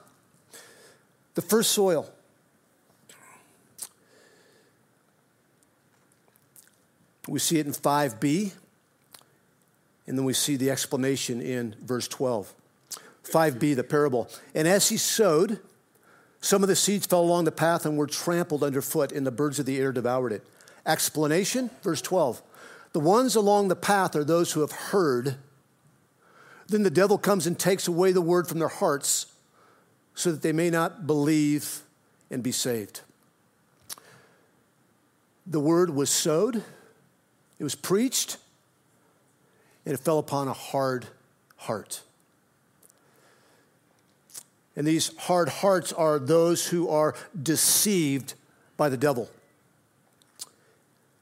The 1.36 1.44
first 1.44 1.70
soil. 1.70 2.12
We 7.28 7.38
see 7.38 7.60
it 7.60 7.68
in 7.68 7.72
5b, 7.72 8.52
and 10.08 10.18
then 10.18 10.26
we 10.26 10.34
see 10.34 10.56
the 10.56 10.72
explanation 10.72 11.40
in 11.40 11.76
verse 11.84 12.08
12. 12.08 12.52
5b, 13.26 13.76
the 13.76 13.84
parable. 13.84 14.28
And 14.56 14.68
as 14.68 14.90
he 14.90 14.98
sowed, 14.98 15.60
some 16.40 16.64
of 16.64 16.68
the 16.68 16.76
seeds 16.76 17.06
fell 17.06 17.22
along 17.22 17.44
the 17.44 17.52
path 17.52 17.86
and 17.86 17.96
were 17.96 18.08
trampled 18.08 18.64
underfoot, 18.64 19.12
and 19.12 19.24
the 19.24 19.32
birds 19.32 19.60
of 19.60 19.68
the 19.68 19.78
air 19.78 19.92
devoured 19.92 20.32
it. 20.32 20.44
Explanation, 20.88 21.70
verse 21.84 22.02
12. 22.02 22.42
The 22.94 23.00
ones 23.00 23.36
along 23.36 23.68
the 23.68 23.76
path 23.76 24.16
are 24.16 24.24
those 24.24 24.54
who 24.54 24.62
have 24.62 24.72
heard 24.72 25.36
then 26.72 26.84
the 26.84 26.90
devil 26.90 27.18
comes 27.18 27.46
and 27.46 27.60
takes 27.60 27.88
away 27.88 28.12
the 28.12 28.22
word 28.22 28.48
from 28.48 28.60
their 28.60 28.68
hearts 28.68 29.28
so 30.16 30.32
that 30.32 30.42
they 30.42 30.52
may 30.52 30.70
not 30.70 31.06
believe 31.06 31.82
and 32.30 32.42
be 32.42 32.52
saved. 32.52 33.02
The 35.46 35.60
word 35.60 35.90
was 35.90 36.10
sowed, 36.10 36.64
it 37.60 37.64
was 37.64 37.76
preached, 37.76 38.38
and 39.86 39.94
it 39.94 39.98
fell 39.98 40.20
upon 40.20 40.48
a 40.48 40.54
hard 40.54 41.08
heart. 41.58 42.02
And 44.76 44.88
these 44.88 45.16
hard 45.18 45.50
hearts 45.50 45.92
are 45.92 46.18
those 46.18 46.68
who 46.68 46.88
are 46.90 47.14
deceived 47.42 48.36
by 48.78 48.88
the 48.90 48.98
devil. 48.98 49.30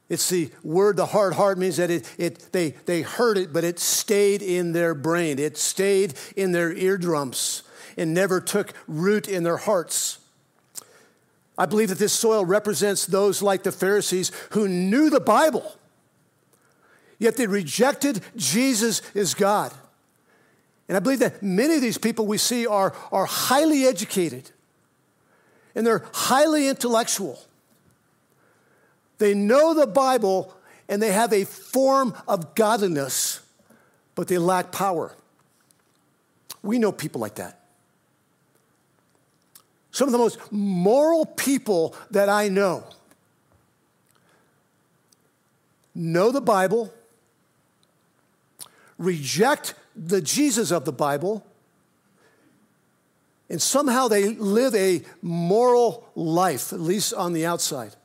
It's 0.09 0.27
the 0.29 0.49
word, 0.63 0.97
the 0.97 1.05
hard 1.05 1.33
heart 1.33 1.59
means 1.59 1.77
that 1.77 1.91
it, 1.91 2.11
it, 2.17 2.51
they, 2.51 2.71
they 2.85 3.03
heard 3.03 3.37
it, 3.37 3.53
but 3.53 3.63
it 3.63 3.77
stayed 3.79 4.41
in 4.41 4.73
their 4.73 4.95
brain. 4.95 5.37
It 5.37 5.55
stayed 5.55 6.15
in 6.35 6.51
their 6.51 6.73
eardrums 6.73 7.61
and 7.95 8.13
never 8.13 8.41
took 8.41 8.73
root 8.87 9.27
in 9.27 9.43
their 9.43 9.57
hearts. 9.57 10.17
I 11.57 11.67
believe 11.67 11.89
that 11.89 11.99
this 11.99 12.13
soil 12.13 12.43
represents 12.43 13.05
those 13.05 13.41
like 13.43 13.63
the 13.63 13.71
Pharisees 13.71 14.31
who 14.51 14.67
knew 14.67 15.09
the 15.11 15.19
Bible, 15.19 15.75
yet 17.19 17.35
they 17.35 17.45
rejected 17.45 18.21
Jesus 18.35 19.01
as 19.13 19.35
God. 19.35 19.71
And 20.87 20.97
I 20.97 20.99
believe 21.01 21.19
that 21.19 21.43
many 21.43 21.75
of 21.75 21.81
these 21.81 21.99
people 21.99 22.25
we 22.25 22.39
see 22.39 22.65
are, 22.65 22.95
are 23.11 23.25
highly 23.25 23.85
educated 23.85 24.49
and 25.75 25.85
they're 25.85 26.03
highly 26.13 26.67
intellectual. 26.67 27.39
They 29.19 29.33
know 29.33 29.73
the 29.73 29.87
Bible 29.87 30.53
and 30.87 31.01
they 31.01 31.11
have 31.11 31.31
a 31.31 31.45
form 31.45 32.15
of 32.27 32.55
godliness, 32.55 33.41
but 34.15 34.27
they 34.27 34.39
lack 34.39 34.71
power. 34.71 35.15
We 36.63 36.79
know 36.79 36.91
people 36.91 37.21
like 37.21 37.35
that. 37.35 37.59
Some 39.91 40.07
of 40.07 40.11
the 40.11 40.17
most 40.17 40.39
moral 40.51 41.25
people 41.25 41.95
that 42.11 42.29
I 42.29 42.47
know 42.47 42.83
know 45.93 46.31
the 46.31 46.41
Bible, 46.41 46.93
reject 48.97 49.73
the 49.95 50.21
Jesus 50.21 50.71
of 50.71 50.85
the 50.85 50.93
Bible, 50.93 51.45
and 53.49 53.61
somehow 53.61 54.07
they 54.07 54.29
live 54.29 54.75
a 54.75 55.03
moral 55.21 56.07
life, 56.15 56.71
at 56.71 56.79
least 56.79 57.13
on 57.13 57.33
the 57.33 57.45
outside. 57.45 57.95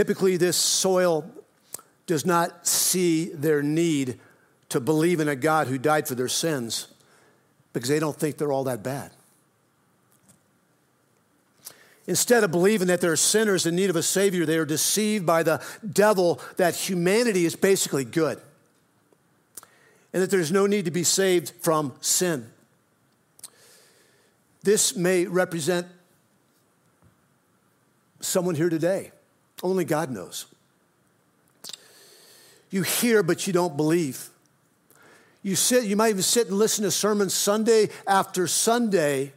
Typically, 0.00 0.38
this 0.38 0.56
soil 0.56 1.30
does 2.06 2.24
not 2.24 2.66
see 2.66 3.26
their 3.34 3.62
need 3.62 4.18
to 4.70 4.80
believe 4.80 5.20
in 5.20 5.28
a 5.28 5.36
God 5.36 5.66
who 5.66 5.76
died 5.76 6.08
for 6.08 6.14
their 6.14 6.26
sins 6.26 6.88
because 7.74 7.90
they 7.90 7.98
don't 7.98 8.16
think 8.16 8.38
they're 8.38 8.50
all 8.50 8.64
that 8.64 8.82
bad. 8.82 9.10
Instead 12.06 12.44
of 12.44 12.50
believing 12.50 12.88
that 12.88 13.02
they're 13.02 13.14
sinners 13.14 13.66
in 13.66 13.76
need 13.76 13.90
of 13.90 13.96
a 13.96 14.02
Savior, 14.02 14.46
they 14.46 14.56
are 14.56 14.64
deceived 14.64 15.26
by 15.26 15.42
the 15.42 15.62
devil 15.92 16.40
that 16.56 16.74
humanity 16.74 17.44
is 17.44 17.54
basically 17.54 18.06
good 18.06 18.40
and 20.14 20.22
that 20.22 20.30
there's 20.30 20.50
no 20.50 20.66
need 20.66 20.86
to 20.86 20.90
be 20.90 21.04
saved 21.04 21.52
from 21.60 21.92
sin. 22.00 22.50
This 24.62 24.96
may 24.96 25.26
represent 25.26 25.86
someone 28.20 28.54
here 28.54 28.70
today. 28.70 29.12
Only 29.62 29.84
God 29.84 30.10
knows. 30.10 30.46
You 32.70 32.82
hear, 32.82 33.22
but 33.22 33.46
you 33.46 33.52
don't 33.52 33.76
believe. 33.76 34.30
You 35.42 35.56
sit, 35.56 35.84
you 35.84 35.96
might 35.96 36.10
even 36.10 36.22
sit 36.22 36.48
and 36.48 36.56
listen 36.56 36.84
to 36.84 36.90
sermons 36.90 37.34
Sunday 37.34 37.88
after 38.06 38.46
Sunday, 38.46 39.32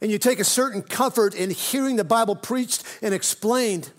and 0.00 0.10
you 0.10 0.18
take 0.18 0.40
a 0.40 0.44
certain 0.44 0.82
comfort 0.82 1.34
in 1.34 1.50
hearing 1.50 1.96
the 1.96 2.04
Bible 2.04 2.36
preached 2.36 2.84
and 3.00 3.14
explained, 3.14 3.90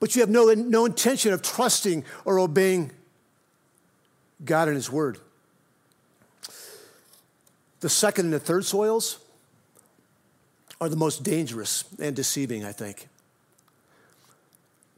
but 0.00 0.14
you 0.14 0.22
have 0.22 0.30
no, 0.30 0.52
no 0.54 0.86
intention 0.86 1.32
of 1.32 1.42
trusting 1.42 2.04
or 2.24 2.38
obeying 2.38 2.92
God 4.44 4.68
and 4.68 4.76
His 4.76 4.90
Word. 4.90 5.18
The 7.80 7.88
second 7.88 8.26
and 8.26 8.34
the 8.34 8.40
third 8.40 8.64
soils 8.64 9.18
are 10.80 10.88
the 10.88 10.96
most 10.96 11.22
dangerous 11.22 11.84
and 12.00 12.14
deceiving, 12.14 12.64
I 12.64 12.72
think. 12.72 13.08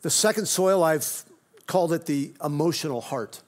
The 0.02 0.10
second 0.10 0.46
soil, 0.46 0.82
I've 0.82 1.24
called 1.66 1.92
it 1.92 2.06
the 2.06 2.32
emotional 2.42 3.00
heart. 3.00 3.42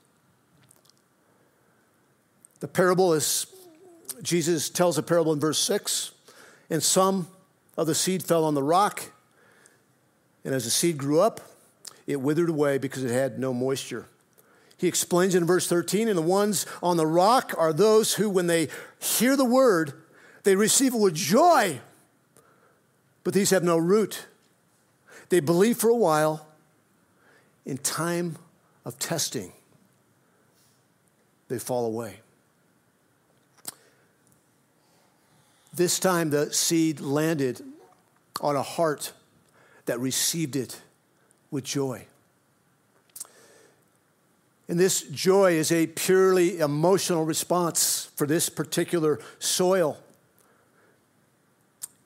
The 2.61 2.69
parable 2.69 3.15
is, 3.15 3.47
Jesus 4.23 4.69
tells 4.69 4.99
a 4.99 5.03
parable 5.03 5.33
in 5.33 5.41
verse 5.41 5.59
6, 5.59 6.13
and 6.69 6.83
some 6.83 7.29
of 7.77 7.87
the 7.87 7.95
seed 7.95 8.23
fell 8.23 8.45
on 8.45 8.55
the 8.55 8.63
rock, 8.63 9.11
and 10.45 10.55
as 10.55 10.65
the 10.65 10.71
seed 10.71 10.99
grew 10.99 11.21
up, 11.21 11.41
it 12.07 12.21
withered 12.21 12.49
away 12.49 12.79
because 12.79 13.05
it 13.05 13.11
had 13.11 13.39
no 13.39 13.55
moisture. 13.55 14.07
He 14.77 14.89
explains 14.89 15.35
in 15.35 15.45
verse 15.45 15.67
13, 15.69 16.09
and 16.09 16.17
the 16.17 16.23
ones 16.23 16.67
on 16.83 16.97
the 16.97 17.07
rock 17.07 17.55
are 17.57 17.73
those 17.73 18.15
who, 18.15 18.29
when 18.29 18.47
they 18.47 18.69
hear 18.99 19.37
the 19.37 19.45
word, 19.45 19.93
they 20.43 20.57
receive 20.57 20.95
it 20.95 21.01
with 21.01 21.15
joy, 21.15 21.81
but 23.25 23.35
these 23.35 23.51
have 23.51 23.63
no 23.63 23.77
root. 23.77 24.27
They 25.29 25.41
believe 25.41 25.77
for 25.77 25.89
a 25.89 25.97
while. 25.97 26.47
In 27.67 27.79
time 27.79 28.37
of 28.85 28.99
testing, 28.99 29.53
they 31.49 31.59
fall 31.59 31.87
away. 31.87 32.21
This 35.73 35.99
time, 35.99 36.31
the 36.31 36.53
seed 36.53 37.01
landed 37.01 37.63
on 38.41 38.57
a 38.57 38.63
heart 38.63 39.13
that 39.87 40.01
received 40.01 40.57
it 40.57 40.81
with 41.51 41.65
joy. 41.65 42.07
And 44.69 44.79
this 44.79 45.03
joy 45.03 45.53
is 45.53 45.73
a 45.73 45.89
purely 45.89 46.61
emotional 46.61 47.25
response 47.25 48.11
for 48.17 48.27
this 48.27 48.49
particular 48.49 49.19
soil. 49.39 49.99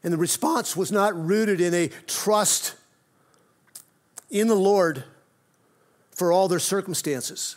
And 0.04 0.12
the 0.12 0.18
response 0.18 0.76
was 0.76 0.92
not 0.92 1.18
rooted 1.18 1.62
in 1.62 1.72
a 1.72 1.88
trust 2.06 2.74
in 4.30 4.48
the 4.48 4.54
Lord 4.54 5.02
for 6.10 6.30
all 6.30 6.46
their 6.46 6.58
circumstances. 6.58 7.56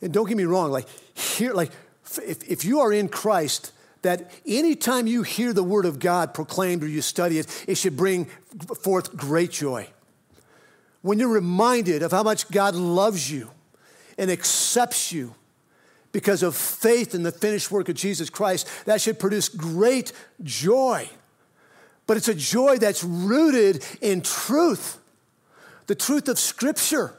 And 0.00 0.12
don't 0.12 0.28
get 0.28 0.36
me 0.36 0.44
wrong, 0.44 0.70
like 0.70 0.86
here, 1.12 1.52
like 1.52 1.72
if, 2.16 2.48
if 2.48 2.64
you 2.64 2.80
are 2.80 2.92
in 2.92 3.08
Christ, 3.08 3.72
that 4.02 4.30
anytime 4.46 5.08
you 5.08 5.24
hear 5.24 5.52
the 5.52 5.64
word 5.64 5.84
of 5.84 5.98
God 5.98 6.32
proclaimed 6.34 6.84
or 6.84 6.88
you 6.88 7.02
study 7.02 7.40
it, 7.40 7.64
it 7.66 7.74
should 7.74 7.96
bring 7.96 8.26
forth 8.82 9.16
great 9.16 9.50
joy. 9.50 9.88
When 11.02 11.18
you're 11.18 11.28
reminded 11.28 12.04
of 12.04 12.12
how 12.12 12.22
much 12.22 12.48
God 12.50 12.76
loves 12.76 13.30
you 13.30 13.50
and 14.16 14.30
accepts 14.30 15.10
you 15.10 15.34
because 16.12 16.42
of 16.42 16.56
faith 16.56 17.14
in 17.14 17.22
the 17.22 17.32
finished 17.32 17.70
work 17.70 17.88
of 17.88 17.94
Jesus 17.94 18.30
Christ, 18.30 18.68
that 18.86 19.00
should 19.00 19.18
produce 19.18 19.48
great 19.48 20.12
joy. 20.42 21.08
But 22.06 22.16
it's 22.16 22.28
a 22.28 22.34
joy 22.34 22.78
that's 22.78 23.04
rooted 23.04 23.84
in 24.00 24.22
truth, 24.22 24.98
the 25.86 25.94
truth 25.94 26.28
of 26.28 26.38
Scripture. 26.38 27.14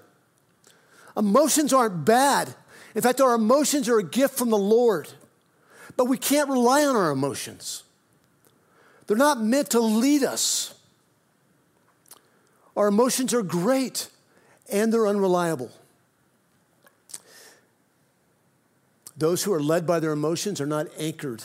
Emotions 1.16 1.74
aren't 1.74 2.06
bad. 2.06 2.54
In 2.96 3.02
fact, 3.02 3.22
our 3.22 3.36
emotions 3.36 3.88
are 3.88 4.00
a 4.00 4.04
gift 4.04 4.36
from 4.36 4.50
the 4.50 4.58
Lord. 4.58 5.10
But 5.96 6.06
we 6.06 6.18
can't 6.18 6.50
rely 6.50 6.86
on 6.86 6.96
our 6.96 7.12
emotions, 7.12 7.84
they're 9.06 9.18
not 9.18 9.42
meant 9.42 9.72
to 9.72 9.80
lead 9.80 10.24
us. 10.24 10.74
Our 12.78 12.88
emotions 12.88 13.34
are 13.34 13.44
great 13.44 14.08
and 14.72 14.94
they're 14.94 15.08
unreliable. 15.08 15.72
Those 19.20 19.44
who 19.44 19.54
are 19.54 19.62
led 19.62 19.86
by 19.86 20.00
their 20.00 20.14
emotions 20.14 20.62
are 20.62 20.66
not 20.66 20.88
anchored 20.98 21.44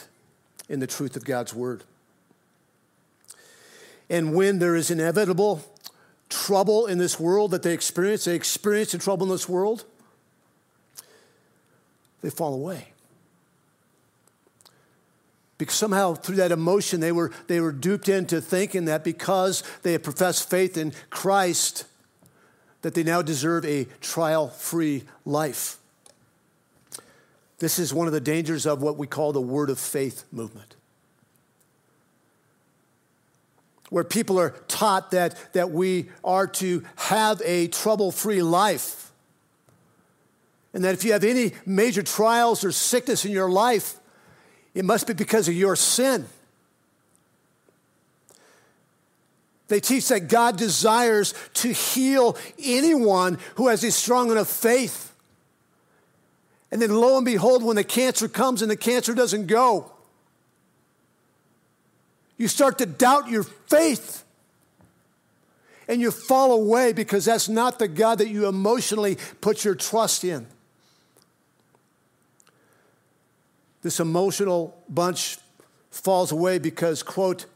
in 0.69 0.79
the 0.79 0.87
truth 0.87 1.17
of 1.17 1.25
God's 1.25 1.53
word. 1.53 1.83
And 4.09 4.33
when 4.33 4.61
there 4.61 4.77
is 4.77 4.93
inevitable 4.93 5.65
trouble 6.29 6.87
in 6.87 6.99
this 6.99 7.19
world 7.19 7.51
that 7.51 7.65
they 7.65 7.75
experience, 7.75 8.27
they 8.27 8.37
experience 8.37 8.93
the 8.93 8.99
trouble 8.99 9.27
in 9.27 9.33
this 9.33 9.49
world, 9.49 9.85
they 12.23 12.31
fall 12.31 12.55
away. 12.55 12.93
Because 15.59 15.75
somehow 15.75 16.15
through 16.15 16.37
that 16.37 16.53
emotion, 16.53 17.01
they 17.01 17.13
were, 17.13 17.33
they 17.49 17.59
were 17.59 17.73
duped 17.73 18.09
into 18.09 18.41
thinking 18.41 18.85
that 18.85 19.03
because 19.03 19.65
they 19.83 19.93
had 19.93 20.05
professed 20.05 20.49
faith 20.49 20.77
in 20.77 20.93
Christ, 21.11 21.87
that 22.83 22.95
they 22.95 23.03
now 23.03 23.21
deserve 23.21 23.65
a 23.65 23.87
trial 24.01 24.49
free 24.49 25.03
life. 25.25 25.79
This 27.65 27.79
is 27.79 27.95
one 27.95 28.07
of 28.07 28.13
the 28.13 28.21
dangers 28.21 28.67
of 28.67 28.83
what 28.83 28.99
we 28.99 29.07
call 29.07 29.33
the 29.33 29.41
word 29.41 29.71
of 29.71 29.79
faith 29.79 30.25
movement. 30.31 30.77
Where 33.89 34.05
people 34.05 34.39
are 34.39 34.51
taught 34.69 35.13
that, 35.13 35.55
that 35.55 35.71
we 35.71 36.11
are 36.23 36.47
to 36.47 36.85
have 36.97 37.41
a 37.43 37.69
trouble 37.69 38.13
free 38.13 38.43
life. 38.43 39.11
And 40.75 40.85
that 40.85 40.93
if 40.93 41.05
you 41.05 41.15
have 41.15 41.25
any 41.25 41.53
major 41.65 42.03
trials 42.03 42.65
or 42.65 42.71
sickness 42.71 43.25
in 43.25 43.33
your 43.33 43.49
life, 43.49 43.95
it 44.75 44.85
must 44.85 45.07
be 45.07 45.15
because 45.15 45.49
of 45.49 45.55
your 45.55 45.75
sin. 45.75 46.27
They 49.69 49.81
teach 49.81 50.09
that 50.09 50.29
God 50.29 50.59
desires 50.59 51.33
to 51.55 51.73
heal 51.73 52.37
anyone 52.63 53.39
who 53.55 53.69
has 53.69 53.83
a 53.85 53.91
strong 53.91 54.31
enough 54.31 54.49
faith. 54.51 55.14
And 56.75 56.83
then 56.83 56.91
lo 56.93 57.17
and 57.17 57.25
behold, 57.25 57.63
when 57.63 57.77
the 57.77 57.85
cancer 57.85 58.27
comes 58.27 58.61
and 58.61 58.69
the 58.69 58.77
cancer 58.77 59.15
doesn't 59.15 59.47
go, 59.47 59.93
you 62.37 62.49
start 62.49 62.79
to 62.79 62.87
doubt 62.87 63.29
your 63.29 63.45
faith. 63.45 64.25
And 65.87 66.01
you 66.01 66.11
fall 66.11 66.51
away 66.51 66.93
because 66.93 67.27
that's 67.27 67.49
not 67.49 67.79
the 67.79 67.87
God 67.87 68.19
that 68.19 68.29
you 68.29 68.49
emotionally 68.49 69.19
put 69.41 69.65
your 69.65 69.77
trust 69.77 70.25
in. 70.25 70.49
This 73.83 74.01
emotional 74.01 74.77
bunch 74.89 75.39
falls 75.93 76.33
away 76.33 76.59
because, 76.59 77.05
quote, 77.05 77.47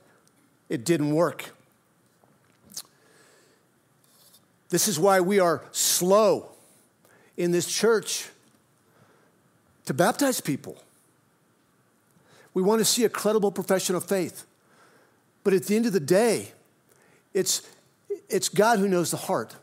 it 0.68 0.84
didn't 0.84 1.12
work. 1.12 1.50
This 4.68 4.86
is 4.86 4.96
why 4.96 5.20
we 5.20 5.40
are 5.40 5.64
slow 5.72 6.50
in 7.36 7.50
this 7.50 7.66
church 7.66 8.28
to 9.88 9.94
baptize 9.94 10.38
people. 10.38 10.76
We 12.52 12.62
want 12.62 12.80
to 12.80 12.84
see 12.84 13.04
a 13.04 13.08
credible 13.08 13.50
profession 13.50 13.96
of 13.96 14.04
faith. 14.04 14.44
But 15.44 15.54
at 15.54 15.64
the 15.64 15.76
end 15.76 15.86
of 15.86 15.94
the 15.94 16.00
day, 16.00 16.52
it's, 17.32 17.62
it's 18.28 18.50
God 18.50 18.80
who 18.80 18.86
knows 18.86 19.10
the 19.10 19.16
heart. 19.16 19.56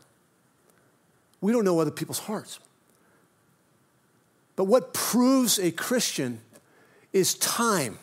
We 1.42 1.52
don't 1.52 1.64
know 1.64 1.80
other 1.80 1.92
people's 1.92 2.18
hearts. 2.18 2.58
But 4.56 4.64
what 4.64 4.96
proves 4.96 5.60
a 5.60 5.70
Christian 5.70 6.42
is 7.14 7.36
time, 7.36 8.00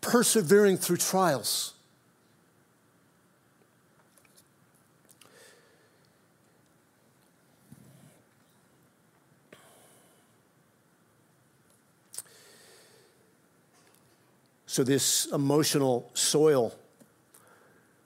persevering 0.00 0.78
through 0.78 0.96
trials. 0.96 1.74
So, 14.76 14.84
this 14.84 15.24
emotional 15.32 16.10
soil 16.12 16.74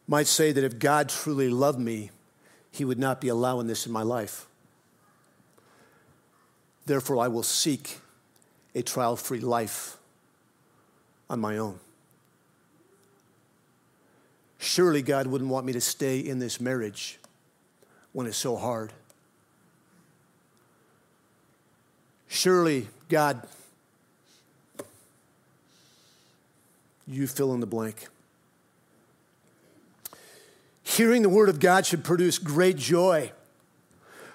might 0.07 0.29
say 0.29 0.53
that 0.53 0.63
if 0.63 0.79
God 0.79 1.09
truly 1.09 1.49
loved 1.49 1.81
me, 1.81 2.13
he 2.71 2.85
would 2.85 2.97
not 2.97 3.21
be 3.21 3.27
allowing 3.27 3.67
this 3.67 3.87
in 3.87 3.93
my 3.93 4.03
life. 4.03 4.47
Therefore, 6.87 7.19
I 7.19 7.27
will 7.27 7.43
seek 7.43 7.99
a 8.73 8.83
trial 8.83 9.17
free 9.17 9.41
life 9.41 9.97
on 11.29 11.41
my 11.41 11.59
own. 11.59 11.81
surely 14.59 15.03
God 15.03 15.27
wouldn't 15.27 15.51
want 15.51 15.67
me 15.67 15.73
to 15.73 15.81
stay 15.81 16.21
in 16.21 16.39
this 16.39 16.61
marriage 16.61 17.19
when 18.13 18.29
it's 18.29 18.37
so 18.37 18.55
hard. 18.55 18.93
Surely, 22.29 22.87
God, 23.09 23.45
you 27.11 27.27
fill 27.27 27.53
in 27.53 27.61
the 27.61 27.67
blank. 27.67 28.07
Hearing 30.83 31.23
the 31.23 31.29
word 31.29 31.49
of 31.49 31.61
God 31.61 31.87
should 31.87 32.05
produce 32.05 32.39
great 32.39 32.77
joy. 32.77 33.33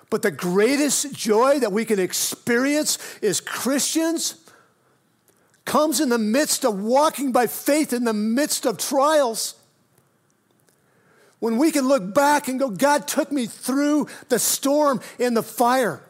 But 0.10 0.22
the 0.22 0.32
greatest 0.32 1.14
joy 1.14 1.60
that 1.60 1.72
we 1.72 1.86
can 1.86 2.00
experience 2.00 2.98
as 3.22 3.42
Christians 3.42 4.36
comes 5.66 6.00
in 6.00 6.10
the 6.10 6.18
midst 6.18 6.64
of 6.64 6.80
walking 6.80 7.32
by 7.32 7.48
faith 7.48 7.92
in 7.92 8.04
the 8.04 8.14
midst 8.14 8.66
of 8.66 8.78
trials. 8.78 9.56
When 11.40 11.58
we 11.58 11.72
can 11.72 11.88
look 11.88 12.14
back 12.14 12.48
and 12.48 12.60
go, 12.60 12.70
God 12.70 13.08
took 13.08 13.32
me 13.32 13.46
through 13.46 14.08
the 14.30 14.40
storm 14.40 15.02
and 15.20 15.36
the 15.36 15.44
fire. 15.44 16.02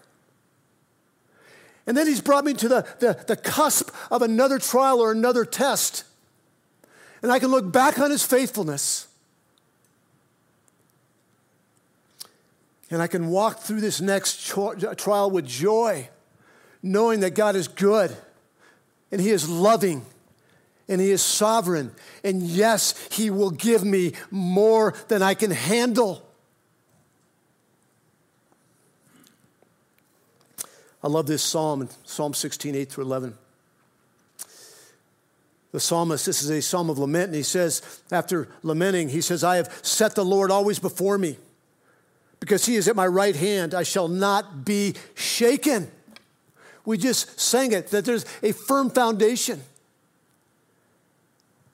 And 1.87 1.95
then 1.95 2.07
He's 2.07 2.21
brought 2.21 2.45
me 2.45 2.53
to 2.53 2.67
the, 2.67 2.87
the, 2.99 3.23
the 3.27 3.35
cusp 3.35 3.89
of 4.11 4.21
another 4.21 4.59
trial 4.59 4.99
or 4.99 5.11
another 5.11 5.45
test. 5.45 6.03
And 7.25 7.31
I 7.31 7.39
can 7.39 7.49
look 7.49 7.71
back 7.71 7.97
on 7.97 8.11
His 8.11 8.23
faithfulness. 8.23 9.07
And 12.91 13.01
I 13.01 13.07
can 13.07 13.29
walk 13.29 13.61
through 13.61 13.81
this 13.81 13.99
next 13.99 14.45
trial 14.45 15.31
with 15.31 15.47
joy, 15.47 16.07
knowing 16.83 17.21
that 17.21 17.31
God 17.31 17.55
is 17.55 17.67
good 17.67 18.15
and 19.11 19.19
He 19.19 19.31
is 19.31 19.49
loving 19.49 20.05
and 20.87 21.01
He 21.01 21.09
is 21.09 21.23
sovereign. 21.23 21.95
And 22.23 22.43
yes, 22.43 22.93
He 23.11 23.31
will 23.31 23.49
give 23.49 23.83
me 23.83 24.13
more 24.29 24.93
than 25.07 25.23
I 25.23 25.33
can 25.33 25.49
handle. 25.49 26.29
I 31.03 31.07
love 31.07 31.25
this 31.25 31.41
psalm, 31.41 31.89
Psalm 32.03 32.35
16, 32.35 32.75
8 32.75 32.87
through 32.91 33.05
11. 33.05 33.35
The 35.75 35.81
psalmist, 35.81 36.25
this 36.25 36.41
is 36.41 36.49
a 36.49 36.61
psalm 36.61 36.89
of 36.89 36.99
lament, 36.99 37.25
and 37.25 37.35
he 37.35 37.43
says, 37.43 37.81
after 38.09 38.47
lamenting, 38.63 39.09
he 39.09 39.19
says, 39.19 39.43
I 39.43 39.57
have 39.57 39.77
set 39.81 40.15
the 40.15 40.23
Lord 40.23 40.49
always 40.49 40.79
before 40.79 41.17
me. 41.17 41.35
Because 42.39 42.65
he 42.65 42.77
is 42.77 42.87
at 42.87 42.95
my 42.95 43.05
right 43.05 43.35
hand, 43.35 43.73
I 43.73 43.83
shall 43.83 44.07
not 44.07 44.63
be 44.63 44.95
shaken. 45.15 45.91
We 46.85 46.97
just 46.97 47.37
sang 47.41 47.73
it, 47.73 47.87
that 47.87 48.05
there's 48.05 48.25
a 48.41 48.53
firm 48.53 48.89
foundation. 48.89 49.63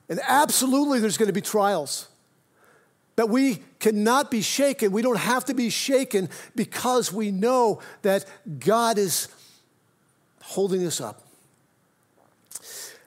And 0.08 0.18
absolutely, 0.26 0.98
there's 0.98 1.16
going 1.16 1.28
to 1.28 1.32
be 1.32 1.40
trials. 1.40 2.08
But 3.14 3.28
we 3.28 3.62
cannot 3.78 4.32
be 4.32 4.42
shaken. 4.42 4.90
We 4.90 5.02
don't 5.02 5.16
have 5.16 5.44
to 5.44 5.54
be 5.54 5.70
shaken 5.70 6.28
because 6.56 7.12
we 7.12 7.30
know 7.30 7.80
that 8.02 8.24
God 8.58 8.98
is 8.98 9.28
holding 10.40 10.84
us 10.84 11.00
up. 11.00 11.21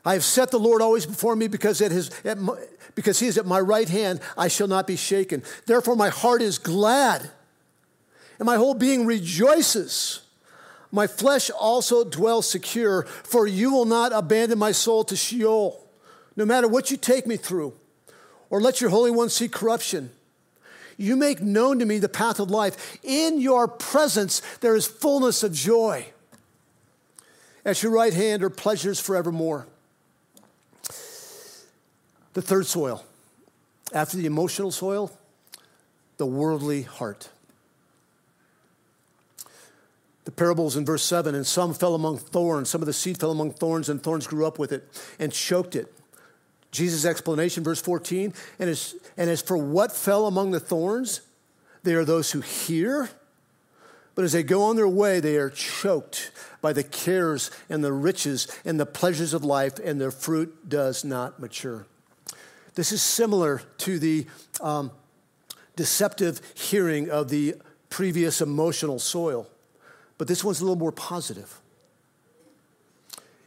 I 0.06 0.14
have 0.14 0.24
set 0.24 0.52
the 0.52 0.60
Lord 0.60 0.82
always 0.82 1.06
before 1.06 1.36
me 1.36 1.48
because, 1.48 1.82
it 1.82 1.92
is 1.92 2.12
my, 2.38 2.56
because 2.94 3.20
he 3.20 3.28
is 3.28 3.38
at 3.38 3.46
my 3.46 3.60
right 3.60 3.90
hand, 3.90 4.22
I 4.38 4.48
shall 4.48 4.68
not 4.68 4.86
be 4.86 4.96
shaken. 4.96 5.42
Therefore, 5.66 5.96
my 5.96 6.10
heart 6.10 6.42
is 6.44 6.60
glad 6.60 7.30
and 8.38 8.46
my 8.46 8.56
whole 8.56 8.74
being 8.74 9.06
rejoices. 9.06 10.22
My 10.92 11.08
flesh 11.08 11.50
also 11.50 12.04
dwells 12.04 12.50
secure, 12.50 13.04
for 13.04 13.48
you 13.48 13.72
will 13.72 13.86
not 13.86 14.14
abandon 14.14 14.60
my 14.60 14.72
soul 14.72 15.04
to 15.06 15.16
Sheol, 15.16 15.84
no 16.36 16.46
matter 16.46 16.68
what 16.68 16.92
you 16.92 16.98
take 16.98 17.26
me 17.26 17.38
through, 17.38 17.74
or 18.50 18.62
let 18.62 18.82
your 18.82 18.90
Holy 18.90 19.12
One 19.12 19.30
see 19.30 19.48
corruption. 19.48 20.12
You 20.98 21.16
make 21.16 21.42
known 21.42 21.80
to 21.80 21.86
me 21.86 21.98
the 21.98 22.08
path 22.08 22.40
of 22.40 22.50
life. 22.50 22.98
In 23.04 23.42
your 23.42 23.68
presence 23.68 24.42
there 24.62 24.76
is 24.76 24.88
fullness 24.88 25.44
of 25.44 25.52
joy. 25.52 26.06
At 27.66 27.84
your 27.84 27.92
right 27.92 28.14
hand 28.14 28.44
are 28.44 28.50
pleasures 28.50 29.00
forevermore. 29.00 29.68
The 32.36 32.42
third 32.42 32.66
soil, 32.66 33.02
after 33.94 34.18
the 34.18 34.26
emotional 34.26 34.70
soil, 34.70 35.10
the 36.18 36.26
worldly 36.26 36.82
heart. 36.82 37.30
The 40.26 40.32
parables 40.32 40.76
in 40.76 40.84
verse 40.84 41.04
7 41.04 41.34
and 41.34 41.48
some 41.48 41.74
fell 41.74 41.96
among 41.96 42.18
thorns. 42.18 42.70
Some 42.70 42.82
of 42.82 42.88
the 42.88 42.94
seed 42.94 43.18
fell 43.18 43.32
among 43.32 43.52
thorns, 43.52 43.88
and 43.88 44.04
thorns 44.04 44.28
grew 44.28 44.46
up 44.46 44.60
with 44.60 44.74
it 44.74 44.86
and 45.18 45.32
choked 45.32 45.78
it. 45.78 45.94
Jesus' 46.72 47.06
explanation, 47.06 47.64
verse 47.64 47.82
14, 47.82 48.34
and 48.60 48.70
as, 48.70 48.96
and 49.16 49.30
as 49.30 49.42
for 49.42 49.56
what 49.56 49.94
fell 49.94 50.28
among 50.28 50.52
the 50.52 50.60
thorns, 50.60 51.22
they 51.84 51.94
are 51.94 52.04
those 52.04 52.32
who 52.32 52.42
hear, 52.42 53.10
but 54.14 54.26
as 54.26 54.34
they 54.34 54.44
go 54.44 54.64
on 54.64 54.76
their 54.76 54.90
way, 54.90 55.22
they 55.22 55.38
are 55.38 55.50
choked 55.50 56.32
by 56.62 56.74
the 56.74 56.84
cares 56.84 57.50
and 57.70 57.82
the 57.82 57.94
riches 57.94 58.50
and 58.66 58.78
the 58.78 58.86
pleasures 58.86 59.34
of 59.34 59.46
life, 59.46 59.80
and 59.82 60.02
their 60.02 60.12
fruit 60.12 60.68
does 60.68 61.06
not 61.06 61.40
mature. 61.40 61.86
This 62.76 62.92
is 62.92 63.02
similar 63.02 63.62
to 63.80 63.98
the 64.00 64.28
um, 64.62 64.92
deceptive 65.76 66.42
hearing 66.54 67.10
of 67.10 67.30
the 67.30 67.56
previous 67.90 68.42
emotional 68.42 69.00
soil. 69.00 69.48
But 70.18 70.28
this 70.28 70.44
one's 70.44 70.60
a 70.60 70.64
little 70.64 70.78
more 70.78 70.92
positive. 70.92 71.60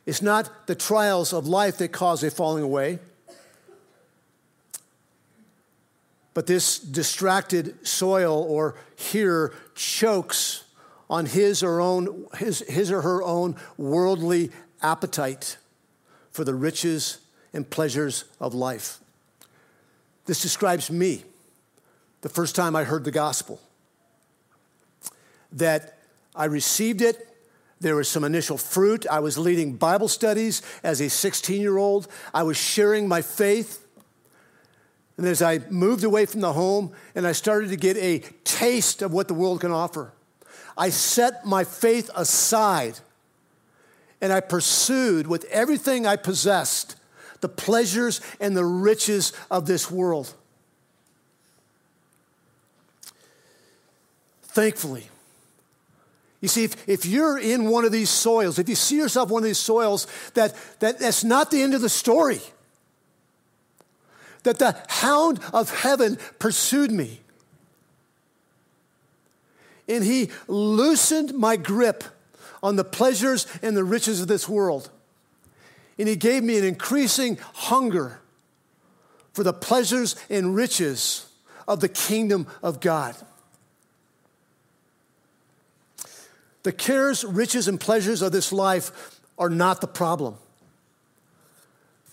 It's 0.06 0.22
not 0.22 0.66
the 0.66 0.74
trials 0.74 1.34
of 1.34 1.46
life 1.46 1.76
that 1.78 1.88
cause 1.88 2.22
a 2.22 2.30
falling 2.30 2.64
away, 2.64 2.98
but 6.32 6.46
this 6.46 6.78
distracted 6.78 7.86
soil 7.86 8.42
or 8.48 8.76
hearer 8.96 9.54
chokes 9.74 10.64
on 11.10 11.26
his 11.26 11.62
or, 11.62 11.80
own, 11.80 12.26
his, 12.38 12.60
his 12.60 12.90
or 12.90 13.02
her 13.02 13.22
own 13.22 13.56
worldly 13.76 14.50
appetite 14.80 15.58
for 16.30 16.44
the 16.44 16.54
riches 16.54 17.18
and 17.52 17.68
pleasures 17.68 18.24
of 18.40 18.54
life. 18.54 19.00
This 20.28 20.42
describes 20.42 20.90
me 20.90 21.24
the 22.20 22.28
first 22.28 22.54
time 22.54 22.76
I 22.76 22.84
heard 22.84 23.02
the 23.02 23.10
gospel. 23.10 23.62
That 25.52 26.00
I 26.36 26.44
received 26.44 27.00
it. 27.00 27.26
There 27.80 27.96
was 27.96 28.10
some 28.10 28.24
initial 28.24 28.58
fruit. 28.58 29.06
I 29.10 29.20
was 29.20 29.38
leading 29.38 29.76
Bible 29.76 30.06
studies 30.06 30.60
as 30.82 31.00
a 31.00 31.08
16 31.08 31.62
year 31.62 31.78
old. 31.78 32.08
I 32.34 32.42
was 32.42 32.58
sharing 32.58 33.08
my 33.08 33.22
faith. 33.22 33.86
And 35.16 35.26
as 35.26 35.40
I 35.40 35.60
moved 35.70 36.04
away 36.04 36.26
from 36.26 36.42
the 36.42 36.52
home 36.52 36.92
and 37.14 37.26
I 37.26 37.32
started 37.32 37.70
to 37.70 37.76
get 37.76 37.96
a 37.96 38.18
taste 38.44 39.00
of 39.00 39.14
what 39.14 39.28
the 39.28 39.34
world 39.34 39.62
can 39.62 39.72
offer, 39.72 40.12
I 40.76 40.90
set 40.90 41.46
my 41.46 41.64
faith 41.64 42.10
aside 42.14 42.98
and 44.20 44.30
I 44.30 44.40
pursued 44.40 45.26
with 45.26 45.44
everything 45.46 46.06
I 46.06 46.16
possessed 46.16 46.96
the 47.40 47.48
pleasures 47.48 48.20
and 48.40 48.56
the 48.56 48.64
riches 48.64 49.32
of 49.50 49.66
this 49.66 49.90
world. 49.90 50.34
Thankfully, 54.42 55.08
you 56.40 56.48
see, 56.48 56.64
if, 56.64 56.88
if 56.88 57.04
you're 57.04 57.38
in 57.38 57.68
one 57.68 57.84
of 57.84 57.92
these 57.92 58.10
soils, 58.10 58.58
if 58.58 58.68
you 58.68 58.74
see 58.74 58.96
yourself 58.96 59.30
one 59.30 59.42
of 59.42 59.46
these 59.46 59.58
soils, 59.58 60.06
that, 60.34 60.54
that 60.78 61.00
that's 61.00 61.24
not 61.24 61.50
the 61.50 61.62
end 61.62 61.74
of 61.74 61.80
the 61.80 61.88
story. 61.88 62.40
That 64.44 64.58
the 64.58 64.76
hound 64.88 65.40
of 65.52 65.82
heaven 65.82 66.16
pursued 66.38 66.92
me. 66.92 67.20
And 69.88 70.04
he 70.04 70.30
loosened 70.46 71.34
my 71.34 71.56
grip 71.56 72.04
on 72.62 72.76
the 72.76 72.84
pleasures 72.84 73.46
and 73.62 73.76
the 73.76 73.84
riches 73.84 74.20
of 74.20 74.28
this 74.28 74.48
world. 74.48 74.90
And 75.98 76.06
he 76.06 76.16
gave 76.16 76.44
me 76.44 76.58
an 76.58 76.64
increasing 76.64 77.38
hunger 77.54 78.20
for 79.32 79.42
the 79.42 79.52
pleasures 79.52 80.16
and 80.30 80.54
riches 80.54 81.28
of 81.66 81.80
the 81.80 81.88
kingdom 81.88 82.46
of 82.62 82.80
God. 82.80 83.14
The 86.62 86.72
cares, 86.72 87.24
riches, 87.24 87.68
and 87.68 87.80
pleasures 87.80 88.22
of 88.22 88.32
this 88.32 88.52
life 88.52 89.20
are 89.38 89.50
not 89.50 89.80
the 89.80 89.86
problem. 89.86 90.36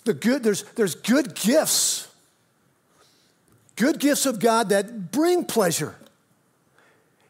The 0.04 0.14
good, 0.14 0.44
there's, 0.44 0.64
there's 0.76 0.96
good 0.96 1.34
gifts, 1.36 2.08
good 3.76 4.00
gifts 4.00 4.26
of 4.26 4.40
God 4.40 4.70
that 4.70 5.12
bring 5.12 5.46
pleasure. 5.46 5.96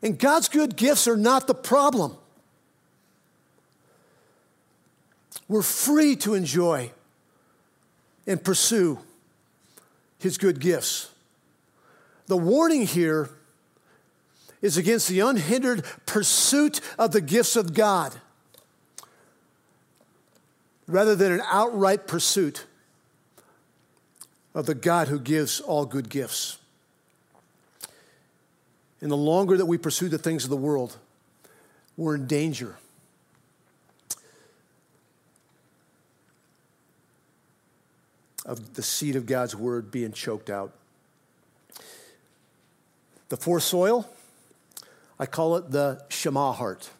And 0.01 0.19
God's 0.19 0.49
good 0.49 0.75
gifts 0.75 1.07
are 1.07 1.17
not 1.17 1.47
the 1.47 1.55
problem. 1.55 2.17
We're 5.47 5.61
free 5.61 6.15
to 6.17 6.33
enjoy 6.33 6.91
and 8.25 8.43
pursue 8.43 8.99
His 10.19 10.37
good 10.37 10.59
gifts. 10.59 11.11
The 12.27 12.37
warning 12.37 12.87
here 12.87 13.29
is 14.61 14.77
against 14.77 15.07
the 15.07 15.19
unhindered 15.19 15.85
pursuit 16.05 16.81
of 16.97 17.11
the 17.11 17.21
gifts 17.21 17.55
of 17.55 17.73
God 17.73 18.15
rather 20.87 21.15
than 21.15 21.31
an 21.31 21.41
outright 21.51 22.07
pursuit 22.07 22.65
of 24.53 24.65
the 24.65 24.75
God 24.75 25.07
who 25.07 25.19
gives 25.19 25.59
all 25.59 25.85
good 25.85 26.09
gifts. 26.09 26.57
And 29.01 29.11
the 29.11 29.17
longer 29.17 29.57
that 29.57 29.65
we 29.65 29.77
pursue 29.77 30.09
the 30.09 30.17
things 30.17 30.45
of 30.45 30.49
the 30.49 30.57
world, 30.57 30.97
we're 31.97 32.15
in 32.15 32.27
danger. 32.27 32.77
Of 38.45 38.75
the 38.75 38.83
seed 38.83 39.15
of 39.15 39.25
God's 39.25 39.55
word 39.55 39.89
being 39.91 40.11
choked 40.11 40.49
out. 40.49 40.71
The 43.29 43.37
fourth 43.37 43.63
soil, 43.63 44.07
I 45.19 45.25
call 45.25 45.55
it 45.55 45.71
the 45.71 46.03
Shema 46.09 46.51
heart. 46.51 46.91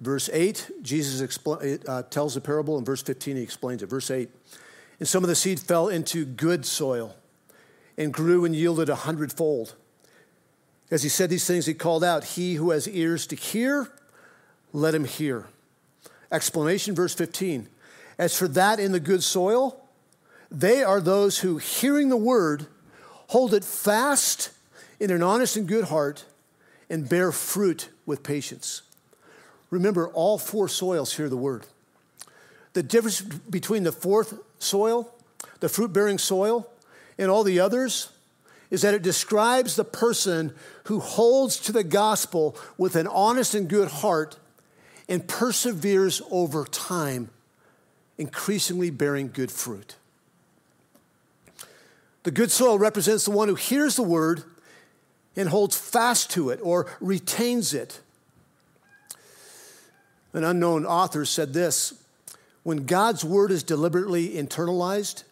Verse 0.00 0.30
8, 0.32 0.70
Jesus 0.82 1.20
expl- 1.20 1.88
uh, 1.88 2.02
tells 2.04 2.34
the 2.34 2.40
parable. 2.40 2.78
In 2.78 2.84
verse 2.84 3.02
15, 3.02 3.36
he 3.36 3.42
explains 3.42 3.82
it. 3.82 3.86
Verse 3.86 4.10
8, 4.10 4.28
and 4.98 5.08
some 5.08 5.22
of 5.22 5.28
the 5.28 5.34
seed 5.34 5.60
fell 5.60 5.88
into 5.88 6.24
good 6.24 6.64
soil 6.64 7.16
and 7.98 8.12
grew 8.12 8.44
and 8.44 8.54
yielded 8.54 8.88
a 8.88 8.94
hundredfold. 8.94 9.74
As 10.90 11.02
he 11.02 11.08
said 11.08 11.30
these 11.30 11.46
things, 11.46 11.66
he 11.66 11.74
called 11.74 12.04
out, 12.04 12.24
He 12.24 12.54
who 12.54 12.70
has 12.70 12.88
ears 12.88 13.26
to 13.28 13.36
hear, 13.36 13.90
let 14.72 14.94
him 14.94 15.04
hear. 15.04 15.46
Explanation, 16.30 16.94
verse 16.94 17.14
15. 17.14 17.68
As 18.22 18.38
for 18.38 18.46
that 18.46 18.78
in 18.78 18.92
the 18.92 19.00
good 19.00 19.24
soil, 19.24 19.84
they 20.48 20.84
are 20.84 21.00
those 21.00 21.40
who, 21.40 21.58
hearing 21.58 22.08
the 22.08 22.16
word, 22.16 22.66
hold 23.26 23.52
it 23.52 23.64
fast 23.64 24.52
in 25.00 25.10
an 25.10 25.24
honest 25.24 25.56
and 25.56 25.66
good 25.66 25.86
heart 25.86 26.24
and 26.88 27.08
bear 27.08 27.32
fruit 27.32 27.88
with 28.06 28.22
patience. 28.22 28.82
Remember, 29.70 30.06
all 30.06 30.38
four 30.38 30.68
soils 30.68 31.16
hear 31.16 31.28
the 31.28 31.36
word. 31.36 31.66
The 32.74 32.84
difference 32.84 33.22
between 33.22 33.82
the 33.82 33.90
fourth 33.90 34.38
soil, 34.60 35.12
the 35.58 35.68
fruit 35.68 35.92
bearing 35.92 36.18
soil, 36.18 36.70
and 37.18 37.28
all 37.28 37.42
the 37.42 37.58
others 37.58 38.10
is 38.70 38.82
that 38.82 38.94
it 38.94 39.02
describes 39.02 39.74
the 39.74 39.84
person 39.84 40.54
who 40.84 41.00
holds 41.00 41.56
to 41.56 41.72
the 41.72 41.82
gospel 41.82 42.56
with 42.78 42.94
an 42.94 43.08
honest 43.08 43.56
and 43.56 43.68
good 43.68 43.88
heart 43.88 44.38
and 45.08 45.26
perseveres 45.26 46.22
over 46.30 46.64
time, 46.66 47.28
increasingly 48.18 48.90
bearing 48.90 49.30
good 49.32 49.50
fruit. 49.50 49.96
The 52.22 52.30
good 52.30 52.50
soil 52.50 52.78
represents 52.78 53.24
the 53.24 53.30
one 53.30 53.48
who 53.48 53.54
hears 53.54 53.96
the 53.96 54.02
word 54.02 54.44
and 55.34 55.48
holds 55.48 55.76
fast 55.76 56.30
to 56.32 56.50
it 56.50 56.60
or 56.62 56.86
retains 57.00 57.74
it. 57.74 58.00
An 60.32 60.44
unknown 60.44 60.86
author 60.86 61.24
said 61.24 61.52
this 61.52 61.94
when 62.62 62.86
God's 62.86 63.24
word 63.24 63.50
is 63.50 63.62
deliberately 63.62 64.30
internalized, 64.30 65.24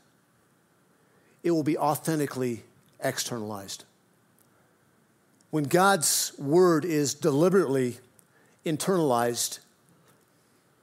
it 1.42 1.52
will 1.52 1.62
be 1.62 1.78
authentically 1.78 2.64
externalized. 3.02 3.84
When 5.50 5.64
God's 5.64 6.32
word 6.38 6.84
is 6.84 7.14
deliberately 7.14 7.98
internalized, 8.66 9.60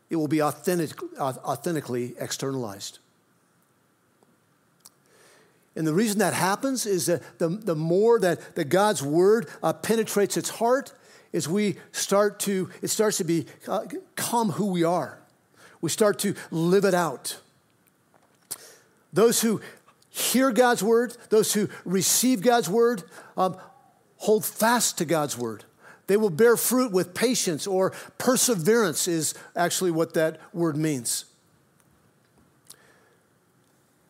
it 0.10 0.16
will 0.16 0.28
be 0.28 0.42
authentic, 0.42 0.92
authentically 1.20 2.16
externalized. 2.20 3.00
And 5.76 5.86
the 5.86 5.94
reason 5.94 6.20
that 6.20 6.34
happens 6.34 6.86
is 6.86 7.06
that 7.06 7.22
the, 7.38 7.50
the 7.50 7.76
more 7.76 8.20
that, 8.20 8.56
that 8.56 8.66
God's 8.66 9.04
word 9.04 9.48
uh, 9.62 9.74
penetrates 9.74 10.36
its 10.36 10.50
heart, 10.50 10.92
is 11.32 11.48
we 11.48 11.76
start 11.92 12.40
to, 12.42 12.70
it 12.82 12.88
starts 12.88 13.18
to 13.18 13.24
become 13.24 14.50
uh, 14.50 14.54
who 14.54 14.68
we 14.68 14.84
are. 14.84 15.20
We 15.82 15.90
start 15.90 16.20
to 16.20 16.34
live 16.50 16.84
it 16.84 16.94
out. 16.94 17.40
Those 19.14 19.42
who 19.42 19.62
hear 20.10 20.52
God's 20.52 20.82
word, 20.82 21.16
those 21.30 21.54
who 21.54 21.70
receive 21.86 22.42
God's 22.42 22.70
word, 22.70 23.04
um, 23.36 23.58
hold 24.18 24.46
fast 24.46 24.98
to 24.98 25.06
God's 25.06 25.38
word. 25.38 25.64
They 26.08 26.18
will 26.18 26.30
bear 26.30 26.56
fruit 26.56 26.92
with 26.92 27.14
patience 27.14 27.68
or 27.68 27.92
perseverance, 28.18 29.08
is 29.08 29.34
actually 29.56 29.92
what 29.92 30.14
that 30.14 30.40
word 30.54 30.78
means. 30.78 31.26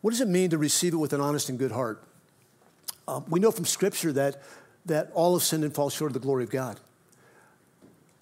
What 0.00 0.12
does 0.12 0.20
it 0.20 0.28
mean 0.28 0.50
to 0.50 0.58
receive 0.58 0.94
it 0.94 0.98
with 0.98 1.12
an 1.12 1.20
honest 1.20 1.48
and 1.48 1.58
good 1.58 1.72
heart? 1.72 2.02
Um, 3.08 3.24
we 3.28 3.40
know 3.40 3.50
from 3.50 3.64
Scripture 3.64 4.12
that, 4.12 4.42
that 4.86 5.10
all 5.12 5.34
have 5.34 5.42
sinned 5.42 5.64
and 5.64 5.74
fall 5.74 5.90
short 5.90 6.10
of 6.10 6.14
the 6.14 6.20
glory 6.20 6.44
of 6.44 6.50
God. 6.50 6.78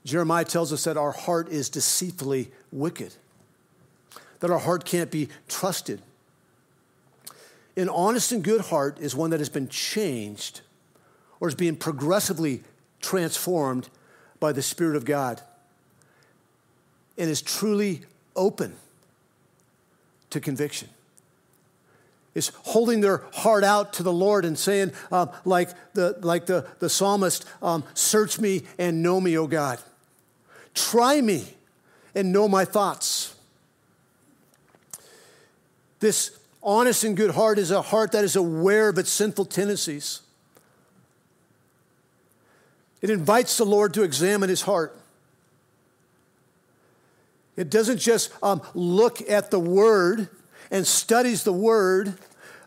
Jeremiah 0.04 0.44
tells 0.44 0.72
us 0.72 0.84
that 0.84 0.96
our 0.96 1.12
heart 1.12 1.48
is 1.48 1.68
deceitfully 1.68 2.50
wicked, 2.72 3.14
that 4.40 4.50
our 4.50 4.58
heart 4.58 4.84
can't 4.84 5.10
be 5.10 5.28
trusted. 5.48 6.00
An 7.76 7.88
honest 7.90 8.32
and 8.32 8.42
good 8.42 8.62
heart 8.62 8.98
is 9.00 9.14
one 9.14 9.30
that 9.30 9.40
has 9.40 9.48
been 9.48 9.68
changed 9.68 10.62
or 11.40 11.48
is 11.48 11.54
being 11.54 11.76
progressively 11.76 12.62
transformed 13.00 13.88
by 14.40 14.52
the 14.52 14.62
Spirit 14.62 14.96
of 14.96 15.04
God 15.04 15.40
and 17.18 17.30
is 17.30 17.42
truly 17.42 18.02
open 18.34 18.74
to 20.30 20.40
conviction. 20.40 20.88
Is 22.34 22.52
holding 22.64 23.00
their 23.00 23.22
heart 23.32 23.64
out 23.64 23.94
to 23.94 24.02
the 24.02 24.12
Lord 24.12 24.44
and 24.44 24.58
saying, 24.58 24.92
uh, 25.10 25.28
like, 25.46 25.70
the, 25.94 26.18
like 26.20 26.44
the, 26.44 26.66
the 26.80 26.90
psalmist, 26.90 27.46
um, 27.62 27.82
Search 27.94 28.38
me 28.38 28.64
and 28.78 29.02
know 29.02 29.20
me, 29.20 29.38
O 29.38 29.46
God. 29.46 29.78
Try 30.74 31.22
me 31.22 31.46
and 32.14 32.32
know 32.32 32.46
my 32.46 32.66
thoughts. 32.66 33.34
This 36.00 36.38
honest 36.62 37.04
and 37.04 37.16
good 37.16 37.30
heart 37.30 37.58
is 37.58 37.70
a 37.70 37.80
heart 37.80 38.12
that 38.12 38.24
is 38.24 38.36
aware 38.36 38.90
of 38.90 38.98
its 38.98 39.10
sinful 39.10 39.46
tendencies. 39.46 40.20
It 43.02 43.10
invites 43.10 43.56
the 43.56 43.64
Lord 43.64 43.94
to 43.94 44.02
examine 44.02 44.48
his 44.48 44.62
heart. 44.62 44.98
It 47.56 47.70
doesn't 47.70 47.98
just 47.98 48.32
um, 48.42 48.62
look 48.74 49.22
at 49.28 49.50
the 49.50 49.60
word 49.60 50.28
and 50.70 50.86
studies 50.86 51.44
the 51.44 51.52
word, 51.52 52.14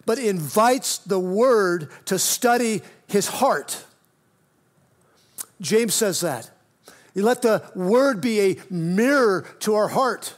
but 0.06 0.18
invites 0.18 0.98
the 0.98 1.20
word 1.20 1.90
to 2.06 2.18
study 2.18 2.82
his 3.08 3.28
heart. 3.28 3.86
James 5.62 5.94
says 5.94 6.22
that. 6.22 6.50
You 7.14 7.24
let 7.24 7.42
the 7.42 7.64
word 7.76 8.22
be 8.22 8.40
a 8.40 8.58
mirror 8.70 9.46
to 9.60 9.76
our 9.76 9.90
heart. 9.90 10.36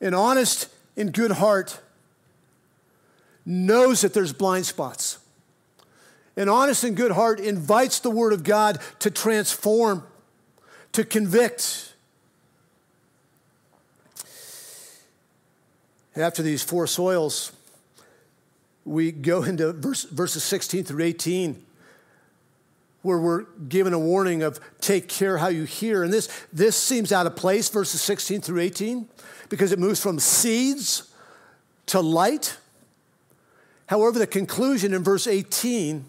An 0.00 0.14
honest 0.14 0.68
and 0.96 1.12
good 1.12 1.32
heart 1.32 1.80
knows 3.44 4.02
that 4.02 4.14
there's 4.14 4.32
blind 4.32 4.66
spots. 4.66 5.18
An 6.36 6.48
honest 6.48 6.84
and 6.84 6.96
good 6.96 7.12
heart 7.12 7.40
invites 7.40 8.00
the 8.00 8.10
Word 8.10 8.32
of 8.32 8.44
God 8.44 8.78
to 9.00 9.10
transform, 9.10 10.04
to 10.92 11.04
convict. 11.04 11.94
After 16.16 16.42
these 16.42 16.62
four 16.62 16.86
soils, 16.86 17.52
we 18.84 19.12
go 19.12 19.42
into 19.44 19.72
verse, 19.72 20.04
verses 20.04 20.44
16 20.44 20.84
through 20.84 21.04
18 21.04 21.66
where 23.02 23.18
we're 23.18 23.44
given 23.68 23.92
a 23.92 23.98
warning 23.98 24.42
of 24.42 24.60
take 24.80 25.08
care 25.08 25.38
how 25.38 25.48
you 25.48 25.64
hear. 25.64 26.02
And 26.02 26.12
this, 26.12 26.28
this 26.52 26.76
seems 26.76 27.12
out 27.12 27.26
of 27.26 27.34
place, 27.34 27.68
verses 27.68 28.00
16 28.02 28.42
through 28.42 28.60
18, 28.60 29.08
because 29.48 29.72
it 29.72 29.78
moves 29.78 30.00
from 30.00 30.18
seeds 30.18 31.10
to 31.86 32.00
light. 32.00 32.58
However, 33.90 34.20
the 34.20 34.26
conclusion 34.28 34.94
in 34.94 35.02
verse 35.02 35.26
18 35.26 36.04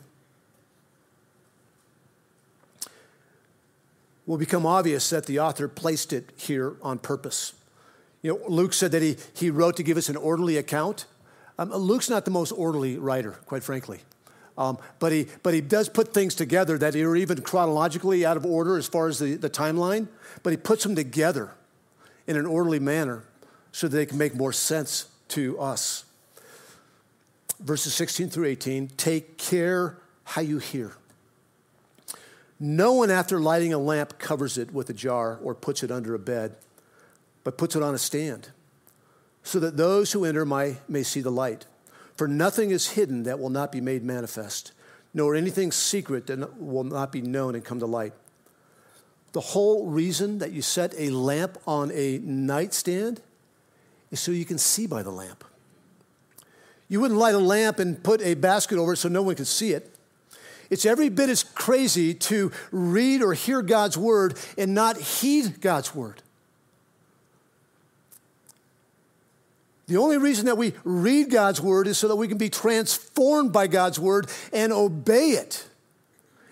will 4.28 4.38
become 4.38 4.68
obvious 4.68 5.10
that 5.10 5.26
the 5.26 5.40
author 5.40 5.68
placed 5.68 6.14
it 6.14 6.30
here 6.38 6.76
on 6.84 7.00
purpose. 7.00 7.54
You 8.22 8.34
know, 8.34 8.40
Luke 8.48 8.74
said 8.74 8.92
that 8.92 9.02
he, 9.02 9.18
he 9.34 9.50
wrote 9.50 9.78
to 9.78 9.84
give 9.84 9.98
us 9.98 10.10
an 10.10 10.16
orderly 10.16 10.58
account. 10.58 11.08
Um, 11.58 11.72
Luke's 11.72 12.08
not 12.08 12.24
the 12.24 12.30
most 12.30 12.52
orderly 12.52 13.00
writer, 13.00 13.32
quite 13.48 13.64
frankly. 13.64 14.02
Um, 14.60 14.78
but, 15.00 15.12
he, 15.12 15.26
but 15.42 15.56
he 15.56 15.62
does 15.62 15.90
put 15.90 16.14
things 16.14 16.36
together 16.36 16.78
that 16.78 16.96
are 16.96 17.16
even 17.16 17.42
chronologically 17.42 18.24
out 18.24 18.38
of 18.38 18.46
order 18.46 18.78
as 18.78 18.86
far 18.86 19.08
as 19.08 19.18
the, 19.18 19.38
the 19.38 19.50
timeline, 19.50 20.08
but 20.44 20.52
he 20.52 20.58
puts 20.58 20.84
them 20.84 20.94
together 20.94 21.50
in 22.28 22.38
an 22.38 22.46
orderly 22.46 22.78
manner 22.78 23.24
so 23.72 23.88
that 23.88 23.98
they 23.98 24.06
can 24.06 24.20
make 24.20 24.36
more 24.36 24.54
sense 24.54 25.08
to 25.30 25.60
us. 25.60 26.06
Verses 27.62 27.94
16 27.94 28.30
through 28.30 28.46
18 28.46 28.90
take 28.98 29.38
care 29.38 29.98
how 30.24 30.42
you 30.42 30.58
hear. 30.58 30.94
No 32.60 32.94
one, 32.94 33.10
after 33.10 33.40
lighting 33.40 33.74
a 33.74 33.80
lamp, 33.80 34.20
covers 34.20 34.58
it 34.58 34.72
with 34.72 34.90
a 34.90 34.94
jar 34.94 35.40
or 35.42 35.56
puts 35.56 35.82
it 35.82 35.90
under 35.90 36.14
a 36.14 36.20
bed, 36.20 36.56
but 37.44 37.58
puts 37.58 37.76
it 37.76 37.82
on 37.82 37.96
a 37.96 37.98
stand 37.98 38.50
so 39.44 39.60
that 39.60 39.78
those 39.78 40.12
who 40.12 40.26
enter 40.26 40.46
may, 40.46 40.78
may 40.88 41.04
see 41.04 41.22
the 41.22 41.32
light. 41.32 41.66
For 42.16 42.28
nothing 42.28 42.72
is 42.72 42.92
hidden 42.92 43.24
that 43.24 43.40
will 43.40 43.50
not 43.50 43.72
be 43.72 43.82
made 43.82 44.04
manifest, 44.04 44.74
nor 45.14 45.36
anything 45.36 45.72
secret 45.72 46.28
that 46.28 46.62
will 46.62 46.84
not 46.84 47.12
be 47.12 47.22
known 47.22 47.56
and 47.56 47.66
come 47.66 47.80
to 47.80 47.86
light. 47.86 48.14
The 49.32 49.42
whole 49.42 49.88
reason 49.88 50.40
that 50.40 50.52
you 50.52 50.62
set 50.62 50.94
a 50.98 51.10
lamp 51.10 51.58
on 51.66 51.90
a 51.92 52.20
nightstand 52.20 53.22
is 54.12 54.20
so 54.20 54.32
you 54.32 54.46
can 54.46 54.58
see 54.58 54.86
by 54.86 55.04
the 55.04 55.10
lamp. 55.10 55.44
You 56.92 57.00
wouldn't 57.00 57.18
light 57.18 57.36
a 57.36 57.40
lamp 57.40 57.80
and 57.80 58.04
put 58.04 58.22
a 58.22 58.34
basket 58.34 58.78
over 58.78 58.92
it 58.92 58.98
so 58.98 59.08
no 59.08 59.22
one 59.22 59.36
could 59.36 59.48
see 59.48 59.72
it. 59.72 59.96
It's 60.70 60.86
every 60.86 61.08
bit 61.08 61.30
as 61.30 61.42
crazy 61.42 62.14
to 62.14 62.52
read 62.70 63.22
or 63.22 63.34
hear 63.34 63.62
God's 63.62 63.98
word 63.98 64.38
and 64.58 64.76
not 64.76 64.98
heed 64.98 65.62
God's 65.62 65.96
word. 65.96 66.22
The 69.88 69.96
only 69.96 70.18
reason 70.18 70.48
that 70.48 70.58
we 70.58 70.74
read 70.84 71.30
God's 71.30 71.62
word 71.62 71.88
is 71.88 71.98
so 71.98 72.10
that 72.10 72.18
we 72.18 72.28
can 72.28 72.38
be 72.38 72.50
transformed 72.50 73.54
by 73.54 73.68
God's 73.68 73.98
word 73.98 74.30
and 74.52 74.74
obey 74.74 75.30
it 75.30 75.66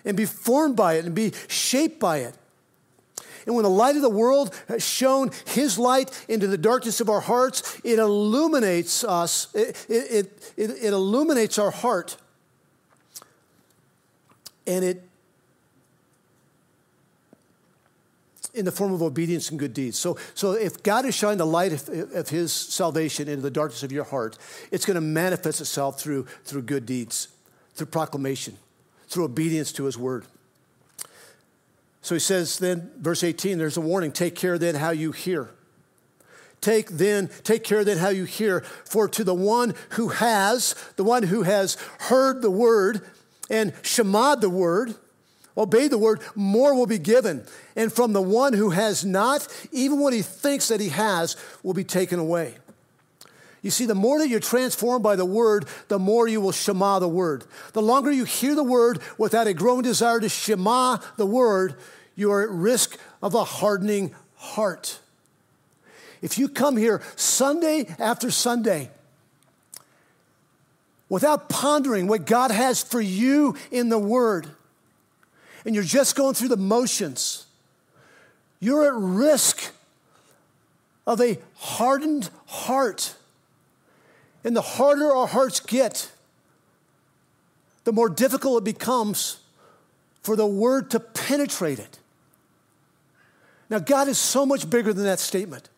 and 0.05 0.15
be 0.15 0.25
formed 0.25 0.77
by 0.77 0.93
it 0.93 1.03
and 1.03 1.13
be 1.13 1.33
shaped 1.49 1.99
by 1.99 2.19
it. 2.19 2.33
And 3.45 3.55
when 3.55 3.63
the 3.63 3.69
light 3.69 3.95
of 3.95 4.01
the 4.01 4.09
world 4.09 4.55
has 4.67 4.83
shone 4.83 5.31
his 5.47 5.77
light 5.77 6.25
into 6.27 6.47
the 6.47 6.57
darkness 6.57 7.01
of 7.01 7.09
our 7.09 7.21
hearts, 7.21 7.79
it 7.83 7.99
illuminates 7.99 9.03
us, 9.03 9.53
it, 9.53 9.85
it, 9.89 10.53
it, 10.57 10.69
it 10.69 10.93
illuminates 10.93 11.57
our 11.57 11.71
heart. 11.71 12.17
And 14.67 14.85
it 14.85 15.03
in 18.53 18.65
the 18.65 18.71
form 18.71 18.93
of 18.93 19.01
obedience 19.01 19.49
and 19.49 19.59
good 19.59 19.73
deeds. 19.73 19.97
So, 19.97 20.17
so 20.33 20.53
if 20.53 20.81
God 20.83 21.05
has 21.05 21.15
shined 21.15 21.39
the 21.39 21.45
light 21.45 21.71
of, 21.71 22.13
of 22.13 22.29
his 22.29 22.51
salvation 22.51 23.27
into 23.27 23.41
the 23.41 23.51
darkness 23.51 23.83
of 23.83 23.91
your 23.91 24.03
heart, 24.03 24.37
it's 24.71 24.85
going 24.85 24.95
to 24.95 25.01
manifest 25.01 25.61
itself 25.61 25.99
through, 25.99 26.25
through 26.43 26.63
good 26.63 26.85
deeds, 26.85 27.29
through 27.75 27.87
proclamation, 27.87 28.57
through 29.07 29.25
obedience 29.25 29.71
to 29.73 29.85
his 29.85 29.97
word. 29.97 30.25
So 32.01 32.15
he 32.15 32.19
says 32.19 32.59
then, 32.59 32.91
verse 32.97 33.23
18, 33.23 33.57
there's 33.57 33.77
a 33.77 33.81
warning 33.81 34.11
take 34.11 34.35
care 34.35 34.57
then 34.57 34.75
how 34.75 34.91
you 34.91 35.11
hear. 35.11 35.49
Take 36.61 36.89
then, 36.89 37.29
take 37.43 37.63
care 37.63 37.83
then 37.83 37.97
how 37.97 38.09
you 38.09 38.25
hear, 38.25 38.61
for 38.61 39.07
to 39.07 39.23
the 39.23 39.35
one 39.35 39.75
who 39.91 40.09
has, 40.09 40.75
the 40.97 41.03
one 41.03 41.23
who 41.23 41.43
has 41.43 41.77
heard 41.99 42.41
the 42.41 42.51
word 42.51 43.01
and 43.49 43.73
shamad 43.75 44.41
the 44.41 44.49
word, 44.49 44.95
obey 45.57 45.87
the 45.87 45.97
word, 45.97 46.21
more 46.35 46.75
will 46.75 46.85
be 46.85 46.99
given. 46.99 47.45
And 47.75 47.91
from 47.91 48.13
the 48.13 48.21
one 48.21 48.53
who 48.53 48.71
has 48.71 49.05
not, 49.05 49.47
even 49.71 49.99
what 49.99 50.13
he 50.13 50.21
thinks 50.21 50.67
that 50.67 50.81
he 50.81 50.89
has 50.89 51.37
will 51.63 51.73
be 51.73 51.83
taken 51.83 52.19
away. 52.19 52.55
You 53.61 53.71
see, 53.71 53.85
the 53.85 53.95
more 53.95 54.19
that 54.19 54.29
you're 54.29 54.39
transformed 54.39 55.03
by 55.03 55.15
the 55.15 55.25
word, 55.25 55.65
the 55.89 55.99
more 55.99 56.27
you 56.27 56.39
will 56.39 56.51
shema 56.51 56.99
the 56.99 57.09
word. 57.09 57.43
The 57.73 57.81
longer 57.81 58.11
you 58.11 58.23
hear 58.23 58.55
the 58.55 58.63
word 58.63 58.99
without 59.17 59.47
a 59.47 59.53
growing 59.53 59.81
desire 59.81 60.19
to 60.19 60.29
shema 60.29 60.97
the 61.17 61.25
word, 61.25 61.75
you 62.15 62.31
are 62.31 62.43
at 62.43 62.49
risk 62.49 62.97
of 63.21 63.33
a 63.33 63.43
hardening 63.43 64.15
heart. 64.35 64.99
If 66.21 66.37
you 66.37 66.47
come 66.47 66.77
here 66.77 67.01
Sunday 67.15 67.93
after 67.99 68.31
Sunday 68.31 68.89
without 71.09 71.49
pondering 71.49 72.07
what 72.07 72.25
God 72.25 72.51
has 72.51 72.81
for 72.83 73.01
you 73.01 73.55
in 73.71 73.89
the 73.89 73.99
word, 73.99 74.47
and 75.65 75.75
you're 75.75 75.83
just 75.83 76.15
going 76.15 76.33
through 76.33 76.49
the 76.49 76.57
motions, 76.57 77.45
you're 78.59 78.85
at 78.85 78.93
risk 78.93 79.73
of 81.05 81.19
a 81.19 81.37
hardened 81.55 82.29
heart. 82.45 83.15
And 84.43 84.55
the 84.55 84.61
harder 84.61 85.11
our 85.11 85.27
hearts 85.27 85.59
get, 85.59 86.11
the 87.83 87.91
more 87.91 88.09
difficult 88.09 88.61
it 88.61 88.65
becomes 88.65 89.39
for 90.21 90.35
the 90.35 90.45
word 90.45 90.91
to 90.91 90.99
penetrate 90.99 91.79
it. 91.79 91.99
Now, 93.69 93.79
God 93.79 94.07
is 94.07 94.17
so 94.17 94.45
much 94.45 94.69
bigger 94.69 94.93
than 94.93 95.03
that 95.03 95.19
statement. 95.19 95.69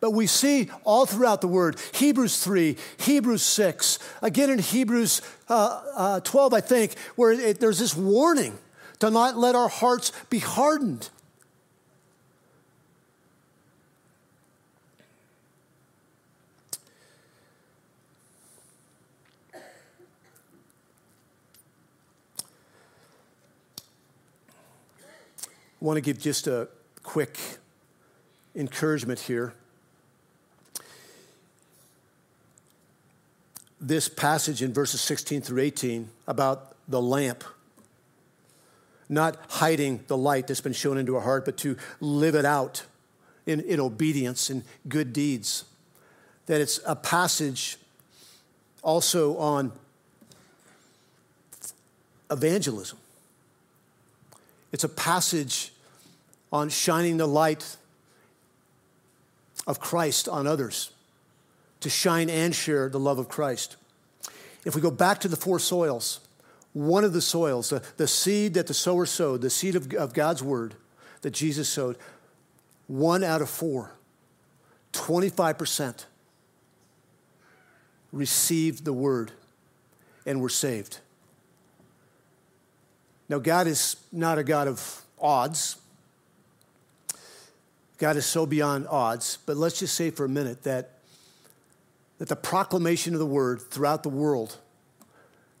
But 0.00 0.10
we 0.10 0.26
see 0.26 0.70
all 0.84 1.06
throughout 1.06 1.40
the 1.40 1.48
word 1.48 1.80
Hebrews 1.94 2.42
3, 2.42 2.76
Hebrews 2.98 3.42
6, 3.42 3.98
again 4.22 4.50
in 4.50 4.58
Hebrews 4.58 5.22
uh, 5.48 5.82
uh, 5.96 6.20
12, 6.20 6.54
I 6.54 6.60
think, 6.60 6.98
where 7.16 7.32
it, 7.32 7.60
there's 7.60 7.78
this 7.78 7.96
warning 7.96 8.58
to 9.00 9.10
not 9.10 9.36
let 9.36 9.54
our 9.54 9.68
hearts 9.68 10.12
be 10.30 10.38
hardened. 10.38 11.08
Want 25.80 25.96
to 25.96 26.00
give 26.00 26.18
just 26.18 26.46
a 26.46 26.68
quick 27.02 27.38
encouragement 28.54 29.20
here. 29.20 29.52
This 33.80 34.08
passage 34.08 34.62
in 34.62 34.72
verses 34.72 35.00
16 35.02 35.42
through 35.42 35.60
18 35.62 36.08
about 36.26 36.74
the 36.88 37.00
lamp, 37.00 37.44
not 39.08 39.36
hiding 39.48 40.00
the 40.08 40.16
light 40.16 40.46
that's 40.46 40.62
been 40.62 40.72
shown 40.72 40.96
into 40.96 41.14
our 41.14 41.22
heart, 41.22 41.44
but 41.44 41.56
to 41.58 41.76
live 42.00 42.34
it 42.34 42.44
out 42.44 42.84
in, 43.44 43.60
in 43.60 43.78
obedience 43.78 44.48
and 44.50 44.64
good 44.88 45.12
deeds. 45.12 45.64
That 46.46 46.60
it's 46.60 46.80
a 46.86 46.96
passage 46.96 47.76
also 48.82 49.36
on 49.36 49.72
evangelism. 52.30 52.98
It's 54.76 54.84
a 54.84 54.90
passage 54.90 55.72
on 56.52 56.68
shining 56.68 57.16
the 57.16 57.26
light 57.26 57.78
of 59.66 59.80
Christ 59.80 60.28
on 60.28 60.46
others, 60.46 60.90
to 61.80 61.88
shine 61.88 62.28
and 62.28 62.54
share 62.54 62.90
the 62.90 63.00
love 63.00 63.18
of 63.18 63.26
Christ. 63.26 63.76
If 64.66 64.74
we 64.74 64.82
go 64.82 64.90
back 64.90 65.20
to 65.20 65.28
the 65.28 65.36
four 65.36 65.58
soils, 65.58 66.20
one 66.74 67.04
of 67.04 67.14
the 67.14 67.22
soils, 67.22 67.70
the, 67.70 67.82
the 67.96 68.06
seed 68.06 68.52
that 68.52 68.66
the 68.66 68.74
sower 68.74 69.06
sowed, 69.06 69.40
the 69.40 69.48
seed 69.48 69.76
of, 69.76 69.94
of 69.94 70.12
God's 70.12 70.42
word 70.42 70.74
that 71.22 71.30
Jesus 71.30 71.70
sowed, 71.70 71.96
one 72.86 73.24
out 73.24 73.40
of 73.40 73.48
four, 73.48 73.92
25% 74.92 76.04
received 78.12 78.84
the 78.84 78.92
word 78.92 79.32
and 80.26 80.42
were 80.42 80.50
saved. 80.50 80.98
Now, 83.28 83.38
God 83.38 83.66
is 83.66 83.96
not 84.12 84.38
a 84.38 84.44
God 84.44 84.68
of 84.68 85.02
odds. 85.20 85.76
God 87.98 88.16
is 88.16 88.26
so 88.26 88.46
beyond 88.46 88.86
odds. 88.88 89.38
But 89.46 89.56
let's 89.56 89.78
just 89.78 89.94
say 89.94 90.10
for 90.10 90.24
a 90.24 90.28
minute 90.28 90.62
that, 90.62 90.98
that 92.18 92.28
the 92.28 92.36
proclamation 92.36 93.14
of 93.14 93.20
the 93.20 93.26
word 93.26 93.60
throughout 93.60 94.02
the 94.02 94.08
world, 94.08 94.58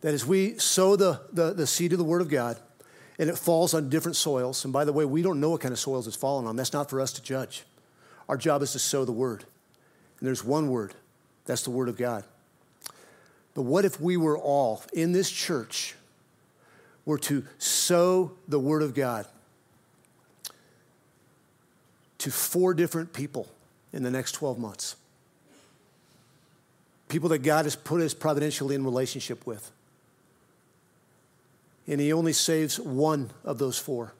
that 0.02 0.14
as 0.14 0.24
we 0.24 0.58
sow 0.58 0.96
the, 0.96 1.20
the, 1.32 1.52
the 1.52 1.66
seed 1.66 1.92
of 1.92 1.98
the 1.98 2.04
word 2.04 2.20
of 2.20 2.28
God, 2.28 2.58
and 3.18 3.30
it 3.30 3.38
falls 3.38 3.72
on 3.72 3.88
different 3.88 4.16
soils, 4.16 4.64
and 4.64 4.72
by 4.72 4.84
the 4.84 4.92
way, 4.92 5.04
we 5.04 5.22
don't 5.22 5.40
know 5.40 5.50
what 5.50 5.62
kind 5.62 5.72
of 5.72 5.78
soils 5.78 6.06
it's 6.06 6.16
fallen 6.16 6.46
on. 6.46 6.54
That's 6.54 6.74
not 6.74 6.90
for 6.90 7.00
us 7.00 7.12
to 7.14 7.22
judge. 7.22 7.64
Our 8.28 8.36
job 8.36 8.62
is 8.62 8.72
to 8.72 8.78
sow 8.78 9.04
the 9.04 9.12
word. 9.12 9.44
And 10.20 10.26
there's 10.26 10.44
one 10.44 10.68
word 10.68 10.94
that's 11.46 11.62
the 11.62 11.70
word 11.70 11.88
of 11.88 11.96
God. 11.96 12.24
But 13.54 13.62
what 13.62 13.84
if 13.84 14.00
we 14.00 14.16
were 14.16 14.36
all 14.36 14.82
in 14.92 15.12
this 15.12 15.30
church 15.30 15.94
were 17.06 17.18
to 17.18 17.44
sow 17.56 18.32
the 18.48 18.58
word 18.58 18.82
of 18.82 18.92
God 18.92 19.26
to 22.18 22.30
four 22.30 22.74
different 22.74 23.12
people 23.12 23.48
in 23.92 24.02
the 24.02 24.10
next 24.10 24.32
12 24.32 24.58
months. 24.58 24.96
People 27.08 27.28
that 27.28 27.38
God 27.38 27.64
has 27.64 27.76
put 27.76 28.00
us 28.00 28.12
providentially 28.12 28.74
in 28.74 28.84
relationship 28.84 29.46
with. 29.46 29.70
And 31.86 32.00
He 32.00 32.12
only 32.12 32.32
saves 32.32 32.80
one 32.80 33.30
of 33.44 33.58
those 33.58 33.78
four. 33.78 34.12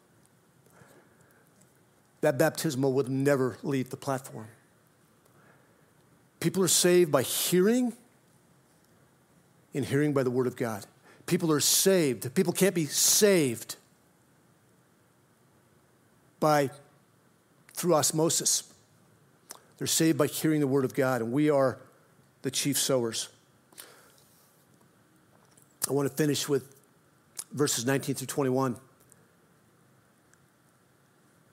That 2.21 2.39
baptismal 2.39 2.93
would 2.93 3.09
never 3.09 3.59
leave 3.65 3.91
the 3.91 3.97
platform. 3.97 4.47
People 6.39 6.63
are 6.63 6.69
saved 6.69 7.11
by 7.11 7.23
hearing 7.23 7.93
and 9.75 9.85
hearing 9.85 10.13
by 10.13 10.23
the 10.23 10.31
Word 10.31 10.47
of 10.47 10.55
God. 10.55 10.87
People 11.27 11.51
are 11.53 11.61
saved. 11.61 12.33
People 12.35 12.53
can't 12.53 12.75
be 12.75 12.87
saved 12.87 13.77
by 16.39 16.71
through 17.75 17.95
osmosis. 17.95 18.73
They're 19.79 19.87
saved 19.87 20.17
by 20.17 20.29
hearing 20.29 20.61
the 20.61 20.67
word 20.67 20.85
of 20.85 20.95
God, 20.95 21.21
and 21.21 21.33
we 21.33 21.51
are 21.51 21.79
the 22.43 22.51
chief 22.51 22.79
sowers. 22.79 23.29
I 25.89 25.93
want 25.93 26.09
to 26.09 26.15
finish 26.15 26.49
with 26.49 26.75
verses 27.53 27.85
19 27.85 28.15
through 28.15 28.27
21. 28.27 28.77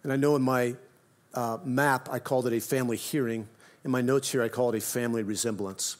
And 0.03 0.11
I 0.11 0.15
know 0.15 0.35
in 0.35 0.41
my 0.41 0.75
uh, 1.33 1.57
map 1.63 2.09
I 2.11 2.19
called 2.19 2.47
it 2.47 2.53
a 2.53 2.59
family 2.59 2.97
hearing. 2.97 3.47
In 3.83 3.91
my 3.91 4.01
notes 4.01 4.31
here, 4.31 4.41
I 4.41 4.49
call 4.49 4.69
it 4.73 4.77
a 4.77 4.81
family 4.81 5.23
resemblance. 5.23 5.97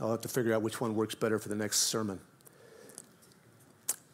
I'll 0.00 0.10
have 0.10 0.20
to 0.22 0.28
figure 0.28 0.54
out 0.54 0.62
which 0.62 0.80
one 0.80 0.94
works 0.94 1.14
better 1.14 1.38
for 1.38 1.48
the 1.48 1.54
next 1.54 1.80
sermon. 1.80 2.20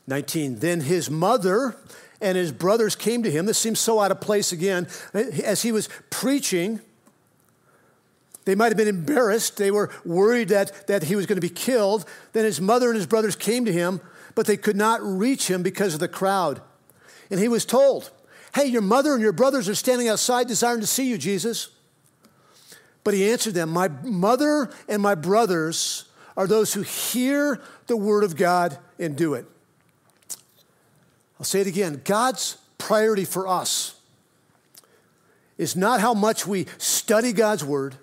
19. 0.07 0.59
Then 0.59 0.81
his 0.81 1.11
mother 1.11 1.77
and 2.21 2.37
his 2.37 2.53
brothers 2.53 2.95
came 2.95 3.23
to 3.23 3.31
him. 3.31 3.47
This 3.47 3.59
seems 3.59 3.81
so 3.81 4.01
out 4.01 4.11
of 4.11 4.21
place 4.21 4.53
again. 4.53 4.87
As 5.13 5.63
he 5.63 5.73
was 5.73 5.89
preaching, 6.11 6.81
they 8.45 8.55
might 8.55 8.69
have 8.69 8.77
been 8.77 8.89
embarrassed. 8.89 9.57
They 9.57 9.71
were 9.71 9.91
worried 10.05 10.49
that, 10.49 10.87
that 10.87 11.05
he 11.05 11.17
was 11.17 11.27
going 11.27 11.37
to 11.37 11.41
be 11.41 11.49
killed. 11.49 12.05
Then 12.33 12.45
his 12.45 12.61
mother 12.61 12.89
and 12.89 12.97
his 12.97 13.07
brothers 13.07 13.37
came 13.37 13.65
to 13.65 13.73
him, 13.73 14.01
but 14.35 14.47
they 14.47 14.57
could 14.57 14.77
not 14.77 15.01
reach 15.03 15.49
him 15.49 15.63
because 15.63 15.95
of 15.95 16.01
the 16.01 16.09
crowd. 16.09 16.61
And 17.31 17.41
he 17.41 17.49
was 17.49 17.65
told, 17.65 18.11
Hey, 18.55 18.67
your 18.67 18.83
mother 18.83 19.15
and 19.15 19.23
your 19.23 19.33
brothers 19.33 19.69
are 19.69 19.75
standing 19.75 20.09
outside 20.09 20.47
desiring 20.47 20.81
to 20.81 20.87
see 20.87 21.09
you, 21.09 21.17
Jesus. 21.17 21.71
But 23.05 23.15
he 23.15 23.31
answered 23.31 23.55
them, 23.55 23.71
My 23.71 23.89
mother 23.89 24.71
and 24.89 25.03
my 25.03 25.15
brothers 25.15 26.05
are 26.37 26.47
those 26.47 26.73
who 26.75 26.83
hear 26.83 27.61
the 27.87 27.97
word 27.97 28.25
of 28.25 28.37
God 28.37 28.79
and 28.99 29.17
do 29.17 29.35
it. 29.35 29.47
I'll 31.39 31.45
say 31.45 31.61
it 31.61 31.67
again 31.67 32.01
God's 32.05 32.59
priority 32.79 33.25
for 33.25 33.49
us 33.49 33.97
is 35.59 35.77
not 35.77 36.01
how 36.01 36.15
much 36.15 36.47
we 36.47 36.67
study 36.79 37.33
God's 37.33 37.65
word 37.65 37.97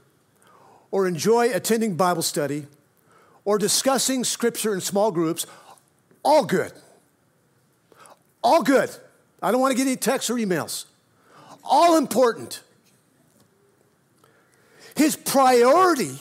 or 0.92 1.08
enjoy 1.08 1.54
attending 1.54 1.96
Bible 1.96 2.22
study 2.22 2.68
or 3.46 3.58
discussing 3.58 4.24
scripture 4.24 4.74
in 4.74 4.82
small 4.82 5.12
groups. 5.12 5.46
All 6.24 6.46
good. 6.46 6.74
All 8.44 8.62
good. 8.62 8.90
I 9.42 9.52
don't 9.52 9.62
want 9.62 9.72
to 9.72 9.78
get 9.78 9.88
any 9.88 9.96
texts 9.96 10.30
or 10.30 10.36
emails. 10.36 10.86
All 11.64 11.98
important. 11.98 12.62
His 15.00 15.16
priority 15.16 16.18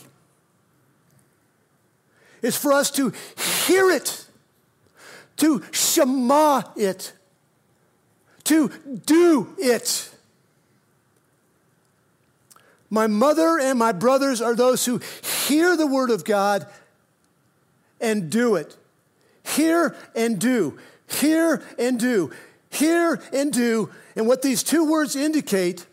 is 2.43 2.57
for 2.57 2.73
us 2.73 2.93
to 2.93 3.13
hear 3.67 3.91
it, 3.91 4.25
to 5.39 5.65
shema 5.73 6.63
it, 6.77 7.13
to 8.45 8.69
do 9.05 9.53
it. 9.59 10.15
My 12.89 13.09
mother 13.09 13.59
and 13.59 13.81
my 13.81 13.91
brothers 13.91 14.41
are 14.41 14.55
those 14.55 14.85
who 14.85 15.01
hear 15.49 15.77
the 15.77 15.89
word 15.89 16.11
of 16.11 16.25
God 16.25 16.65
and 18.01 18.31
do 18.31 18.55
it. 18.55 18.77
Hear 19.43 19.97
and 20.15 20.39
do. 20.39 20.79
Hear 21.09 21.65
and 21.81 21.99
do. 21.99 22.31
Hear 22.71 23.21
and 23.33 23.53
do. 23.53 23.91
And 24.15 24.29
what 24.29 24.43
these 24.43 24.63
two 24.63 24.89
words 24.89 25.17
indicate 25.17 25.85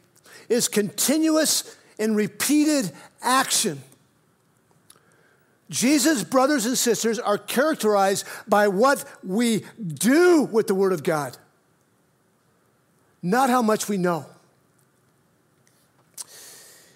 is 0.50 0.68
continuous 0.68 1.76
and 2.00 2.16
repeated 2.16 2.92
action. 3.22 3.82
Jesus' 5.70 6.24
brothers 6.24 6.66
and 6.66 6.78
sisters 6.78 7.18
are 7.18 7.38
characterized 7.38 8.26
by 8.48 8.68
what 8.68 9.04
we 9.24 9.64
do 9.82 10.44
with 10.44 10.68
the 10.68 10.76
Word 10.76 10.94
of 10.94 11.04
God, 11.04 11.38
not 13.24 13.50
how 13.50 13.62
much 13.62 13.90
we 13.90 13.98
know. 13.98 14.26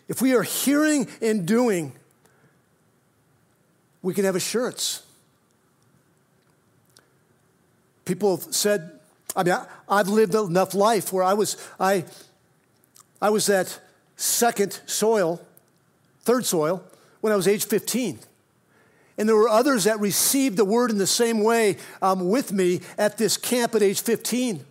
If 0.07 0.21
we 0.21 0.35
are 0.35 0.43
hearing 0.43 1.07
and 1.21 1.45
doing, 1.45 1.93
we 4.01 4.13
can 4.13 4.25
have 4.25 4.35
assurance. 4.35 5.03
People 8.05 8.37
have 8.37 8.55
said, 8.55 8.99
I 9.35 9.43
mean, 9.43 9.55
I, 9.87 9.97
have 9.97 10.09
lived 10.09 10.33
enough 10.33 10.73
life 10.73 11.13
where 11.13 11.23
I 11.23 11.33
was, 11.33 11.57
I, 11.79 12.05
I 13.21 13.29
was 13.29 13.45
that 13.47 13.79
second 14.19 14.81
soil, 14.85 15.39
third 16.21 16.45
soil, 16.45 16.83
when 17.21 17.31
I 17.31 17.37
was 17.37 17.47
age 17.47 17.65
15. 17.65 18.19
And 19.17 19.27
there 19.27 19.35
were 19.35 19.49
others 19.49 19.85
that 19.85 19.99
received 19.99 20.57
the 20.57 20.65
word 20.65 20.91
in 20.91 20.97
the 20.97 21.07
same 21.07 21.41
way 21.41 21.77
um, 22.01 22.29
with 22.29 22.51
me 22.51 22.81
at 22.97 23.17
this 23.17 23.37
camp 23.37 23.75
at 23.75 23.81
age 23.81 24.01
15. 24.01 24.65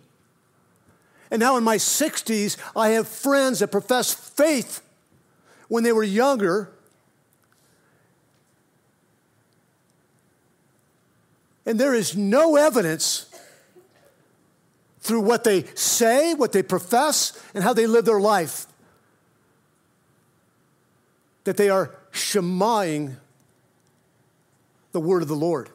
And 1.31 1.39
now 1.39 1.57
in 1.57 1.63
my 1.63 1.77
60s, 1.77 2.57
I 2.75 2.89
have 2.89 3.07
friends 3.07 3.59
that 3.59 3.71
profess 3.71 4.13
faith 4.13 4.81
when 5.67 5.83
they 5.83 5.91
were 5.91 6.03
younger. 6.03 6.71
And 11.65 11.79
there 11.79 11.93
is 11.93 12.15
no 12.15 12.55
evidence 12.55 13.25
through 15.01 15.21
what 15.21 15.43
they 15.43 15.63
say, 15.75 16.33
what 16.35 16.51
they 16.51 16.63
profess, 16.63 17.39
and 17.53 17.63
how 17.63 17.73
they 17.73 17.87
live 17.87 18.05
their 18.05 18.19
life 18.19 18.67
that 21.49 21.57
they 21.57 21.71
are 21.71 21.89
shemaing 22.11 23.15
the 24.91 24.99
word 24.99 25.23
of 25.23 25.27
the 25.27 25.35
Lord. 25.35 25.71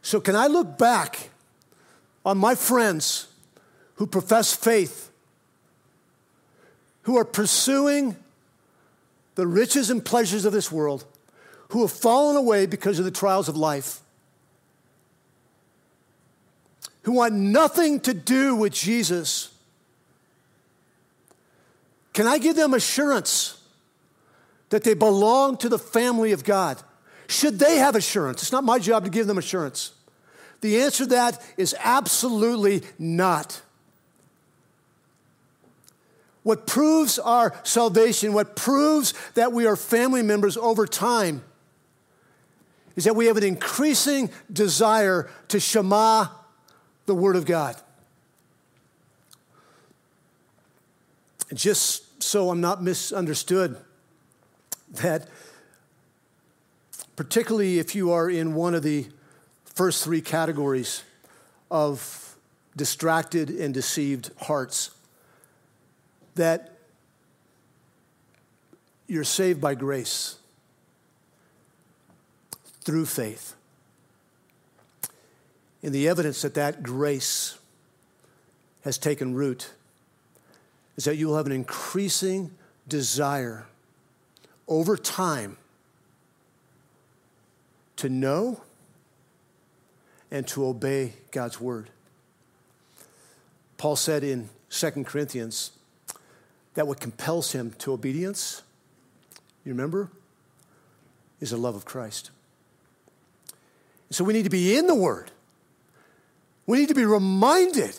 So, 0.00 0.22
can 0.22 0.34
I 0.34 0.46
look 0.46 0.78
back 0.78 1.28
on 2.24 2.38
my 2.38 2.54
friends 2.54 3.28
who 3.96 4.06
profess 4.06 4.54
faith, 4.54 5.10
who 7.02 7.18
are 7.18 7.26
pursuing 7.26 8.16
the 9.34 9.46
riches 9.46 9.90
and 9.90 10.02
pleasures 10.02 10.46
of 10.46 10.54
this 10.54 10.72
world, 10.72 11.04
who 11.68 11.82
have 11.82 11.92
fallen 11.92 12.34
away 12.34 12.64
because 12.64 12.98
of 12.98 13.04
the 13.04 13.10
trials 13.10 13.50
of 13.50 13.56
life, 13.58 14.00
who 17.02 17.12
want 17.12 17.34
nothing 17.34 18.00
to 18.00 18.14
do 18.14 18.56
with 18.56 18.72
Jesus, 18.72 19.52
can 22.14 22.26
I 22.26 22.38
give 22.38 22.56
them 22.56 22.72
assurance 22.72 23.57
that 24.70 24.84
they 24.84 24.94
belong 24.94 25.56
to 25.58 25.68
the 25.68 25.78
family 25.78 26.32
of 26.32 26.44
God? 26.44 26.82
Should 27.28 27.58
they 27.58 27.76
have 27.76 27.94
assurance? 27.94 28.42
It's 28.42 28.52
not 28.52 28.64
my 28.64 28.78
job 28.78 29.04
to 29.04 29.10
give 29.10 29.26
them 29.26 29.38
assurance. 29.38 29.92
The 30.60 30.80
answer 30.80 31.04
to 31.04 31.10
that 31.10 31.42
is 31.56 31.74
absolutely 31.78 32.82
not. 32.98 33.62
What 36.42 36.66
proves 36.66 37.18
our 37.18 37.54
salvation, 37.62 38.32
what 38.32 38.56
proves 38.56 39.12
that 39.34 39.52
we 39.52 39.66
are 39.66 39.76
family 39.76 40.22
members 40.22 40.56
over 40.56 40.86
time, 40.86 41.44
is 42.96 43.04
that 43.04 43.14
we 43.14 43.26
have 43.26 43.36
an 43.36 43.44
increasing 43.44 44.30
desire 44.52 45.30
to 45.48 45.60
shema 45.60 46.28
the 47.06 47.14
Word 47.14 47.36
of 47.36 47.44
God. 47.44 47.76
Just 51.54 52.22
so 52.22 52.50
I'm 52.50 52.60
not 52.60 52.82
misunderstood, 52.82 53.76
that 54.92 55.28
particularly 57.16 57.78
if 57.78 57.94
you 57.94 58.12
are 58.12 58.30
in 58.30 58.54
one 58.54 58.74
of 58.74 58.82
the 58.82 59.06
first 59.64 60.04
three 60.04 60.20
categories 60.20 61.02
of 61.70 62.36
distracted 62.76 63.50
and 63.50 63.74
deceived 63.74 64.30
hearts, 64.42 64.90
that 66.36 66.78
you're 69.08 69.24
saved 69.24 69.60
by 69.60 69.74
grace 69.74 70.36
through 72.82 73.04
faith. 73.04 73.54
And 75.82 75.92
the 75.92 76.08
evidence 76.08 76.42
that 76.42 76.54
that 76.54 76.82
grace 76.82 77.58
has 78.84 78.96
taken 78.96 79.34
root 79.34 79.70
is 80.96 81.04
that 81.04 81.16
you 81.16 81.28
will 81.28 81.36
have 81.36 81.46
an 81.46 81.52
increasing 81.52 82.52
desire 82.86 83.66
over 84.68 84.96
time 84.96 85.56
to 87.96 88.08
know 88.08 88.60
and 90.30 90.46
to 90.46 90.66
obey 90.66 91.14
God's 91.30 91.60
word. 91.60 91.90
Paul 93.76 93.96
said 93.96 94.22
in 94.22 94.50
2 94.70 94.90
Corinthians 95.04 95.72
that 96.74 96.86
what 96.86 97.00
compels 97.00 97.52
him 97.52 97.72
to 97.78 97.92
obedience, 97.92 98.62
you 99.64 99.72
remember, 99.72 100.10
is 101.40 101.50
the 101.50 101.56
love 101.56 101.74
of 101.74 101.84
Christ. 101.84 102.30
So 104.10 104.24
we 104.24 104.32
need 104.32 104.44
to 104.44 104.50
be 104.50 104.76
in 104.76 104.86
the 104.86 104.94
Word. 104.94 105.30
We 106.66 106.78
need 106.78 106.88
to 106.88 106.94
be 106.94 107.04
reminded, 107.04 107.98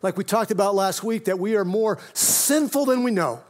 like 0.00 0.16
we 0.16 0.24
talked 0.24 0.50
about 0.50 0.74
last 0.74 1.02
week, 1.02 1.24
that 1.26 1.38
we 1.38 1.56
are 1.56 1.64
more 1.64 1.98
sinful 2.12 2.84
than 2.86 3.02
we 3.02 3.10
know. 3.10 3.42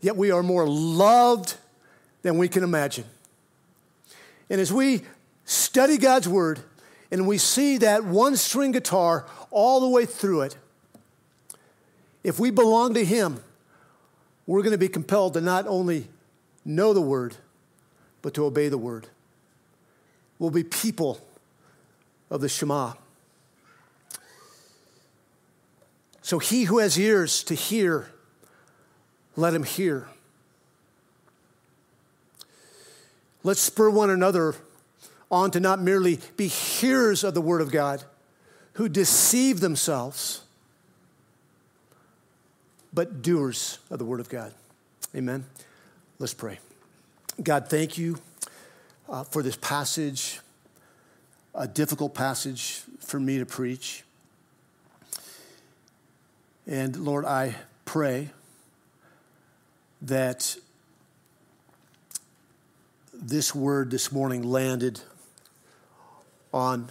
Yet 0.00 0.16
we 0.16 0.30
are 0.30 0.42
more 0.42 0.66
loved 0.66 1.56
than 2.22 2.38
we 2.38 2.48
can 2.48 2.62
imagine. 2.62 3.04
And 4.48 4.60
as 4.60 4.72
we 4.72 5.02
study 5.44 5.98
God's 5.98 6.28
Word 6.28 6.60
and 7.10 7.26
we 7.26 7.38
see 7.38 7.78
that 7.78 8.04
one 8.04 8.36
string 8.36 8.72
guitar 8.72 9.26
all 9.50 9.80
the 9.80 9.88
way 9.88 10.06
through 10.06 10.42
it, 10.42 10.56
if 12.22 12.38
we 12.38 12.50
belong 12.50 12.94
to 12.94 13.04
Him, 13.04 13.42
we're 14.46 14.62
going 14.62 14.72
to 14.72 14.78
be 14.78 14.88
compelled 14.88 15.34
to 15.34 15.40
not 15.40 15.66
only 15.66 16.08
know 16.64 16.92
the 16.92 17.00
Word, 17.00 17.36
but 18.22 18.34
to 18.34 18.44
obey 18.44 18.68
the 18.68 18.78
Word. 18.78 19.06
We'll 20.38 20.50
be 20.50 20.64
people 20.64 21.20
of 22.30 22.40
the 22.40 22.48
Shema. 22.48 22.94
So 26.22 26.38
he 26.38 26.64
who 26.64 26.78
has 26.78 26.98
ears 26.98 27.42
to 27.44 27.54
hear, 27.54 28.08
let 29.40 29.54
him 29.54 29.64
hear. 29.64 30.06
Let's 33.42 33.60
spur 33.60 33.90
one 33.90 34.10
another 34.10 34.54
on 35.30 35.50
to 35.52 35.60
not 35.60 35.80
merely 35.80 36.18
be 36.36 36.46
hearers 36.46 37.24
of 37.24 37.34
the 37.34 37.40
Word 37.40 37.60
of 37.60 37.70
God 37.70 38.04
who 38.74 38.88
deceive 38.88 39.60
themselves, 39.60 40.42
but 42.92 43.22
doers 43.22 43.78
of 43.90 43.98
the 43.98 44.04
Word 44.04 44.20
of 44.20 44.28
God. 44.28 44.52
Amen. 45.14 45.44
Let's 46.18 46.34
pray. 46.34 46.58
God, 47.42 47.68
thank 47.68 47.96
you 47.96 48.18
uh, 49.08 49.24
for 49.24 49.42
this 49.42 49.56
passage, 49.56 50.40
a 51.54 51.66
difficult 51.66 52.14
passage 52.14 52.82
for 53.00 53.18
me 53.18 53.38
to 53.38 53.46
preach. 53.46 54.04
And 56.66 56.96
Lord, 56.96 57.24
I 57.24 57.54
pray 57.84 58.30
that 60.02 60.56
this 63.12 63.54
word 63.54 63.90
this 63.90 64.10
morning 64.10 64.42
landed 64.42 65.00
on 66.52 66.90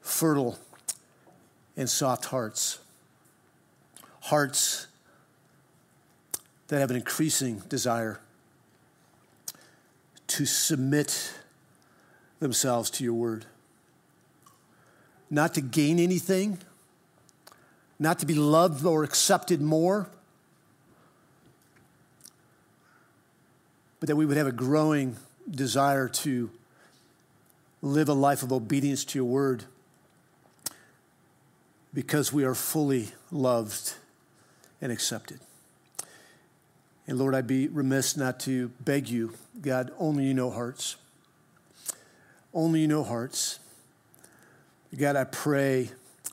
fertile 0.00 0.58
and 1.76 1.88
soft 1.88 2.26
hearts. 2.26 2.78
Hearts 4.22 4.88
that 6.68 6.80
have 6.80 6.90
an 6.90 6.96
increasing 6.96 7.62
desire 7.68 8.20
to 10.26 10.46
submit 10.46 11.34
themselves 12.40 12.90
to 12.90 13.04
your 13.04 13.14
word. 13.14 13.46
Not 15.30 15.54
to 15.54 15.60
gain 15.60 15.98
anything, 15.98 16.58
not 17.98 18.18
to 18.18 18.26
be 18.26 18.34
loved 18.34 18.84
or 18.84 19.04
accepted 19.04 19.60
more, 19.60 20.08
but 24.02 24.08
that 24.08 24.16
we 24.16 24.26
would 24.26 24.36
have 24.36 24.48
a 24.48 24.52
growing 24.52 25.14
desire 25.48 26.08
to 26.08 26.50
live 27.82 28.08
a 28.08 28.12
life 28.12 28.42
of 28.42 28.52
obedience 28.52 29.04
to 29.04 29.16
your 29.16 29.24
word 29.24 29.62
because 31.94 32.32
we 32.32 32.42
are 32.42 32.56
fully 32.56 33.10
loved 33.30 33.94
and 34.80 34.90
accepted. 34.90 35.38
And 37.06 37.16
Lord, 37.16 37.32
I'd 37.36 37.46
be 37.46 37.68
remiss 37.68 38.16
not 38.16 38.40
to 38.40 38.72
beg 38.80 39.08
you, 39.08 39.34
God, 39.60 39.92
only 40.00 40.24
you 40.24 40.34
know 40.34 40.50
hearts. 40.50 40.96
Only 42.52 42.80
you 42.80 42.88
know 42.88 43.04
hearts. 43.04 43.60
God, 44.98 45.14
I 45.14 45.22
pray 45.22 45.92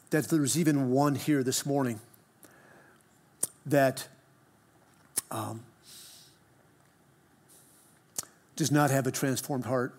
that 0.10 0.28
there's 0.30 0.58
even 0.58 0.90
one 0.90 1.14
here 1.14 1.44
this 1.44 1.68
morning 1.68 2.00
that 3.68 4.08
um, 5.30 5.62
does 8.60 8.72
not 8.74 8.92
have 8.92 9.08
a 9.08 9.12
transformed 9.12 9.64
heart, 9.64 9.94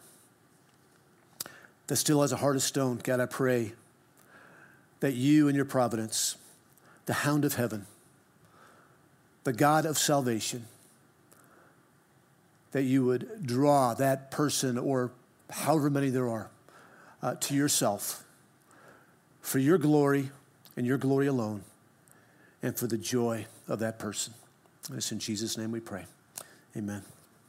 that 1.87 1.97
still 1.97 2.21
has 2.21 2.31
a 2.31 2.37
heart 2.37 2.57
of 2.57 2.63
stone. 2.63 3.01
God, 3.03 3.19
I 3.19 3.25
pray 3.25 3.73
that 5.01 5.15
you 5.15 5.49
and 5.49 5.57
your 5.57 5.65
providence, 5.65 6.37
the 7.07 7.15
hound 7.15 7.47
of 7.47 7.55
heaven, 7.55 7.87
the 9.45 9.55
God 9.55 9.87
of 9.87 9.97
salvation, 9.97 10.67
that 12.73 12.83
you 12.83 13.03
would 13.07 13.47
draw 13.47 13.95
that 13.95 14.31
person 14.31 14.77
or 14.77 15.11
however 15.49 15.89
many 15.89 16.11
there 16.11 16.29
are 16.29 16.51
uh, 17.23 17.37
to 17.37 17.55
yourself 17.55 18.25
for 19.41 19.59
your 19.59 19.79
glory 19.79 20.33
and 20.77 20.87
your 20.87 20.99
glory 20.99 21.29
alone 21.29 21.63
and 22.63 22.77
for 22.77 22.87
the 22.87 22.99
joy 22.99 23.47
of 23.67 23.79
that 23.79 23.99
person. 23.99 24.35
It's 24.93 25.11
in 25.13 25.19
Jesus' 25.19 25.57
name 25.57 25.73
we 25.73 25.81
pray. 25.81 26.05
Amen. 26.77 27.03